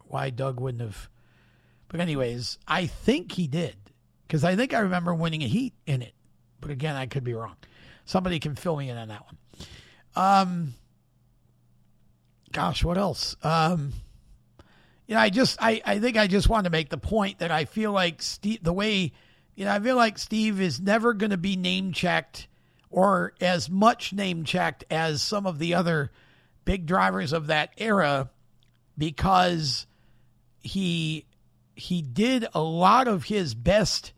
Why 0.07 0.31
Doug 0.31 0.61
wouldn't 0.61 0.83
have. 0.83 1.09
But, 1.89 2.01
anyways, 2.01 2.59
I 2.66 2.87
think 2.87 3.33
he 3.33 3.47
did. 3.47 3.77
Because 4.27 4.45
I 4.45 4.57
think 4.57 4.75
I 4.75 4.81
remember 4.81 5.14
winning 5.14 5.43
a 5.43 5.49
heat 5.49 5.75
in 5.87 6.03
it. 6.03 6.14
But 6.61 6.70
again, 6.70 6.97
I 6.97 7.07
could 7.07 7.25
be 7.25 7.35
wrong. 7.35 7.57
Somebody 8.05 8.39
can 8.39 8.55
fill 8.55 8.77
me 8.77 8.91
in 8.91 8.97
on 8.97 9.09
that 9.09 9.22
one. 9.25 9.37
Um, 10.16 10.75
gosh, 12.53 12.85
what 12.85 12.99
else? 12.99 13.37
Um, 13.43 13.93
you 15.07 15.14
know, 15.14 15.20
I 15.20 15.31
just, 15.31 15.59
I, 15.61 15.83
I 15.85 15.99
think 15.99 16.16
I 16.16 16.27
just 16.27 16.49
wanted 16.49 16.64
to 16.64 16.70
make 16.70 16.89
the 16.89 16.99
point 16.99 17.41
that 17.41 17.51
I 17.51 17.64
feel 17.66 17.93
like 17.93 18.22
Steve, 18.22 18.62
the 18.62 18.72
way, 18.72 19.12
you 19.55 19.64
know, 19.64 19.72
I 19.72 19.81
feel 19.81 19.97
like 19.97 20.18
Steve 20.18 20.61
is 20.61 20.81
never 20.81 21.12
going 21.12 21.31
to 21.31 21.37
be 21.37 21.57
name 21.57 21.93
checked 21.93 22.49
or 22.95 23.35
as 23.41 23.69
much 23.69 24.13
name 24.13 24.45
checked 24.45 24.85
as 24.89 25.21
some 25.21 25.49
of 25.49 25.59
the 25.59 25.75
other 25.75 26.13
big 26.65 26.87
drivers 26.87 27.33
of 27.33 27.49
that 27.49 27.71
era 27.77 28.31
because 28.97 29.89
he 30.61 31.27
he 31.75 32.01
did 32.01 32.47
a 32.55 32.63
lot 32.63 33.09
of 33.09 33.25
his 33.25 33.53
best 33.53 34.13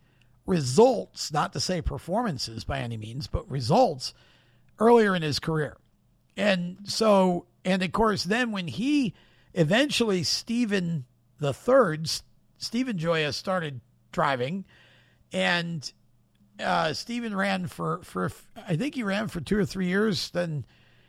results, 0.44 1.32
not 1.32 1.54
to 1.54 1.58
say 1.58 1.80
performances 1.80 2.64
by 2.64 2.80
any 2.80 2.98
means, 2.98 3.26
but 3.26 3.50
results 3.50 4.12
earlier 4.78 5.16
in 5.16 5.22
his 5.22 5.38
career. 5.38 5.78
And 6.36 6.76
so, 6.84 7.46
and 7.64 7.82
of 7.82 7.92
course, 7.92 8.24
then 8.24 8.52
when 8.52 8.68
he 8.68 9.14
eventually, 9.54 10.22
Stephen 10.22 11.06
the 11.38 11.54
third, 11.54 12.10
Stephen 12.58 12.98
Gioia 12.98 13.32
started 13.32 13.80
driving, 14.12 14.66
and 15.32 15.90
uh, 16.60 16.92
Stephen 16.92 17.34
ran 17.34 17.66
for, 17.66 18.00
for, 18.02 18.30
I 18.56 18.76
think 18.76 18.94
he 18.94 19.02
ran 19.02 19.28
for 19.28 19.40
two 19.40 19.58
or 19.58 19.64
three 19.64 19.86
years. 19.86 20.30
Then 20.30 20.64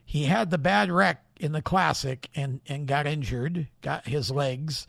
he 0.06 0.26
had 0.26 0.50
the 0.50 0.58
bad 0.58 0.92
wreck 0.92 1.24
in 1.40 1.52
the 1.52 1.62
classic 1.62 2.30
and, 2.36 2.62
and 2.68 2.88
got 2.88 3.08
injured, 3.08 3.68
got 3.82 4.08
his 4.08 4.32
legs, 4.32 4.88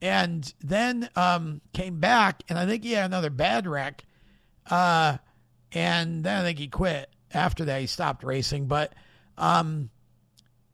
and 0.00 0.52
then 0.60 1.08
um, 1.16 1.60
came 1.72 1.98
back. 2.00 2.42
And 2.48 2.58
I 2.58 2.66
think 2.66 2.84
he 2.84 2.92
had 2.92 3.06
another 3.06 3.30
bad 3.30 3.66
wreck. 3.66 4.04
Uh, 4.68 5.18
and 5.72 6.24
then 6.24 6.40
I 6.40 6.42
think 6.42 6.58
he 6.58 6.68
quit 6.68 7.10
after 7.32 7.64
that. 7.66 7.80
He 7.80 7.86
stopped 7.86 8.24
racing. 8.24 8.66
But, 8.66 8.94
um, 9.36 9.90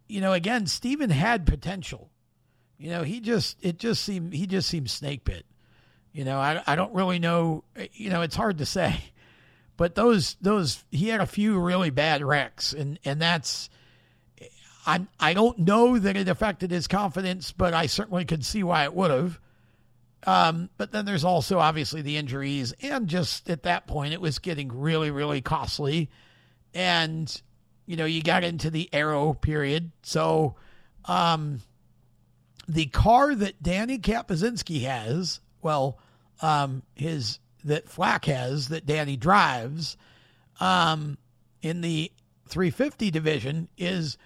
you 0.09 0.21
know, 0.21 0.33
again, 0.33 0.67
Stephen 0.67 1.11
had 1.11 1.47
potential. 1.47 2.11
You 2.77 2.91
know, 2.91 3.03
he 3.03 3.21
just, 3.21 3.57
it 3.63 3.79
just 3.79 4.03
seemed, 4.03 4.35
he 4.35 4.47
just 4.47 4.69
seemed 4.69 4.91
snake 4.91 5.25
bit. 5.25 5.47
You 6.13 6.25
know, 6.25 6.39
I, 6.39 6.63
I 6.67 6.77
don't 6.77 6.95
really 6.95 7.19
know. 7.19 7.65
You 7.93 8.11
know, 8.11 8.23
it's 8.23 8.37
hard 8.37 8.59
to 8.59 8.67
say. 8.67 8.97
But 9.77 9.95
those 9.95 10.37
those 10.41 10.85
he 10.91 11.09
had 11.09 11.21
a 11.21 11.27
few 11.27 11.59
really 11.59 11.91
bad 11.91 12.23
wrecks, 12.23 12.73
and 12.73 12.99
and 13.05 13.21
that's 13.21 13.71
I 14.87 15.07
I 15.19 15.35
don't 15.35 15.59
know 15.59 15.99
that 15.99 16.17
it 16.17 16.29
affected 16.29 16.71
his 16.71 16.87
confidence, 16.87 17.53
but 17.53 17.75
I 17.75 17.87
certainly 17.87 18.25
could 18.25 18.45
see 18.45 18.63
why 18.63 18.85
it 18.85 18.95
would 18.95 19.11
have. 19.11 19.41
Um, 20.27 20.71
but 20.79 20.91
then 20.91 21.05
there's 21.05 21.25
also 21.25 21.59
obviously 21.59 22.03
the 22.03 22.17
injuries, 22.17 22.73
and 22.81 23.09
just 23.09 23.51
at 23.51 23.65
that 23.65 23.87
point, 23.87 24.15
it 24.15 24.21
was 24.21 24.39
getting 24.39 24.69
really 24.73 25.11
really 25.11 25.41
costly, 25.41 26.11
and 26.73 27.43
you 27.87 27.97
know 27.97 28.07
you 28.07 28.23
got 28.23 28.45
into 28.45 28.71
the 28.71 28.89
arrow 28.93 29.35
period, 29.35 29.91
so 30.03 30.55
um, 31.05 31.61
the 32.69 32.87
car 32.87 33.35
that 33.35 33.63
Danny 33.63 33.99
Kapuzinski 33.99 34.83
has, 34.83 35.41
well, 35.61 35.99
um, 36.41 36.83
his 36.95 37.39
that 37.65 37.89
Flack 37.89 38.27
has 38.27 38.69
that 38.69 38.87
Danny 38.87 39.17
drives 39.17 39.97
um, 40.61 41.19
in 41.63 41.81
the 41.81 42.13
350 42.49 43.11
division 43.11 43.69
is 43.77 44.17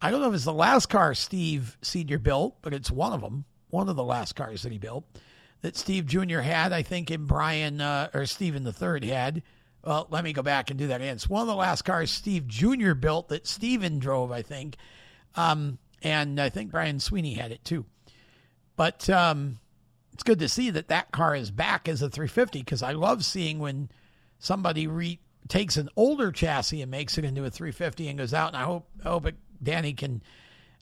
I 0.00 0.10
don't 0.10 0.20
know 0.20 0.28
if 0.28 0.34
it's 0.34 0.44
the 0.44 0.52
last 0.52 0.86
car 0.86 1.14
Steve 1.14 1.76
Senior 1.82 2.18
built, 2.18 2.56
but 2.62 2.72
it's 2.72 2.90
one 2.90 3.12
of 3.12 3.20
them, 3.20 3.44
one 3.70 3.88
of 3.88 3.96
the 3.96 4.04
last 4.04 4.36
cars 4.36 4.62
that 4.62 4.70
he 4.70 4.78
built 4.78 5.04
that 5.62 5.76
Steve 5.76 6.06
Jr. 6.06 6.38
had. 6.38 6.72
I 6.72 6.82
think 6.82 7.10
and 7.10 7.26
Brian 7.26 7.80
uh, 7.80 8.10
or 8.14 8.26
Stephen 8.26 8.64
the 8.64 8.72
third 8.72 9.04
had. 9.04 9.42
Well, 9.84 10.06
let 10.10 10.24
me 10.24 10.32
go 10.32 10.42
back 10.42 10.70
and 10.70 10.78
do 10.78 10.88
that 10.88 11.00
again. 11.00 11.14
It's 11.14 11.28
one 11.28 11.42
of 11.42 11.48
the 11.48 11.54
last 11.54 11.82
cars 11.82 12.10
Steve 12.10 12.46
Jr. 12.46 12.94
built 12.94 13.28
that 13.28 13.46
Steven 13.46 13.98
drove, 13.98 14.30
I 14.30 14.42
think. 14.42 14.76
Um, 15.34 15.78
and 16.02 16.40
I 16.40 16.48
think 16.48 16.70
Brian 16.70 17.00
Sweeney 17.00 17.34
had 17.34 17.52
it 17.52 17.64
too. 17.64 17.84
But 18.76 19.08
um, 19.10 19.58
it's 20.18 20.24
good 20.24 20.40
to 20.40 20.48
see 20.48 20.70
that 20.70 20.88
that 20.88 21.12
car 21.12 21.36
is 21.36 21.52
back 21.52 21.88
as 21.88 22.02
a 22.02 22.10
350 22.10 22.58
because 22.58 22.82
I 22.82 22.90
love 22.90 23.24
seeing 23.24 23.60
when 23.60 23.88
somebody 24.40 24.88
re- 24.88 25.20
takes 25.46 25.76
an 25.76 25.88
older 25.94 26.32
chassis 26.32 26.82
and 26.82 26.90
makes 26.90 27.18
it 27.18 27.24
into 27.24 27.44
a 27.44 27.50
350 27.50 28.08
and 28.08 28.18
goes 28.18 28.34
out. 28.34 28.48
And 28.48 28.56
I 28.56 28.64
hope 28.64 28.88
I 29.04 29.10
hope 29.10 29.28
Danny 29.62 29.92
can 29.92 30.20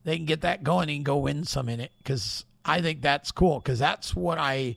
they 0.05 0.17
can 0.17 0.25
get 0.25 0.41
that 0.41 0.65
going 0.65 0.89
and 0.89 1.05
go 1.05 1.19
win 1.19 1.45
some 1.45 1.69
in 1.69 1.81
it 1.81 1.93
because 1.99 2.47
I 2.65 2.81
think 2.81 3.03
that's 3.03 3.31
cool 3.31 3.61
because 3.61 3.79
that's 3.79 4.17
what 4.17 4.39
I, 4.39 4.77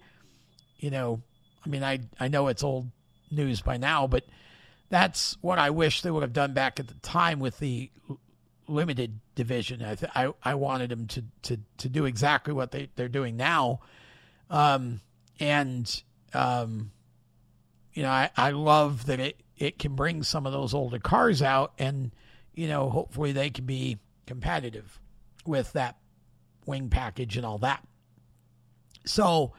you 0.75 0.89
know, 0.89 1.21
I 1.65 1.69
mean 1.69 1.81
I 1.81 2.01
I 2.19 2.27
know 2.27 2.49
it's 2.49 2.61
old 2.61 2.89
news 3.31 3.61
by 3.61 3.77
now, 3.77 4.07
but 4.07 4.25
that's 4.89 5.37
what 5.39 5.57
I 5.57 5.69
wish 5.69 6.01
they 6.01 6.11
would 6.11 6.23
have 6.23 6.33
done 6.33 6.53
back 6.53 6.81
at 6.81 6.89
the 6.89 6.95
time 6.95 7.39
with 7.39 7.59
the 7.59 7.91
limited 8.67 9.21
division. 9.35 9.81
I 9.83 9.95
th- 9.95 10.11
I, 10.13 10.33
I 10.43 10.55
wanted 10.55 10.89
them 10.89 11.07
to, 11.07 11.23
to, 11.43 11.59
to 11.77 11.87
do 11.87 12.03
exactly 12.03 12.53
what 12.53 12.71
they, 12.71 12.89
they're 12.97 13.07
doing 13.07 13.37
now. 13.37 13.79
Um, 14.49 15.01
and, 15.39 16.03
um, 16.33 16.91
you 17.93 18.03
know, 18.03 18.09
I, 18.09 18.29
I 18.35 18.51
love 18.51 19.05
that 19.07 19.19
it, 19.19 19.41
it 19.57 19.79
can 19.79 19.95
bring 19.95 20.23
some 20.23 20.45
of 20.45 20.53
those 20.53 20.73
older 20.73 20.99
cars 20.99 21.41
out 21.41 21.73
and, 21.77 22.11
you 22.53 22.67
know, 22.67 22.89
hopefully 22.89 23.31
they 23.31 23.49
can 23.49 23.65
be 23.65 23.97
competitive 24.25 24.99
with 25.45 25.73
that 25.73 25.97
wing 26.65 26.89
package 26.89 27.37
and 27.37 27.45
all 27.45 27.57
that. 27.59 27.85
So, 29.05 29.53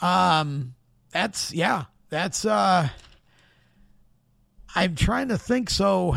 um, 0.00 0.74
that's, 1.10 1.52
yeah, 1.52 1.84
that's, 2.08 2.44
uh, 2.44 2.88
I'm 4.74 4.94
trying 4.94 5.28
to 5.28 5.38
think. 5.38 5.70
So, 5.70 6.16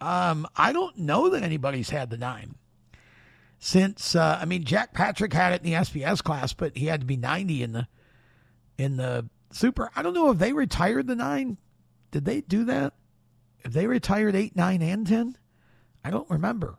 um, 0.00 0.46
I 0.56 0.72
don't 0.72 0.96
know 0.96 1.30
that 1.30 1.42
anybody's 1.42 1.90
had 1.90 2.10
the 2.10 2.16
nine 2.16 2.54
since. 3.60 4.16
Uh, 4.16 4.38
I 4.40 4.44
mean, 4.46 4.64
Jack 4.64 4.92
Patrick 4.92 5.32
had 5.32 5.52
it 5.52 5.64
in 5.64 5.70
the 5.70 5.76
SPS 5.76 6.20
class, 6.24 6.52
but 6.52 6.76
he 6.76 6.86
had 6.86 7.00
to 7.00 7.06
be 7.06 7.16
90 7.16 7.62
in 7.62 7.72
the 7.72 7.86
in 8.76 8.96
the 8.96 9.28
super. 9.52 9.90
I 9.94 10.02
don't 10.02 10.14
know 10.14 10.30
if 10.30 10.38
they 10.38 10.52
retired 10.52 11.06
the 11.06 11.14
nine. 11.14 11.58
Did 12.10 12.24
they 12.24 12.40
do 12.40 12.64
that? 12.64 12.94
If 13.60 13.72
they 13.72 13.86
retired 13.86 14.34
eight, 14.34 14.56
nine, 14.56 14.82
and 14.82 15.06
ten, 15.06 15.36
I 16.02 16.10
don't 16.10 16.28
remember. 16.30 16.78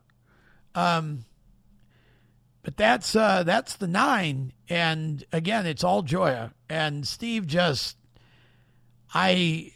Um, 0.74 1.24
but 2.62 2.76
that's 2.76 3.14
uh, 3.14 3.44
that's 3.44 3.76
the 3.76 3.86
nine, 3.86 4.52
and 4.68 5.24
again, 5.32 5.64
it's 5.64 5.84
all 5.84 6.02
Gioia 6.02 6.52
and 6.68 7.06
Steve. 7.06 7.46
Just 7.46 7.96
I 9.14 9.72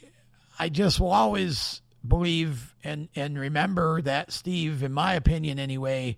I 0.59 0.69
just 0.69 0.99
will 0.99 1.11
always 1.11 1.81
believe 2.05 2.75
and 2.83 3.07
and 3.15 3.39
remember 3.39 4.01
that 4.01 4.33
Steve, 4.33 4.83
in 4.83 4.91
my 4.91 5.13
opinion 5.13 5.59
anyway, 5.59 6.17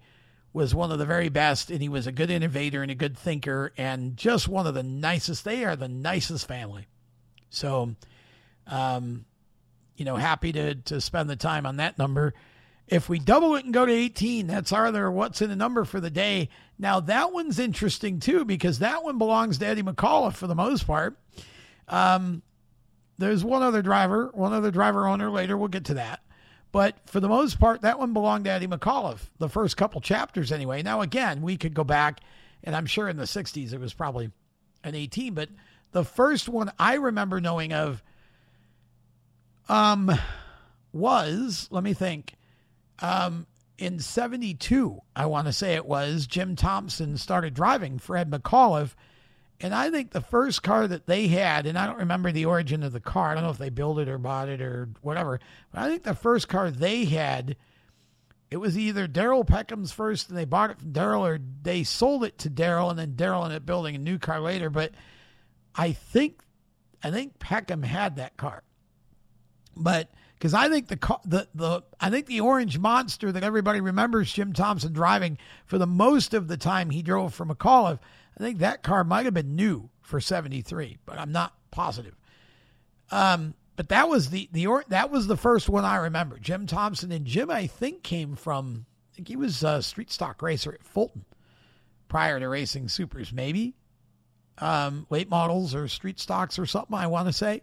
was 0.51 0.73
one 0.73 0.91
of 0.91 0.99
the 0.99 1.05
very 1.05 1.29
best, 1.29 1.69
and 1.69 1.81
he 1.81 1.89
was 1.89 2.07
a 2.07 2.11
good 2.11 2.29
innovator 2.29 2.81
and 2.81 2.91
a 2.91 2.95
good 2.95 3.17
thinker, 3.17 3.71
and 3.77 4.17
just 4.17 4.47
one 4.47 4.65
of 4.65 4.73
the 4.73 4.83
nicest. 4.83 5.45
They 5.45 5.63
are 5.63 5.75
the 5.75 5.87
nicest 5.87 6.47
family. 6.47 6.87
So, 7.49 7.95
um, 8.67 9.25
you 9.95 10.05
know, 10.05 10.15
happy 10.15 10.51
to 10.53 10.75
to 10.75 11.01
spend 11.01 11.29
the 11.29 11.35
time 11.35 11.65
on 11.65 11.77
that 11.77 11.97
number. 11.97 12.33
If 12.87 13.07
we 13.07 13.19
double 13.19 13.55
it 13.55 13.65
and 13.65 13.73
go 13.73 13.85
to 13.85 13.91
18, 13.91 14.47
that's 14.47 14.71
our 14.71 14.87
other 14.87 15.11
what's 15.11 15.43
in 15.43 15.49
the 15.49 15.55
number 15.55 15.85
for 15.85 15.99
the 15.99 16.09
day. 16.09 16.49
Now 16.79 16.99
that 17.01 17.31
one's 17.31 17.59
interesting 17.59 18.19
too 18.19 18.45
because 18.45 18.79
that 18.79 19.03
one 19.03 19.19
belongs 19.19 19.59
to 19.59 19.67
Eddie 19.67 19.83
McAuliffe 19.83 20.35
for 20.35 20.47
the 20.47 20.55
most 20.55 20.87
part. 20.87 21.15
Um, 21.87 22.41
there's 23.19 23.43
one 23.43 23.61
other 23.61 23.83
driver, 23.83 24.31
one 24.33 24.53
other 24.53 24.71
driver 24.71 25.07
owner 25.07 25.29
later. 25.29 25.55
We'll 25.55 25.67
get 25.67 25.85
to 25.85 25.95
that. 25.95 26.21
But 26.71 26.97
for 27.05 27.19
the 27.19 27.27
most 27.27 27.59
part, 27.59 27.81
that 27.81 27.99
one 27.99 28.13
belonged 28.13 28.45
to 28.45 28.51
Eddie 28.51 28.67
McAuliffe, 28.67 29.29
the 29.39 29.49
first 29.49 29.75
couple 29.75 30.01
chapters 30.01 30.51
anyway. 30.51 30.83
Now, 30.83 31.01
again, 31.01 31.41
we 31.41 31.57
could 31.57 31.73
go 31.73 31.83
back, 31.83 32.19
and 32.63 32.75
I'm 32.75 32.85
sure 32.85 33.09
in 33.09 33.17
the 33.17 33.23
60s 33.23 33.73
it 33.73 33.79
was 33.79 33.93
probably 33.93 34.31
an 34.83 34.95
18, 34.95 35.33
but 35.33 35.49
the 35.91 36.05
first 36.05 36.47
one 36.47 36.71
I 36.77 36.95
remember 36.95 37.41
knowing 37.41 37.73
of 37.73 38.03
um, 39.67 40.11
was, 40.93 41.67
let 41.71 41.83
me 41.83 41.93
think, 41.93 42.35
um, 42.99 43.47
in 43.77 43.99
72, 43.99 44.99
I 45.15 45.25
want 45.25 45.47
to 45.47 45.53
say 45.53 45.73
it 45.73 45.85
was, 45.85 46.27
Jim 46.27 46.55
Thompson 46.55 47.17
started 47.17 47.53
driving 47.53 47.97
for 47.97 48.17
Ed 48.17 48.29
McAuliffe 48.29 48.93
and 49.61 49.75
I 49.75 49.89
think 49.89 50.11
the 50.11 50.21
first 50.21 50.63
car 50.63 50.87
that 50.87 51.05
they 51.05 51.27
had, 51.27 51.65
and 51.65 51.77
I 51.77 51.85
don't 51.85 51.99
remember 51.99 52.31
the 52.31 52.45
origin 52.45 52.83
of 52.83 52.93
the 52.93 53.01
car, 53.01 53.31
I 53.31 53.33
don't 53.35 53.43
know 53.43 53.49
if 53.49 53.57
they 53.57 53.69
built 53.69 53.99
it 53.99 54.07
or 54.07 54.17
bought 54.17 54.47
it 54.47 54.61
or 54.61 54.89
whatever, 55.01 55.39
but 55.71 55.81
I 55.81 55.89
think 55.89 56.03
the 56.03 56.13
first 56.13 56.47
car 56.47 56.71
they 56.71 57.05
had, 57.05 57.57
it 58.49 58.57
was 58.57 58.77
either 58.77 59.07
Daryl 59.07 59.45
Peckham's 59.45 59.91
first 59.91 60.29
and 60.29 60.37
they 60.37 60.45
bought 60.45 60.71
it 60.71 60.79
from 60.79 60.93
Daryl, 60.93 61.21
or 61.21 61.39
they 61.61 61.83
sold 61.83 62.23
it 62.23 62.37
to 62.39 62.49
Daryl, 62.49 62.89
and 62.89 62.97
then 62.97 63.13
Daryl 63.13 63.43
ended 63.43 63.57
up 63.57 63.65
building 63.65 63.95
a 63.95 63.99
new 63.99 64.17
car 64.17 64.39
later. 64.39 64.69
But 64.69 64.93
I 65.75 65.91
think, 65.91 66.41
I 67.03 67.11
think 67.11 67.37
Peckham 67.39 67.83
had 67.83 68.15
that 68.15 68.37
car. 68.37 68.63
But 69.75 70.09
because 70.33 70.53
I 70.53 70.69
think 70.69 70.87
the 70.87 70.97
car, 70.97 71.19
the 71.25 71.47
the 71.53 71.83
I 71.99 72.09
think 72.09 72.25
the 72.25 72.41
orange 72.41 72.79
monster 72.79 73.31
that 73.31 73.43
everybody 73.43 73.81
remembers 73.81 74.31
Jim 74.31 74.53
Thompson 74.53 74.93
driving 74.93 75.37
for 75.65 75.77
the 75.77 75.87
most 75.87 76.33
of 76.33 76.47
the 76.47 76.57
time 76.57 76.89
he 76.89 77.01
drove 77.01 77.33
for 77.33 77.45
McAuliffe 77.45 77.99
I 78.39 78.43
think 78.43 78.59
that 78.59 78.83
car 78.83 79.03
might 79.03 79.25
have 79.25 79.33
been 79.33 79.55
new 79.55 79.89
for 80.01 80.21
73, 80.21 80.97
but 81.05 81.19
I'm 81.19 81.31
not 81.31 81.53
positive. 81.71 82.15
Um, 83.11 83.53
but 83.75 83.89
that 83.89 84.09
was 84.09 84.29
the 84.29 84.49
the 84.51 84.67
or, 84.67 84.83
that 84.89 85.09
was 85.09 85.27
the 85.27 85.37
first 85.37 85.69
one 85.69 85.85
I 85.85 85.97
remember. 85.97 86.37
Jim 86.37 86.67
Thompson 86.67 87.11
and 87.11 87.25
Jim, 87.25 87.49
I 87.49 87.67
think, 87.67 88.03
came 88.03 88.35
from. 88.35 88.85
I 89.11 89.15
think 89.15 89.27
he 89.27 89.35
was 89.35 89.63
a 89.63 89.81
street 89.81 90.11
stock 90.11 90.41
racer 90.41 90.73
at 90.73 90.83
Fulton 90.83 91.25
prior 92.07 92.39
to 92.39 92.47
racing 92.47 92.89
supers, 92.89 93.31
maybe 93.31 93.75
um, 94.57 95.07
late 95.09 95.29
models 95.29 95.73
or 95.73 95.87
street 95.87 96.19
stocks 96.19 96.59
or 96.59 96.65
something. 96.65 96.95
I 96.95 97.07
want 97.07 97.27
to 97.27 97.33
say. 97.33 97.61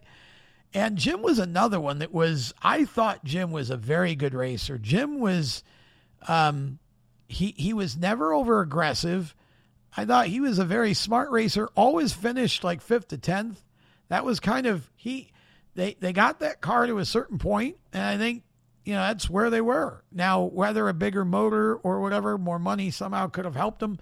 And 0.74 0.97
Jim 0.97 1.22
was 1.22 1.39
another 1.39 1.81
one 1.81 2.01
that 2.01 2.12
was. 2.12 2.53
I 2.62 2.85
thought 2.85 3.24
Jim 3.24 3.51
was 3.51 3.70
a 3.70 3.77
very 3.77 4.14
good 4.14 4.35
racer. 4.35 4.79
Jim 4.79 5.20
was, 5.20 5.62
um, 6.29 6.79
he 7.29 7.55
he 7.57 7.72
was 7.72 7.97
never 7.97 8.33
over 8.33 8.61
aggressive. 8.61 9.35
I 9.97 10.05
thought 10.05 10.26
he 10.26 10.40
was 10.40 10.59
a 10.59 10.64
very 10.64 10.92
smart 10.92 11.30
racer, 11.30 11.68
always 11.74 12.12
finished 12.12 12.62
like 12.62 12.82
fifth 12.82 13.09
to 13.09 13.18
tenth. 13.18 13.62
That 14.09 14.24
was 14.24 14.40
kind 14.40 14.66
of 14.66 14.90
he 14.94 15.32
they 15.74 15.97
they 16.01 16.12
got 16.12 16.40
that 16.40 16.61
car 16.61 16.86
to 16.86 16.99
a 16.99 17.05
certain 17.05 17.38
point, 17.38 17.78
and 17.92 18.03
I 18.03 18.18
think 18.18 18.42
you 18.84 18.94
know 18.94 19.01
that's 19.01 19.30
where 19.30 19.51
they 19.51 19.61
were. 19.61 20.03
Now, 20.12 20.42
whether 20.42 20.88
a 20.88 20.94
bigger 20.94 21.24
motor 21.24 21.76
or 21.76 22.01
whatever, 22.01 22.36
more 22.36 22.59
money 22.59 22.90
somehow 22.90 23.28
could 23.28 23.47
have 23.47 23.57
helped 23.57 23.80
them 23.80 23.99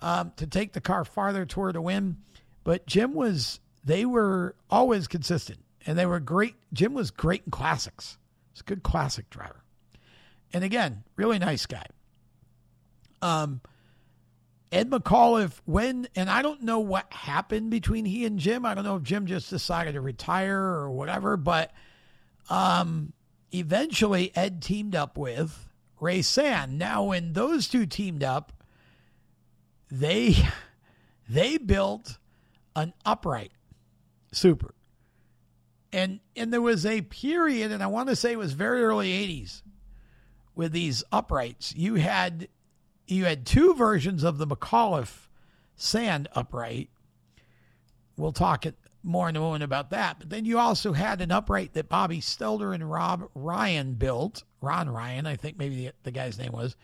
um, 0.00 0.32
to 0.36 0.46
take 0.46 0.72
the 0.72 0.80
car 0.80 1.04
farther 1.04 1.44
toward 1.44 1.76
a 1.76 1.82
win. 1.82 2.16
But 2.64 2.86
Jim 2.86 3.14
was 3.14 3.60
they 3.84 4.06
were 4.06 4.56
always 4.70 5.06
consistent, 5.06 5.60
and 5.86 5.98
they 5.98 6.06
were 6.06 6.20
great. 6.20 6.54
Jim 6.72 6.94
was 6.94 7.10
great 7.10 7.42
in 7.44 7.50
classics. 7.50 8.16
He's 8.52 8.62
a 8.62 8.64
good 8.64 8.82
classic 8.82 9.28
driver, 9.28 9.62
and 10.52 10.64
again, 10.64 11.04
really 11.16 11.38
nice 11.38 11.66
guy. 11.66 11.84
Um, 13.20 13.60
Ed 14.76 14.90
McAuliffe, 14.90 15.58
when, 15.64 16.06
and 16.14 16.28
I 16.28 16.42
don't 16.42 16.62
know 16.62 16.80
what 16.80 17.10
happened 17.10 17.70
between 17.70 18.04
he 18.04 18.26
and 18.26 18.38
Jim. 18.38 18.66
I 18.66 18.74
don't 18.74 18.84
know 18.84 18.96
if 18.96 19.02
Jim 19.02 19.24
just 19.24 19.48
decided 19.48 19.94
to 19.94 20.02
retire 20.02 20.60
or 20.60 20.90
whatever, 20.90 21.38
but 21.38 21.72
um, 22.50 23.14
eventually 23.52 24.36
Ed 24.36 24.60
teamed 24.60 24.94
up 24.94 25.16
with 25.16 25.66
Ray 25.98 26.20
Sand. 26.20 26.78
Now, 26.78 27.04
when 27.04 27.32
those 27.32 27.68
two 27.68 27.86
teamed 27.86 28.22
up, 28.22 28.52
they 29.90 30.36
they 31.28 31.56
built 31.56 32.18
an 32.74 32.92
upright 33.04 33.52
super. 34.32 34.74
And 35.90 36.20
and 36.36 36.52
there 36.52 36.60
was 36.60 36.84
a 36.84 37.00
period, 37.00 37.72
and 37.72 37.82
I 37.82 37.86
want 37.86 38.10
to 38.10 38.16
say 38.16 38.32
it 38.32 38.38
was 38.38 38.52
very 38.52 38.84
early 38.84 39.08
80s, 39.26 39.62
with 40.54 40.72
these 40.72 41.02
uprights. 41.10 41.74
You 41.74 41.94
had 41.94 42.48
you 43.06 43.24
had 43.24 43.46
two 43.46 43.74
versions 43.74 44.24
of 44.24 44.38
the 44.38 44.46
McAuliffe 44.46 45.28
sand 45.76 46.28
upright. 46.34 46.90
We'll 48.16 48.32
talk 48.32 48.64
more 49.02 49.28
in 49.28 49.36
a 49.36 49.40
moment 49.40 49.62
about 49.62 49.90
that. 49.90 50.18
But 50.18 50.30
then 50.30 50.44
you 50.44 50.58
also 50.58 50.92
had 50.92 51.20
an 51.20 51.30
upright 51.30 51.74
that 51.74 51.88
Bobby 51.88 52.20
Stelter 52.20 52.74
and 52.74 52.90
Rob 52.90 53.28
Ryan 53.34 53.94
built. 53.94 54.42
Ron 54.60 54.88
Ryan, 54.88 55.26
I 55.26 55.36
think 55.36 55.58
maybe 55.58 55.86
the, 55.86 55.92
the 56.02 56.10
guy's 56.10 56.38
name 56.38 56.52
was. 56.52 56.76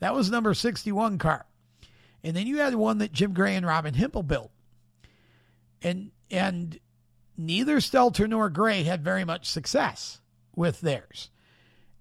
That 0.00 0.14
was 0.14 0.30
number 0.30 0.54
61 0.54 1.18
car. 1.18 1.46
And 2.24 2.36
then 2.36 2.46
you 2.46 2.58
had 2.58 2.74
one 2.74 2.98
that 2.98 3.12
Jim 3.12 3.32
Gray 3.32 3.54
and 3.54 3.66
Robin 3.66 3.94
Hempel 3.94 4.22
built. 4.22 4.50
And 5.82 6.10
and 6.30 6.78
neither 7.36 7.78
Stelter 7.78 8.28
nor 8.28 8.50
Gray 8.50 8.82
had 8.82 9.04
very 9.04 9.24
much 9.24 9.48
success 9.48 10.20
with 10.56 10.80
theirs. 10.80 11.30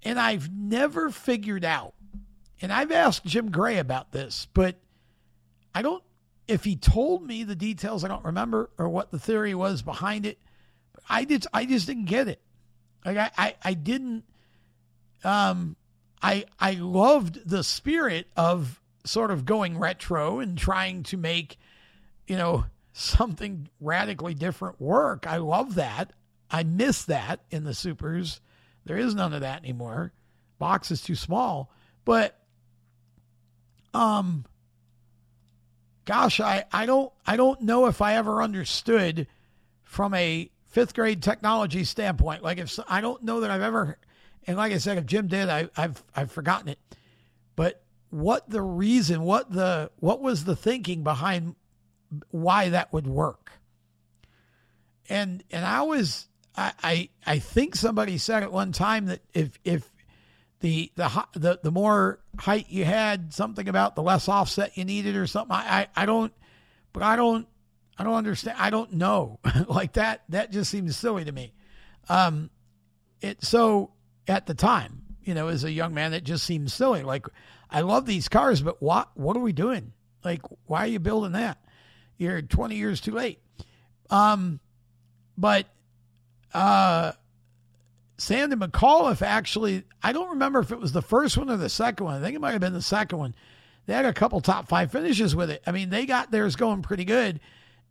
And 0.03 0.19
I've 0.19 0.51
never 0.51 1.11
figured 1.11 1.63
out 1.63 1.93
and 2.61 2.71
I've 2.71 2.91
asked 2.91 3.25
Jim 3.25 3.51
Gray 3.51 3.77
about 3.77 4.11
this, 4.11 4.47
but 4.53 4.75
I 5.73 5.81
don't, 5.81 6.03
if 6.47 6.63
he 6.63 6.75
told 6.75 7.25
me 7.25 7.43
the 7.43 7.55
details, 7.55 8.03
I 8.03 8.07
don't 8.07 8.25
remember 8.25 8.69
or 8.77 8.89
what 8.89 9.11
the 9.11 9.19
theory 9.19 9.53
was 9.53 9.81
behind 9.81 10.25
it. 10.25 10.39
But 10.93 11.03
I 11.09 11.25
just, 11.25 11.47
I 11.53 11.65
just 11.65 11.87
didn't 11.87 12.05
get 12.05 12.27
it. 12.27 12.41
Like 13.05 13.17
I, 13.17 13.31
I, 13.37 13.55
I 13.63 13.73
didn't, 13.73 14.23
um, 15.23 15.75
I, 16.21 16.45
I 16.59 16.73
loved 16.73 17.47
the 17.47 17.63
spirit 17.63 18.27
of 18.35 18.81
sort 19.05 19.31
of 19.31 19.45
going 19.45 19.77
retro 19.77 20.39
and 20.39 20.57
trying 20.57 21.03
to 21.03 21.17
make, 21.17 21.57
you 22.27 22.37
know, 22.37 22.65
something 22.93 23.69
radically 23.79 24.33
different 24.33 24.81
work. 24.81 25.27
I 25.27 25.37
love 25.37 25.75
that. 25.75 26.13
I 26.49 26.63
miss 26.63 27.03
that 27.05 27.41
in 27.51 27.63
the 27.65 27.73
supers. 27.73 28.41
There 28.85 28.97
is 28.97 29.13
none 29.13 29.33
of 29.33 29.41
that 29.41 29.63
anymore. 29.63 30.13
Box 30.59 30.91
is 30.91 31.01
too 31.01 31.15
small. 31.15 31.71
But 32.05 32.39
um 33.97 34.45
gosh, 36.05 36.39
I, 36.39 36.65
I 36.71 36.85
don't 36.85 37.11
I 37.25 37.35
don't 37.35 37.61
know 37.61 37.87
if 37.87 38.01
I 38.01 38.15
ever 38.15 38.41
understood 38.41 39.27
from 39.83 40.13
a 40.13 40.49
fifth 40.67 40.93
grade 40.93 41.21
technology 41.21 41.83
standpoint. 41.83 42.43
Like 42.43 42.59
if 42.59 42.79
I 42.87 43.01
don't 43.01 43.23
know 43.23 43.41
that 43.41 43.51
I've 43.51 43.61
ever, 43.61 43.97
and 44.45 44.57
like 44.57 44.71
I 44.71 44.77
said, 44.77 44.97
if 44.97 45.05
Jim 45.05 45.27
did, 45.27 45.49
I, 45.49 45.69
I've 45.75 46.03
I've 46.15 46.31
forgotten 46.31 46.69
it. 46.69 46.79
But 47.55 47.83
what 48.09 48.49
the 48.49 48.61
reason? 48.61 49.21
What 49.21 49.51
the 49.51 49.91
what 49.99 50.21
was 50.21 50.45
the 50.45 50.55
thinking 50.55 51.03
behind 51.03 51.55
why 52.31 52.69
that 52.69 52.93
would 52.93 53.07
work? 53.07 53.51
And 55.09 55.43
and 55.51 55.65
I 55.65 55.81
was 55.81 56.27
I 56.55 56.73
I, 56.83 57.09
I 57.25 57.39
think 57.39 57.75
somebody 57.75 58.17
said 58.17 58.43
at 58.43 58.51
one 58.51 58.71
time 58.71 59.07
that 59.07 59.21
if 59.33 59.59
if 59.63 59.91
the 60.59 60.91
the 60.95 61.25
the 61.33 61.59
the 61.63 61.71
more 61.71 62.19
height 62.39 62.67
you 62.69 62.85
had, 62.85 63.33
something 63.33 63.67
about 63.67 63.95
the 63.95 64.01
less 64.01 64.27
offset 64.27 64.77
you 64.77 64.85
needed 64.85 65.15
or 65.15 65.27
something. 65.27 65.55
I 65.55 65.81
I, 65.95 66.03
I 66.03 66.05
don't, 66.05 66.33
but 66.93 67.03
I 67.03 67.15
don't 67.15 67.47
I 67.97 68.03
don't 68.03 68.15
understand. 68.15 68.57
I 68.59 68.69
don't 68.69 68.93
know. 68.93 69.39
like 69.67 69.93
that 69.93 70.23
that 70.29 70.51
just 70.51 70.71
seems 70.71 70.95
silly 70.97 71.25
to 71.25 71.31
me. 71.31 71.53
Um, 72.09 72.49
it 73.21 73.43
so 73.43 73.91
at 74.27 74.45
the 74.45 74.53
time, 74.53 75.03
you 75.23 75.33
know, 75.33 75.47
as 75.47 75.63
a 75.63 75.71
young 75.71 75.93
man, 75.93 76.13
it 76.13 76.23
just 76.23 76.43
seems 76.43 76.73
silly. 76.73 77.03
Like 77.03 77.27
I 77.69 77.81
love 77.81 78.05
these 78.05 78.27
cars, 78.27 78.61
but 78.61 78.81
what 78.81 79.09
what 79.15 79.37
are 79.37 79.41
we 79.41 79.53
doing? 79.53 79.93
Like 80.23 80.41
why 80.65 80.79
are 80.81 80.87
you 80.87 80.99
building 80.99 81.33
that? 81.33 81.59
You're 82.17 82.41
20 82.41 82.75
years 82.75 82.99
too 82.99 83.11
late. 83.11 83.39
Um, 84.09 84.59
but 85.37 85.67
uh 86.53 87.11
Sandy 88.17 88.55
McAuliffe 88.55 89.21
actually, 89.21 89.83
I 90.01 90.11
don't 90.11 90.31
remember 90.31 90.59
if 90.59 90.71
it 90.71 90.79
was 90.79 90.91
the 90.91 91.01
first 91.01 91.37
one 91.37 91.49
or 91.49 91.57
the 91.57 91.69
second 91.69 92.05
one. 92.05 92.15
I 92.15 92.23
think 92.23 92.35
it 92.35 92.41
might 92.41 92.51
have 92.51 92.61
been 92.61 92.73
the 92.73 92.81
second 92.81 93.19
one. 93.19 93.35
They 93.85 93.93
had 93.93 94.05
a 94.05 94.13
couple 94.13 94.41
top 94.41 94.67
five 94.67 94.91
finishes 94.91 95.35
with 95.35 95.49
it. 95.49 95.63
I 95.65 95.71
mean, 95.71 95.89
they 95.89 96.05
got 96.05 96.31
theirs 96.31 96.55
going 96.55 96.81
pretty 96.81 97.05
good. 97.05 97.39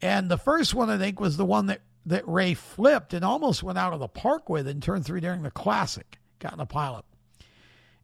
And 0.02 0.28
the 0.28 0.36
first 0.36 0.74
one, 0.74 0.90
I 0.90 0.98
think, 0.98 1.20
was 1.20 1.36
the 1.36 1.44
one 1.44 1.66
that, 1.66 1.80
that 2.06 2.28
Ray 2.28 2.54
flipped 2.54 3.14
and 3.14 3.24
almost 3.24 3.62
went 3.62 3.78
out 3.78 3.94
of 3.94 4.00
the 4.00 4.08
park 4.08 4.48
with 4.48 4.68
in 4.68 4.80
turn 4.80 5.02
three 5.02 5.20
during 5.20 5.42
the 5.42 5.50
Classic, 5.50 6.18
got 6.38 6.52
in 6.52 6.60
a 6.60 6.66
pilot. 6.66 7.04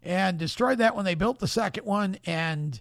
And 0.02 0.38
destroyed 0.38 0.78
that 0.78 0.96
when 0.96 1.04
they 1.04 1.14
built 1.14 1.38
the 1.38 1.46
second 1.46 1.84
one 1.84 2.18
and 2.24 2.80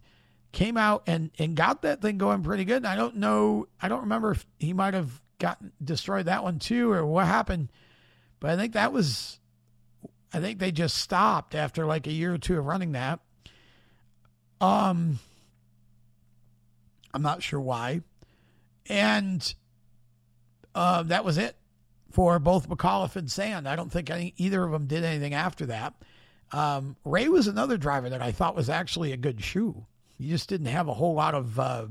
came 0.51 0.77
out 0.77 1.03
and, 1.07 1.31
and 1.37 1.55
got 1.55 1.81
that 1.81 2.01
thing 2.01 2.17
going 2.17 2.43
pretty 2.43 2.63
good. 2.63 2.77
And 2.77 2.87
I 2.87 2.95
don't 2.95 3.17
know, 3.17 3.67
I 3.81 3.89
don't 3.89 4.01
remember 4.01 4.31
if 4.31 4.45
he 4.59 4.73
might 4.73 4.93
have 4.93 5.21
gotten 5.39 5.71
destroyed 5.83 6.27
that 6.27 6.43
one 6.43 6.59
too 6.59 6.91
or 6.91 7.05
what 7.05 7.25
happened 7.25 7.69
but 8.41 8.49
I 8.49 8.57
think 8.57 8.73
that 8.73 8.91
was, 8.91 9.39
I 10.33 10.41
think 10.41 10.59
they 10.59 10.73
just 10.73 10.97
stopped 10.97 11.55
after 11.55 11.85
like 11.85 12.07
a 12.07 12.11
year 12.11 12.33
or 12.33 12.37
two 12.37 12.59
of 12.59 12.65
running 12.65 12.91
that. 12.91 13.21
Um, 14.59 15.19
I'm 17.13 17.21
not 17.21 17.41
sure 17.41 17.61
why. 17.61 18.01
And 18.89 19.53
uh, 20.75 21.03
that 21.03 21.23
was 21.23 21.37
it 21.37 21.55
for 22.11 22.39
both 22.39 22.67
McAuliffe 22.67 23.15
and 23.15 23.31
Sand. 23.31 23.67
I 23.67 23.75
don't 23.75 23.91
think 23.91 24.09
any, 24.09 24.33
either 24.37 24.63
of 24.63 24.71
them 24.71 24.87
did 24.87 25.03
anything 25.03 25.33
after 25.33 25.67
that. 25.67 25.93
Um, 26.51 26.97
Ray 27.05 27.29
was 27.29 27.47
another 27.47 27.77
driver 27.77 28.09
that 28.09 28.21
I 28.21 28.31
thought 28.31 28.55
was 28.55 28.69
actually 28.69 29.13
a 29.13 29.17
good 29.17 29.41
shoe. 29.41 29.85
He 30.17 30.29
just 30.29 30.49
didn't 30.49 30.67
have 30.67 30.87
a 30.87 30.93
whole 30.93 31.13
lot 31.13 31.33
of 31.33 31.59
uh, 31.59 31.85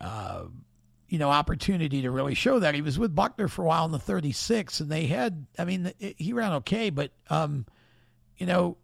uh, 0.00 0.44
you 1.10 1.18
know, 1.18 1.28
opportunity 1.28 2.02
to 2.02 2.10
really 2.10 2.34
show 2.34 2.60
that. 2.60 2.74
He 2.76 2.82
was 2.82 2.96
with 2.96 3.14
Buckner 3.14 3.48
for 3.48 3.62
a 3.62 3.66
while 3.66 3.84
in 3.84 3.90
the 3.90 3.98
36, 3.98 4.78
and 4.78 4.90
they 4.90 5.06
had, 5.06 5.44
I 5.58 5.64
mean, 5.64 5.92
it, 5.98 6.14
he 6.18 6.32
ran 6.32 6.52
okay, 6.52 6.90
but, 6.90 7.10
um, 7.28 7.66
you 8.38 8.46
know, 8.46 8.76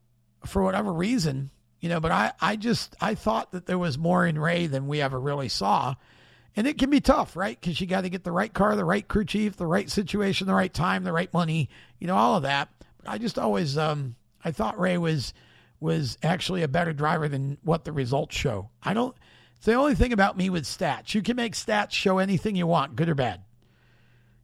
for 0.45 0.65
whatever 0.65 0.93
reason, 0.93 1.51
you 1.79 1.89
know, 1.89 2.01
but 2.01 2.11
I, 2.11 2.33
I 2.41 2.57
just, 2.57 2.97
I 3.01 3.15
thought 3.15 3.53
that 3.53 3.67
there 3.67 3.79
was 3.79 3.97
more 3.97 4.27
in 4.27 4.41
Ray 4.41 4.67
than 4.67 4.89
we 4.89 5.01
ever 5.01 5.21
really 5.21 5.49
saw. 5.49 5.95
And 6.57 6.67
it 6.67 6.79
can 6.79 6.91
be 6.91 7.01
tough, 7.01 7.37
right? 7.37 7.59
Because 7.59 7.81
you 7.81 7.87
got 7.87 8.01
to 8.01 8.09
get 8.09 8.25
the 8.25 8.33
right 8.33 8.53
car, 8.53 8.75
the 8.75 8.85
right 8.85 9.07
crew 9.07 9.25
chief, 9.25 9.57
the 9.57 9.67
right 9.67 9.89
situation, 9.89 10.49
the 10.49 10.55
right 10.55 10.73
time, 10.73 11.05
the 11.05 11.13
right 11.13 11.33
money, 11.33 11.69
you 12.01 12.09
know, 12.09 12.17
all 12.17 12.35
of 12.35 12.43
that. 12.43 12.71
But 12.99 13.09
I 13.09 13.19
just 13.19 13.39
always, 13.39 13.79
um, 13.79 14.17
I 14.45 14.51
thought 14.51 14.81
Ray 14.81 14.99
was, 14.99 15.33
was 15.79 16.19
actually 16.25 16.65
a 16.65 16.69
better 16.69 16.93
driver 16.93 17.29
than 17.29 17.59
what 17.63 17.85
the 17.85 17.93
results 17.93 18.35
show. 18.35 18.71
I 18.83 18.95
don't, 18.95 19.15
it's 19.57 19.67
the 19.67 19.75
only 19.75 19.95
thing 19.95 20.13
about 20.13 20.37
me 20.37 20.51
with 20.51 20.65
stats. 20.65 21.15
You 21.15 21.23
can 21.23 21.37
make 21.37 21.55
stats 21.55 21.93
show 21.93 22.19
anything 22.19 22.57
you 22.57 22.67
want, 22.67 22.97
good 22.97 23.09
or 23.09 23.15
bad. 23.15 23.43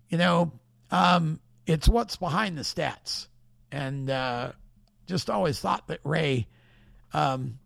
You 0.09 0.19
know, 0.19 0.53
um, 0.91 1.41
it's 1.67 1.89
what's 1.89 2.17
behind 2.17 2.57
the 2.57 2.63
stats. 2.63 3.29
And 3.71 4.11
uh, 4.11 4.53
just 5.07 5.31
always 5.31 5.59
thought 5.59 5.89
that 5.89 6.01
Ray, 6.05 6.47
um, 7.13 7.59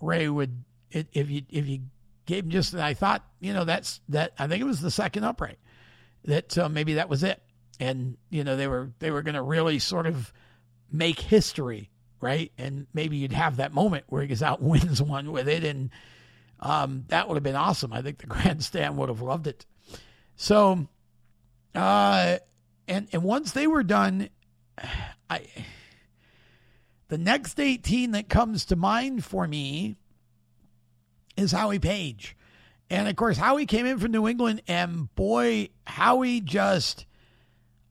Ray 0.00 0.28
would 0.28 0.64
if 0.90 1.30
you 1.30 1.42
if 1.48 1.66
you 1.66 1.80
gave 2.26 2.44
him 2.44 2.50
just 2.50 2.74
I 2.74 2.94
thought 2.94 3.24
you 3.40 3.52
know 3.54 3.64
that's 3.64 4.00
that 4.08 4.32
I 4.38 4.46
think 4.46 4.60
it 4.60 4.66
was 4.66 4.80
the 4.80 4.90
second 4.90 5.24
upright 5.24 5.58
that 6.24 6.56
uh, 6.58 6.68
maybe 6.68 6.94
that 6.94 7.08
was 7.08 7.22
it. 7.22 7.40
And 7.80 8.16
you 8.30 8.44
know 8.44 8.56
they 8.56 8.66
were 8.66 8.92
they 8.98 9.10
were 9.10 9.22
going 9.22 9.34
to 9.34 9.42
really 9.42 9.78
sort 9.78 10.06
of 10.06 10.32
make 10.90 11.18
history, 11.20 11.90
right? 12.20 12.52
And 12.58 12.86
maybe 12.92 13.16
you'd 13.16 13.32
have 13.32 13.56
that 13.56 13.72
moment 13.72 14.04
where 14.08 14.22
he 14.22 14.28
goes 14.28 14.42
out 14.42 14.60
wins 14.62 15.00
one 15.02 15.32
with 15.32 15.48
it 15.48 15.64
and 15.64 15.90
um, 16.62 17.04
that 17.08 17.28
would 17.28 17.34
have 17.34 17.42
been 17.42 17.56
awesome. 17.56 17.92
I 17.92 18.00
think 18.00 18.18
the 18.18 18.26
grandstand 18.28 18.96
would 18.96 19.08
have 19.08 19.20
loved 19.20 19.46
it. 19.46 19.66
So, 20.36 20.86
uh, 21.74 22.38
and 22.88 23.08
and 23.12 23.22
once 23.22 23.52
they 23.52 23.66
were 23.66 23.82
done, 23.82 24.30
I 25.28 25.46
the 27.08 27.18
next 27.18 27.60
18 27.60 28.12
that 28.12 28.28
comes 28.28 28.64
to 28.66 28.76
mind 28.76 29.24
for 29.24 29.46
me 29.46 29.96
is 31.36 31.52
Howie 31.52 31.78
Page. 31.78 32.36
And 32.88 33.08
of 33.08 33.16
course, 33.16 33.36
Howie 33.36 33.66
came 33.66 33.86
in 33.86 33.98
from 33.98 34.12
New 34.12 34.28
England, 34.28 34.62
and 34.68 35.14
boy, 35.14 35.70
Howie 35.86 36.40
just, 36.40 37.06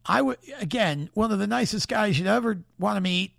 I 0.06 0.22
would, 0.22 0.38
again, 0.60 1.10
one 1.14 1.32
of 1.32 1.40
the 1.40 1.48
nicest 1.48 1.88
guys 1.88 2.20
you'd 2.20 2.28
ever 2.28 2.60
want 2.78 2.98
to 2.98 3.02
meet 3.02 3.34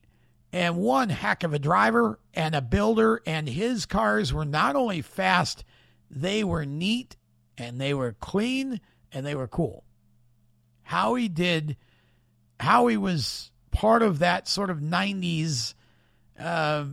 and 0.52 0.76
one 0.76 1.08
heck 1.08 1.44
of 1.44 1.54
a 1.54 1.58
driver 1.58 2.18
and 2.34 2.54
a 2.54 2.60
builder. 2.60 3.22
And 3.26 3.48
his 3.48 3.86
cars 3.86 4.32
were 4.32 4.44
not 4.44 4.76
only 4.76 5.00
fast, 5.00 5.64
they 6.10 6.44
were 6.44 6.66
neat 6.66 7.16
and 7.56 7.80
they 7.80 7.94
were 7.94 8.12
clean 8.12 8.80
and 9.12 9.24
they 9.24 9.34
were 9.34 9.48
cool. 9.48 9.84
How 10.82 11.14
he 11.14 11.28
did, 11.28 11.76
how 12.60 12.86
he 12.88 12.96
was 12.96 13.50
part 13.70 14.02
of 14.02 14.18
that 14.18 14.46
sort 14.46 14.68
of 14.68 14.78
90s, 14.78 15.74
uh, 16.38 16.84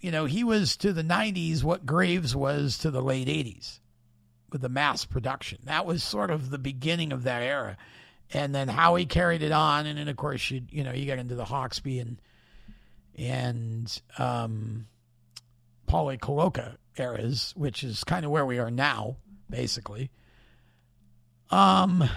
you 0.00 0.10
know, 0.10 0.24
he 0.24 0.42
was 0.42 0.76
to 0.78 0.92
the 0.92 1.04
90s 1.04 1.62
what 1.62 1.84
Graves 1.84 2.34
was 2.34 2.78
to 2.78 2.90
the 2.90 3.02
late 3.02 3.28
80s 3.28 3.80
with 4.50 4.62
the 4.62 4.68
mass 4.68 5.04
production. 5.04 5.58
That 5.64 5.84
was 5.84 6.02
sort 6.02 6.30
of 6.30 6.50
the 6.50 6.58
beginning 6.58 7.12
of 7.12 7.24
that 7.24 7.42
era. 7.42 7.76
And 8.34 8.54
then 8.54 8.68
how 8.68 8.94
he 8.94 9.04
carried 9.04 9.42
it 9.42 9.52
on. 9.52 9.84
And 9.86 9.98
then, 9.98 10.08
of 10.08 10.16
course, 10.16 10.50
you, 10.50 10.62
you 10.70 10.82
know, 10.82 10.92
you 10.92 11.04
got 11.06 11.18
into 11.18 11.34
the 11.34 11.44
Hawksby 11.44 12.00
and, 12.00 12.18
and 13.16 14.00
um, 14.18 14.86
Paulie 15.88 16.20
Coloca 16.20 16.76
eras, 16.96 17.52
which 17.56 17.84
is 17.84 18.04
kind 18.04 18.24
of 18.24 18.30
where 18.30 18.46
we 18.46 18.58
are 18.58 18.70
now, 18.70 19.16
basically. 19.48 20.10
Um, 21.50 22.08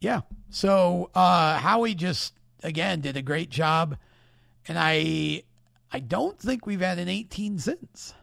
yeah. 0.00 0.20
So 0.50 1.10
uh, 1.14 1.58
Howie 1.58 1.94
just 1.94 2.34
again 2.62 3.00
did 3.00 3.16
a 3.16 3.22
great 3.22 3.50
job, 3.50 3.96
and 4.66 4.78
I 4.78 5.42
I 5.92 6.00
don't 6.00 6.38
think 6.38 6.66
we've 6.66 6.80
had 6.80 6.98
an 6.98 7.08
18 7.08 7.58
since 7.58 8.14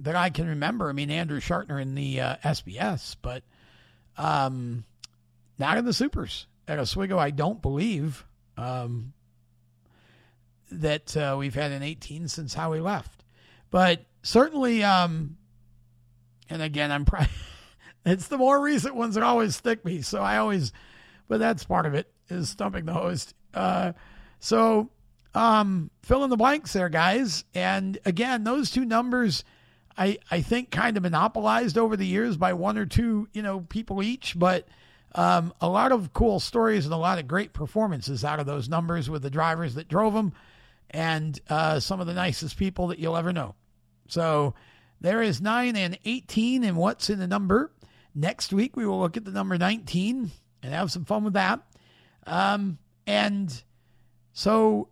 that 0.00 0.14
I 0.14 0.30
can 0.30 0.48
remember. 0.48 0.88
I 0.88 0.92
mean, 0.92 1.10
Andrew 1.10 1.40
Shartner 1.40 1.80
in 1.80 1.94
the 1.94 2.20
uh, 2.20 2.36
SBS, 2.44 3.16
but 3.20 3.42
um, 4.16 4.84
not 5.58 5.78
in 5.78 5.84
the 5.84 5.92
supers 5.92 6.46
at 6.66 6.78
Oswego. 6.78 7.18
I 7.18 7.30
don't 7.30 7.60
believe. 7.60 8.24
Um, 8.56 9.12
that 10.70 11.16
uh, 11.16 11.36
we've 11.38 11.54
had 11.54 11.72
in 11.72 11.82
18 11.82 12.28
since 12.28 12.54
Howie 12.54 12.80
left. 12.80 13.24
But 13.70 14.04
certainly, 14.22 14.82
um, 14.82 15.36
and 16.48 16.62
again, 16.62 16.90
I'm 16.90 17.04
probably, 17.04 17.28
it's 18.06 18.28
the 18.28 18.38
more 18.38 18.60
recent 18.60 18.94
ones 18.94 19.14
that 19.14 19.24
always 19.24 19.56
stick 19.56 19.84
me. 19.84 20.02
So 20.02 20.22
I 20.22 20.38
always, 20.38 20.72
but 21.28 21.38
that's 21.38 21.64
part 21.64 21.86
of 21.86 21.94
it 21.94 22.10
is 22.28 22.48
stumping 22.48 22.84
the 22.84 22.94
host. 22.94 23.34
Uh, 23.54 23.92
so 24.38 24.90
um, 25.34 25.90
fill 26.02 26.24
in 26.24 26.30
the 26.30 26.36
blanks 26.36 26.72
there, 26.72 26.88
guys. 26.88 27.44
And 27.54 27.98
again, 28.04 28.44
those 28.44 28.70
two 28.70 28.84
numbers, 28.84 29.44
I, 29.96 30.18
I 30.30 30.40
think 30.40 30.70
kind 30.70 30.96
of 30.96 31.02
monopolized 31.02 31.78
over 31.78 31.96
the 31.96 32.06
years 32.06 32.36
by 32.36 32.52
one 32.52 32.78
or 32.78 32.86
two, 32.86 33.28
you 33.32 33.42
know, 33.42 33.60
people 33.60 34.02
each, 34.02 34.38
but 34.38 34.68
um, 35.14 35.52
a 35.60 35.68
lot 35.68 35.92
of 35.92 36.12
cool 36.12 36.38
stories 36.38 36.84
and 36.84 36.94
a 36.94 36.98
lot 36.98 37.18
of 37.18 37.26
great 37.26 37.52
performances 37.52 38.24
out 38.24 38.40
of 38.40 38.46
those 38.46 38.68
numbers 38.68 39.08
with 39.08 39.22
the 39.22 39.30
drivers 39.30 39.74
that 39.74 39.88
drove 39.88 40.14
them 40.14 40.32
and 40.90 41.38
uh, 41.48 41.80
some 41.80 42.00
of 42.00 42.06
the 42.06 42.14
nicest 42.14 42.56
people 42.56 42.88
that 42.88 42.98
you'll 42.98 43.16
ever 43.16 43.32
know. 43.32 43.54
So 44.08 44.54
there 45.00 45.22
is 45.22 45.40
9 45.40 45.76
and 45.76 45.98
18 46.04 46.64
and 46.64 46.76
what's 46.76 47.10
in 47.10 47.18
the 47.18 47.26
number. 47.26 47.72
Next 48.14 48.52
week, 48.52 48.76
we 48.76 48.86
will 48.86 49.00
look 49.00 49.16
at 49.16 49.24
the 49.24 49.30
number 49.30 49.58
19 49.58 50.30
and 50.62 50.74
have 50.74 50.90
some 50.90 51.04
fun 51.04 51.24
with 51.24 51.34
that. 51.34 51.60
Um, 52.26 52.78
and 53.06 53.62
so 54.32 54.88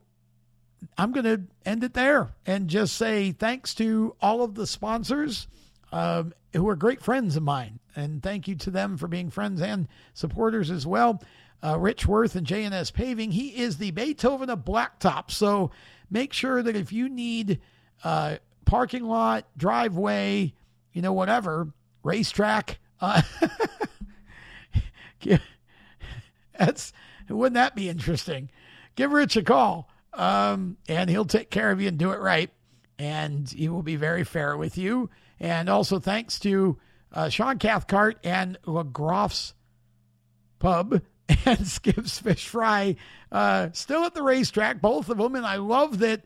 I'm 0.97 1.12
going 1.12 1.24
to 1.24 1.42
end 1.64 1.82
it 1.84 1.94
there 1.94 2.34
and 2.44 2.68
just 2.68 2.97
say 2.97 3.32
thanks 3.32 3.74
to 3.76 4.14
all 4.20 4.42
of 4.42 4.55
the 4.55 4.66
sponsors 4.66 5.49
um, 5.92 6.34
who 6.53 6.68
are 6.68 6.76
great 6.76 7.03
friends 7.03 7.36
of 7.36 7.42
mine. 7.42 7.80
And 7.94 8.22
thank 8.22 8.47
you 8.47 8.55
to 8.57 8.70
them 8.70 8.97
for 8.97 9.09
being 9.09 9.30
friends 9.30 9.61
and 9.61 9.88
supporters 10.14 10.70
as 10.70 10.86
well. 10.86 11.22
Uh, 11.62 11.78
Rich 11.78 12.07
Worth 12.07 12.36
and 12.36 12.46
JNS 12.46 12.92
Paving. 12.92 13.32
He 13.32 13.48
is 13.57 13.78
the 13.78 13.90
Beethoven 13.90 14.50
of 14.50 14.64
Blacktop. 14.64 15.30
So 15.30 15.70
make 16.11 16.32
sure 16.32 16.62
that 16.62 16.76
if 16.76 16.92
you 16.92 17.09
need 17.09 17.61
uh, 18.04 18.36
parking 18.64 19.04
lot, 19.04 19.46
driveway, 19.57 20.52
you 20.92 21.02
know, 21.02 21.12
whatever, 21.12 21.68
racetrack, 22.02 22.78
uh, 23.00 23.22
that's 26.59 26.92
wouldn't 27.28 27.54
that 27.54 27.74
be 27.74 27.88
interesting? 27.88 28.50
Give 28.94 29.12
Rich 29.12 29.36
a 29.36 29.42
call, 29.42 29.90
um, 30.14 30.76
and 30.88 31.11
he'll 31.11 31.24
take 31.24 31.50
care 31.50 31.70
of 31.70 31.80
you 31.80 31.88
and 31.88 31.98
do 31.98 32.12
it 32.12 32.20
right, 32.20 32.50
and 32.98 33.48
he 33.48 33.68
will 33.68 33.82
be 33.82 33.96
very 33.96 34.24
fair 34.24 34.57
with 34.57 34.78
you. 34.78 35.11
And 35.38 35.68
also 35.68 35.98
thanks 35.98 36.38
to 36.40 36.78
uh, 37.12 37.28
Sean 37.28 37.59
Cathcart 37.59 38.18
and 38.24 38.59
LaGroff's 38.64 39.54
Pub 40.59 41.02
and 41.46 41.66
Skip's 41.66 42.18
Fish 42.18 42.48
Fry, 42.48 42.96
uh, 43.32 43.68
still 43.72 44.04
at 44.04 44.14
the 44.14 44.22
racetrack, 44.22 44.80
both 44.80 45.08
of 45.08 45.18
them. 45.18 45.34
And 45.34 45.46
I 45.46 45.56
love 45.56 45.98
that. 45.98 46.22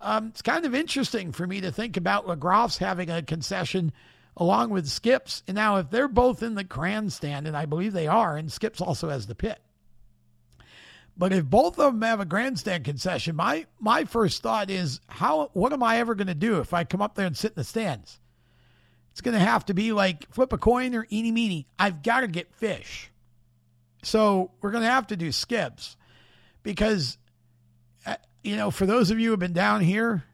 Um, 0.00 0.28
it's 0.28 0.42
kind 0.42 0.64
of 0.64 0.74
interesting 0.74 1.30
for 1.32 1.46
me 1.46 1.60
to 1.60 1.70
think 1.70 1.96
about 1.96 2.26
LaGroff's 2.26 2.78
having 2.78 3.08
a 3.08 3.22
concession 3.22 3.92
along 4.36 4.70
with 4.70 4.88
Skips. 4.88 5.42
And 5.46 5.54
now, 5.54 5.76
if 5.76 5.90
they're 5.90 6.08
both 6.08 6.42
in 6.42 6.54
the 6.54 6.64
grandstand, 6.64 7.46
and 7.46 7.56
I 7.56 7.66
believe 7.66 7.92
they 7.92 8.08
are, 8.08 8.36
and 8.36 8.50
Skips 8.50 8.80
also 8.80 9.08
has 9.10 9.26
the 9.26 9.34
pit. 9.34 9.60
But 11.16 11.32
if 11.32 11.44
both 11.44 11.78
of 11.78 11.92
them 11.92 12.02
have 12.02 12.20
a 12.20 12.24
grandstand 12.24 12.84
concession, 12.84 13.36
my 13.36 13.66
my 13.78 14.04
first 14.04 14.42
thought 14.42 14.70
is 14.70 15.00
how 15.08 15.50
what 15.52 15.72
am 15.72 15.82
I 15.82 15.98
ever 15.98 16.14
going 16.14 16.28
to 16.28 16.34
do 16.34 16.60
if 16.60 16.72
I 16.72 16.84
come 16.84 17.02
up 17.02 17.14
there 17.14 17.26
and 17.26 17.36
sit 17.36 17.52
in 17.52 17.56
the 17.56 17.64
stands? 17.64 18.18
It's 19.12 19.20
going 19.20 19.38
to 19.38 19.44
have 19.44 19.66
to 19.66 19.74
be 19.74 19.92
like 19.92 20.32
flip 20.32 20.54
a 20.54 20.58
coin 20.58 20.94
or 20.94 21.06
eeny 21.12 21.30
meeny. 21.30 21.66
I've 21.78 22.02
got 22.02 22.20
to 22.20 22.28
get 22.28 22.54
fish. 22.54 23.11
So 24.02 24.50
we're 24.60 24.70
going 24.70 24.84
to 24.84 24.90
have 24.90 25.06
to 25.08 25.16
do 25.16 25.32
skips 25.32 25.96
because, 26.62 27.18
uh, 28.04 28.16
you 28.42 28.56
know, 28.56 28.70
for 28.70 28.86
those 28.86 29.10
of 29.10 29.18
you 29.18 29.26
who 29.26 29.32
have 29.32 29.40
been 29.40 29.52
down 29.52 29.80
here, 29.80 30.24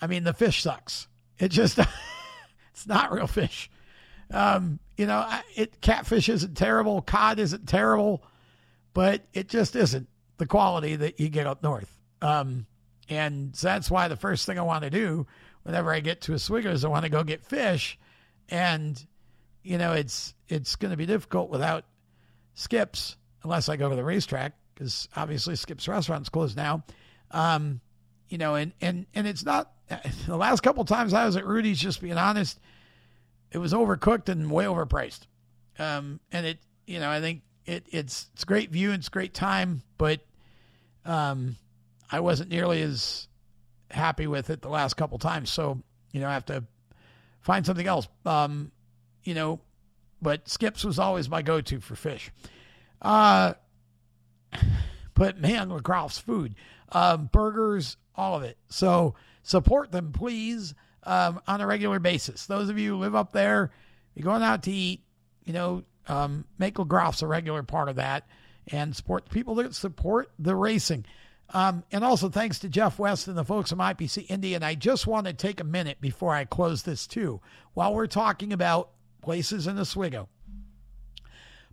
I 0.00 0.06
mean, 0.06 0.24
the 0.24 0.32
fish 0.32 0.62
sucks. 0.62 1.08
It 1.38 1.48
just, 1.48 1.78
it's 2.72 2.86
not 2.86 3.12
real 3.12 3.26
fish. 3.26 3.70
Um, 4.30 4.78
you 4.96 5.06
know, 5.06 5.26
it 5.56 5.80
catfish 5.80 6.28
isn't 6.28 6.56
terrible, 6.56 7.02
cod 7.02 7.38
isn't 7.38 7.66
terrible, 7.68 8.22
but 8.94 9.22
it 9.32 9.48
just 9.48 9.74
isn't 9.74 10.08
the 10.36 10.46
quality 10.46 10.96
that 10.96 11.18
you 11.18 11.28
get 11.28 11.46
up 11.46 11.62
north. 11.62 11.90
Um, 12.22 12.66
and 13.08 13.56
so 13.56 13.66
that's 13.66 13.90
why 13.90 14.08
the 14.08 14.16
first 14.16 14.46
thing 14.46 14.58
I 14.58 14.62
want 14.62 14.84
to 14.84 14.90
do 14.90 15.26
whenever 15.64 15.92
I 15.92 16.00
get 16.00 16.22
to 16.22 16.34
Oswego's, 16.34 16.84
I 16.84 16.88
want 16.88 17.04
to 17.04 17.10
go 17.10 17.24
get 17.24 17.44
fish, 17.44 17.98
and 18.48 19.04
you 19.62 19.78
know 19.78 19.92
it's 19.92 20.34
it's 20.48 20.76
going 20.76 20.90
to 20.90 20.96
be 20.96 21.06
difficult 21.06 21.50
without 21.50 21.84
Skips 22.60 23.16
unless 23.42 23.68
I 23.68 23.76
go 23.76 23.88
to 23.88 23.96
the 23.96 24.04
racetrack 24.04 24.52
because 24.74 25.08
obviously 25.16 25.56
Skips 25.56 25.88
restaurant's 25.88 26.28
closed 26.28 26.56
now. 26.56 26.84
Um, 27.30 27.80
you 28.28 28.38
know, 28.38 28.54
and 28.54 28.72
and 28.80 29.06
and 29.14 29.26
it's 29.26 29.44
not 29.44 29.72
the 30.26 30.36
last 30.36 30.60
couple 30.60 30.84
times 30.84 31.14
I 31.14 31.24
was 31.24 31.36
at 31.36 31.46
Rudy's. 31.46 31.78
Just 31.78 32.00
being 32.00 32.18
honest, 32.18 32.60
it 33.50 33.58
was 33.58 33.72
overcooked 33.72 34.28
and 34.28 34.50
way 34.50 34.66
overpriced. 34.66 35.20
Um, 35.78 36.20
and 36.30 36.44
it, 36.46 36.58
you 36.86 37.00
know, 37.00 37.10
I 37.10 37.20
think 37.20 37.42
it 37.64 37.86
it's 37.90 38.28
it's 38.34 38.44
great 38.44 38.70
view 38.70 38.90
and 38.90 38.98
it's 38.98 39.08
great 39.08 39.32
time, 39.32 39.82
but 39.96 40.20
um, 41.06 41.56
I 42.10 42.20
wasn't 42.20 42.50
nearly 42.50 42.82
as 42.82 43.26
happy 43.90 44.26
with 44.26 44.50
it 44.50 44.60
the 44.60 44.68
last 44.68 44.94
couple 44.98 45.18
times. 45.18 45.50
So, 45.50 45.82
you 46.12 46.20
know, 46.20 46.28
I 46.28 46.34
have 46.34 46.46
to 46.46 46.64
find 47.40 47.64
something 47.64 47.86
else. 47.86 48.06
Um, 48.26 48.70
you 49.24 49.34
know, 49.34 49.60
but 50.22 50.48
Skips 50.48 50.84
was 50.84 50.98
always 50.98 51.28
my 51.28 51.42
go 51.42 51.60
to 51.60 51.80
for 51.80 51.94
fish. 51.94 52.30
Uh, 53.00 53.54
but 55.14 55.38
man, 55.38 55.70
LaGroff's 55.70 56.18
food, 56.18 56.54
um, 56.90 57.28
burgers, 57.32 57.96
all 58.14 58.36
of 58.36 58.42
it. 58.42 58.58
So 58.68 59.14
support 59.42 59.92
them, 59.92 60.12
please, 60.12 60.74
um, 61.04 61.40
on 61.46 61.60
a 61.60 61.66
regular 61.66 61.98
basis. 61.98 62.46
Those 62.46 62.68
of 62.68 62.78
you 62.78 62.92
who 62.92 62.98
live 62.98 63.14
up 63.14 63.32
there, 63.32 63.70
you're 64.14 64.24
going 64.24 64.42
out 64.42 64.62
to 64.64 64.72
eat, 64.72 65.02
you 65.44 65.52
know, 65.52 65.84
um, 66.08 66.44
make 66.58 66.74
LaGroff's 66.74 67.22
a 67.22 67.26
regular 67.26 67.62
part 67.62 67.88
of 67.88 67.96
that 67.96 68.26
and 68.68 68.94
support 68.94 69.24
the 69.24 69.30
people 69.30 69.54
that 69.56 69.74
support 69.74 70.30
the 70.38 70.54
racing. 70.54 71.04
Um, 71.52 71.82
and 71.90 72.04
also 72.04 72.28
thanks 72.28 72.60
to 72.60 72.68
Jeff 72.68 72.98
West 72.98 73.26
and 73.26 73.36
the 73.36 73.44
folks 73.44 73.70
from 73.70 73.80
IPC 73.80 74.30
Indy. 74.30 74.54
And 74.54 74.64
I 74.64 74.74
just 74.74 75.06
want 75.06 75.26
to 75.26 75.32
take 75.32 75.60
a 75.60 75.64
minute 75.64 76.00
before 76.00 76.32
I 76.32 76.44
close 76.44 76.82
this 76.82 77.06
too, 77.06 77.40
while 77.74 77.94
we're 77.94 78.06
talking 78.06 78.52
about 78.52 78.90
places 79.22 79.66
in 79.66 79.78
Oswego. 79.78 80.28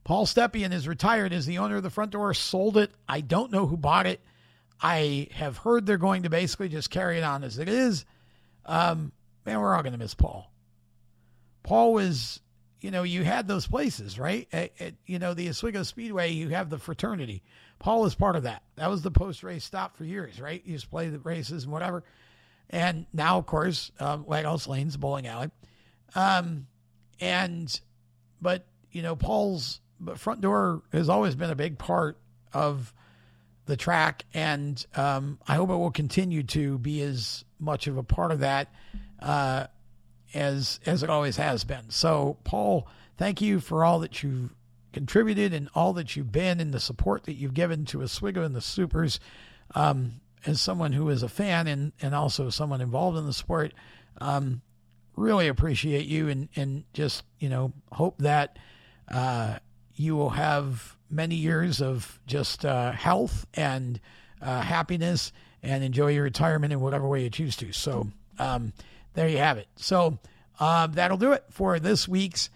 Paul 0.03 0.25
Stepien 0.25 0.71
is 0.71 0.87
retired 0.87 1.33
as 1.33 1.45
the 1.45 1.57
owner 1.57 1.75
of 1.75 1.83
the 1.83 1.89
front 1.89 2.11
door, 2.11 2.33
sold 2.33 2.77
it. 2.77 2.91
I 3.09 3.21
don't 3.21 3.51
know 3.51 3.67
who 3.67 3.75
bought 3.75 4.07
it. 4.07 4.21
I 4.81 5.27
have 5.33 5.57
heard 5.57 5.85
they're 5.85 5.97
going 5.97 6.23
to 6.23 6.29
basically 6.29 6.69
just 6.69 6.89
carry 6.89 7.17
it 7.17 7.23
on 7.23 7.43
as 7.43 7.57
it 7.57 7.67
is. 7.67 8.05
Um, 8.65 9.11
man, 9.45 9.59
we're 9.59 9.75
all 9.75 9.81
going 9.81 9.93
to 9.93 9.99
miss 9.99 10.13
Paul. 10.13 10.51
Paul 11.63 11.93
was, 11.93 12.39
you 12.79 12.91
know, 12.91 13.03
you 13.03 13.23
had 13.23 13.47
those 13.47 13.67
places, 13.67 14.17
right? 14.17 14.47
At, 14.53 14.71
at, 14.79 14.93
you 15.05 15.19
know, 15.19 15.33
the 15.33 15.49
Oswego 15.49 15.83
Speedway, 15.83 16.31
you 16.31 16.49
have 16.49 16.69
the 16.69 16.77
fraternity. 16.77 17.43
Paul 17.79 18.05
is 18.05 18.15
part 18.15 18.35
of 18.35 18.43
that. 18.43 18.63
That 18.75 18.89
was 18.89 19.01
the 19.01 19.11
post 19.11 19.43
race 19.43 19.65
stop 19.65 19.97
for 19.97 20.05
years, 20.05 20.39
right? 20.39 20.61
You 20.65 20.75
just 20.75 20.89
play 20.89 21.09
the 21.09 21.19
races 21.19 21.63
and 21.63 21.73
whatever. 21.73 22.03
And 22.69 23.07
now, 23.11 23.37
of 23.37 23.45
course, 23.45 23.91
um, 23.99 24.25
Lighthouse 24.27 24.67
Lane's 24.67 24.95
bowling 24.95 25.27
alley. 25.27 25.51
Um, 26.15 26.67
and, 27.20 27.80
but, 28.41 28.65
you 28.91 29.01
know, 29.01 29.15
Paul's 29.15 29.82
front 30.15 30.41
door 30.41 30.82
has 30.91 31.09
always 31.09 31.36
been 31.36 31.49
a 31.49 31.55
big 31.55 31.78
part 31.78 32.18
of 32.53 32.93
the 33.65 33.78
track. 33.78 34.26
And 34.34 34.84
um, 34.95 35.39
I 35.47 35.55
hope 35.55 35.70
it 35.70 35.76
will 35.76 35.91
continue 35.91 36.43
to 36.43 36.78
be 36.78 37.01
as 37.01 37.43
much 37.59 37.88
of 37.88 37.97
a 37.97 38.03
part 38.03 38.32
of 38.32 38.39
that 38.39 38.72
uh, 39.20 39.68
as, 40.34 40.80
as 40.86 41.03
it 41.03 41.09
always 41.09 41.38
has 41.38 41.63
been. 41.63 41.89
So, 41.89 42.38
Paul, 42.43 42.88
thank 43.18 43.41
you 43.41 43.59
for 43.59 43.84
all 43.84 43.99
that 43.99 44.24
you've 44.24 44.53
contributed 44.93 45.53
and 45.53 45.70
all 45.76 45.93
that 45.93 46.15
you've 46.15 46.32
been 46.32 46.59
and 46.59 46.74
the 46.74 46.80
support 46.80 47.26
that 47.26 47.34
you've 47.34 47.53
given 47.53 47.86
to 47.86 48.03
Oswego 48.03 48.43
and 48.43 48.55
the 48.55 48.61
Supers. 48.61 49.20
Um, 49.76 50.22
as 50.45 50.61
someone 50.61 50.93
who 50.93 51.09
is 51.09 51.24
a 51.24 51.30
fan 51.30 51.68
and, 51.68 51.91
and 52.01 52.15
also 52.15 52.49
someone 52.49 52.80
involved 52.80 53.18
in 53.18 53.26
the 53.26 53.34
sport, 53.34 53.74
um, 54.22 54.61
really 55.18 55.49
appreciate 55.49 56.05
you 56.05 56.30
and, 56.30 56.47
and 56.55 56.84
just, 56.93 57.24
you 57.39 57.49
know, 57.49 57.74
hope 57.91 58.20
that 58.20 58.57
uh, 59.09 59.57
you 59.95 60.15
will 60.15 60.30
have 60.30 60.95
many 61.09 61.36
years 61.36 61.82
of 61.82 62.20
just 62.28 62.63
uh, 62.63 62.91
health 62.91 63.45
and 63.53 63.99
uh, 64.41 64.61
happiness 64.61 65.34
and 65.63 65.84
enjoy 65.84 66.11
your 66.11 66.24
retirement 66.24 66.72
in 66.72 66.80
whatever 66.80 67.07
way 67.07 67.24
you 67.24 67.30
choose 67.30 67.55
to. 67.57 67.74
So 67.74 68.07
um, 68.39 68.72
there 69.15 69.28
you 69.28 69.39
have 69.39 69.57
it. 69.57 69.68
So 69.76 70.20
uh, 70.59 70.88
that'll 70.88 71.18
do 71.18 71.34
it 71.34 71.43
for 71.49 71.80
this 71.80 72.07
week's 72.07 72.49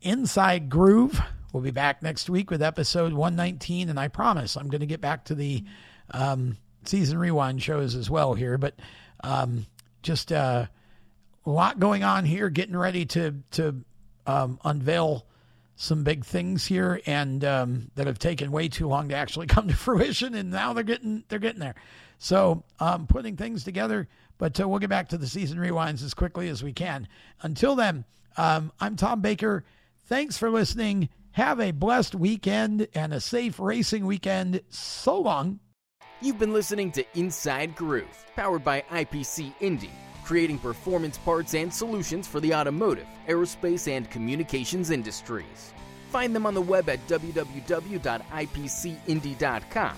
Inside 0.00 0.70
Groove. 0.70 1.20
We'll 1.52 1.62
be 1.62 1.70
back 1.70 2.02
next 2.02 2.30
week 2.30 2.50
with 2.50 2.62
episode 2.62 3.12
119, 3.12 3.88
and 3.88 3.98
I 3.98 4.08
promise 4.08 4.56
I'm 4.56 4.68
going 4.68 4.80
to 4.80 4.86
get 4.86 5.00
back 5.00 5.24
to 5.26 5.34
the 5.34 5.64
um, 6.10 6.58
season 6.84 7.18
rewind 7.18 7.62
shows 7.62 7.94
as 7.94 8.10
well 8.10 8.34
here. 8.34 8.58
But 8.58 8.74
um, 9.22 9.66
just 10.02 10.32
uh, 10.32 10.66
a 11.46 11.50
lot 11.50 11.78
going 11.78 12.04
on 12.04 12.24
here, 12.24 12.48
getting 12.50 12.76
ready 12.76 13.06
to 13.06 13.42
to 13.52 13.84
um, 14.26 14.58
unveil 14.64 15.26
some 15.76 16.04
big 16.04 16.24
things 16.24 16.66
here, 16.66 17.00
and 17.06 17.44
um, 17.44 17.90
that 17.96 18.06
have 18.06 18.18
taken 18.18 18.50
way 18.50 18.68
too 18.68 18.86
long 18.88 19.08
to 19.08 19.14
actually 19.14 19.46
come 19.48 19.68
to 19.68 19.76
fruition, 19.76 20.34
and 20.34 20.50
now 20.50 20.72
they're 20.72 20.84
getting 20.84 21.24
they're 21.28 21.38
getting 21.38 21.60
there. 21.60 21.74
So 22.18 22.64
um, 22.80 23.06
putting 23.06 23.36
things 23.36 23.64
together, 23.64 24.08
but 24.38 24.58
uh, 24.58 24.68
we'll 24.68 24.78
get 24.78 24.90
back 24.90 25.08
to 25.10 25.18
the 25.18 25.26
season 25.26 25.58
rewinds 25.58 26.02
as 26.02 26.14
quickly 26.14 26.48
as 26.48 26.62
we 26.62 26.72
can. 26.72 27.08
Until 27.42 27.74
then, 27.74 28.04
um, 28.36 28.72
I'm 28.80 28.96
Tom 28.96 29.20
Baker. 29.20 29.64
Thanks 30.06 30.36
for 30.36 30.50
listening. 30.50 31.08
Have 31.32 31.60
a 31.60 31.72
blessed 31.72 32.14
weekend 32.14 32.86
and 32.94 33.12
a 33.12 33.20
safe 33.20 33.58
racing 33.58 34.06
weekend. 34.06 34.62
So 34.68 35.18
long. 35.18 35.60
You've 36.22 36.38
been 36.38 36.52
listening 36.52 36.92
to 36.92 37.04
Inside 37.18 37.74
Groove, 37.74 38.24
powered 38.36 38.64
by 38.64 38.82
IPC 38.90 39.52
Indy, 39.60 39.90
creating 40.24 40.58
performance 40.58 41.18
parts 41.18 41.54
and 41.54 41.72
solutions 41.72 42.26
for 42.26 42.40
the 42.40 42.52
automotive, 42.54 43.06
aerospace, 43.28 43.94
and 43.94 44.10
communications 44.10 44.90
industries. 44.90 45.72
Find 46.10 46.34
them 46.34 46.46
on 46.46 46.54
the 46.54 46.60
web 46.60 46.88
at 46.88 47.06
www.ipcindy.com. 47.06 49.96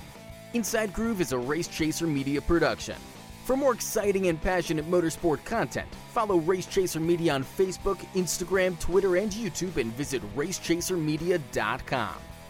Inside 0.54 0.92
Groove 0.92 1.20
is 1.20 1.32
a 1.32 1.38
Race 1.38 1.68
Chaser 1.68 2.06
media 2.06 2.40
production. 2.40 2.96
For 3.44 3.56
more 3.56 3.72
exciting 3.72 4.26
and 4.26 4.42
passionate 4.42 4.90
motorsport 4.90 5.44
content, 5.44 5.86
follow 6.12 6.38
Race 6.38 6.66
Chaser 6.66 6.98
Media 6.98 7.34
on 7.34 7.44
Facebook, 7.44 7.98
Instagram, 8.14 8.76
Twitter, 8.80 9.16
and 9.16 9.30
YouTube 9.30 9.76
and 9.76 9.92
visit 9.92 10.20
racechasermedia.com. 10.34 12.25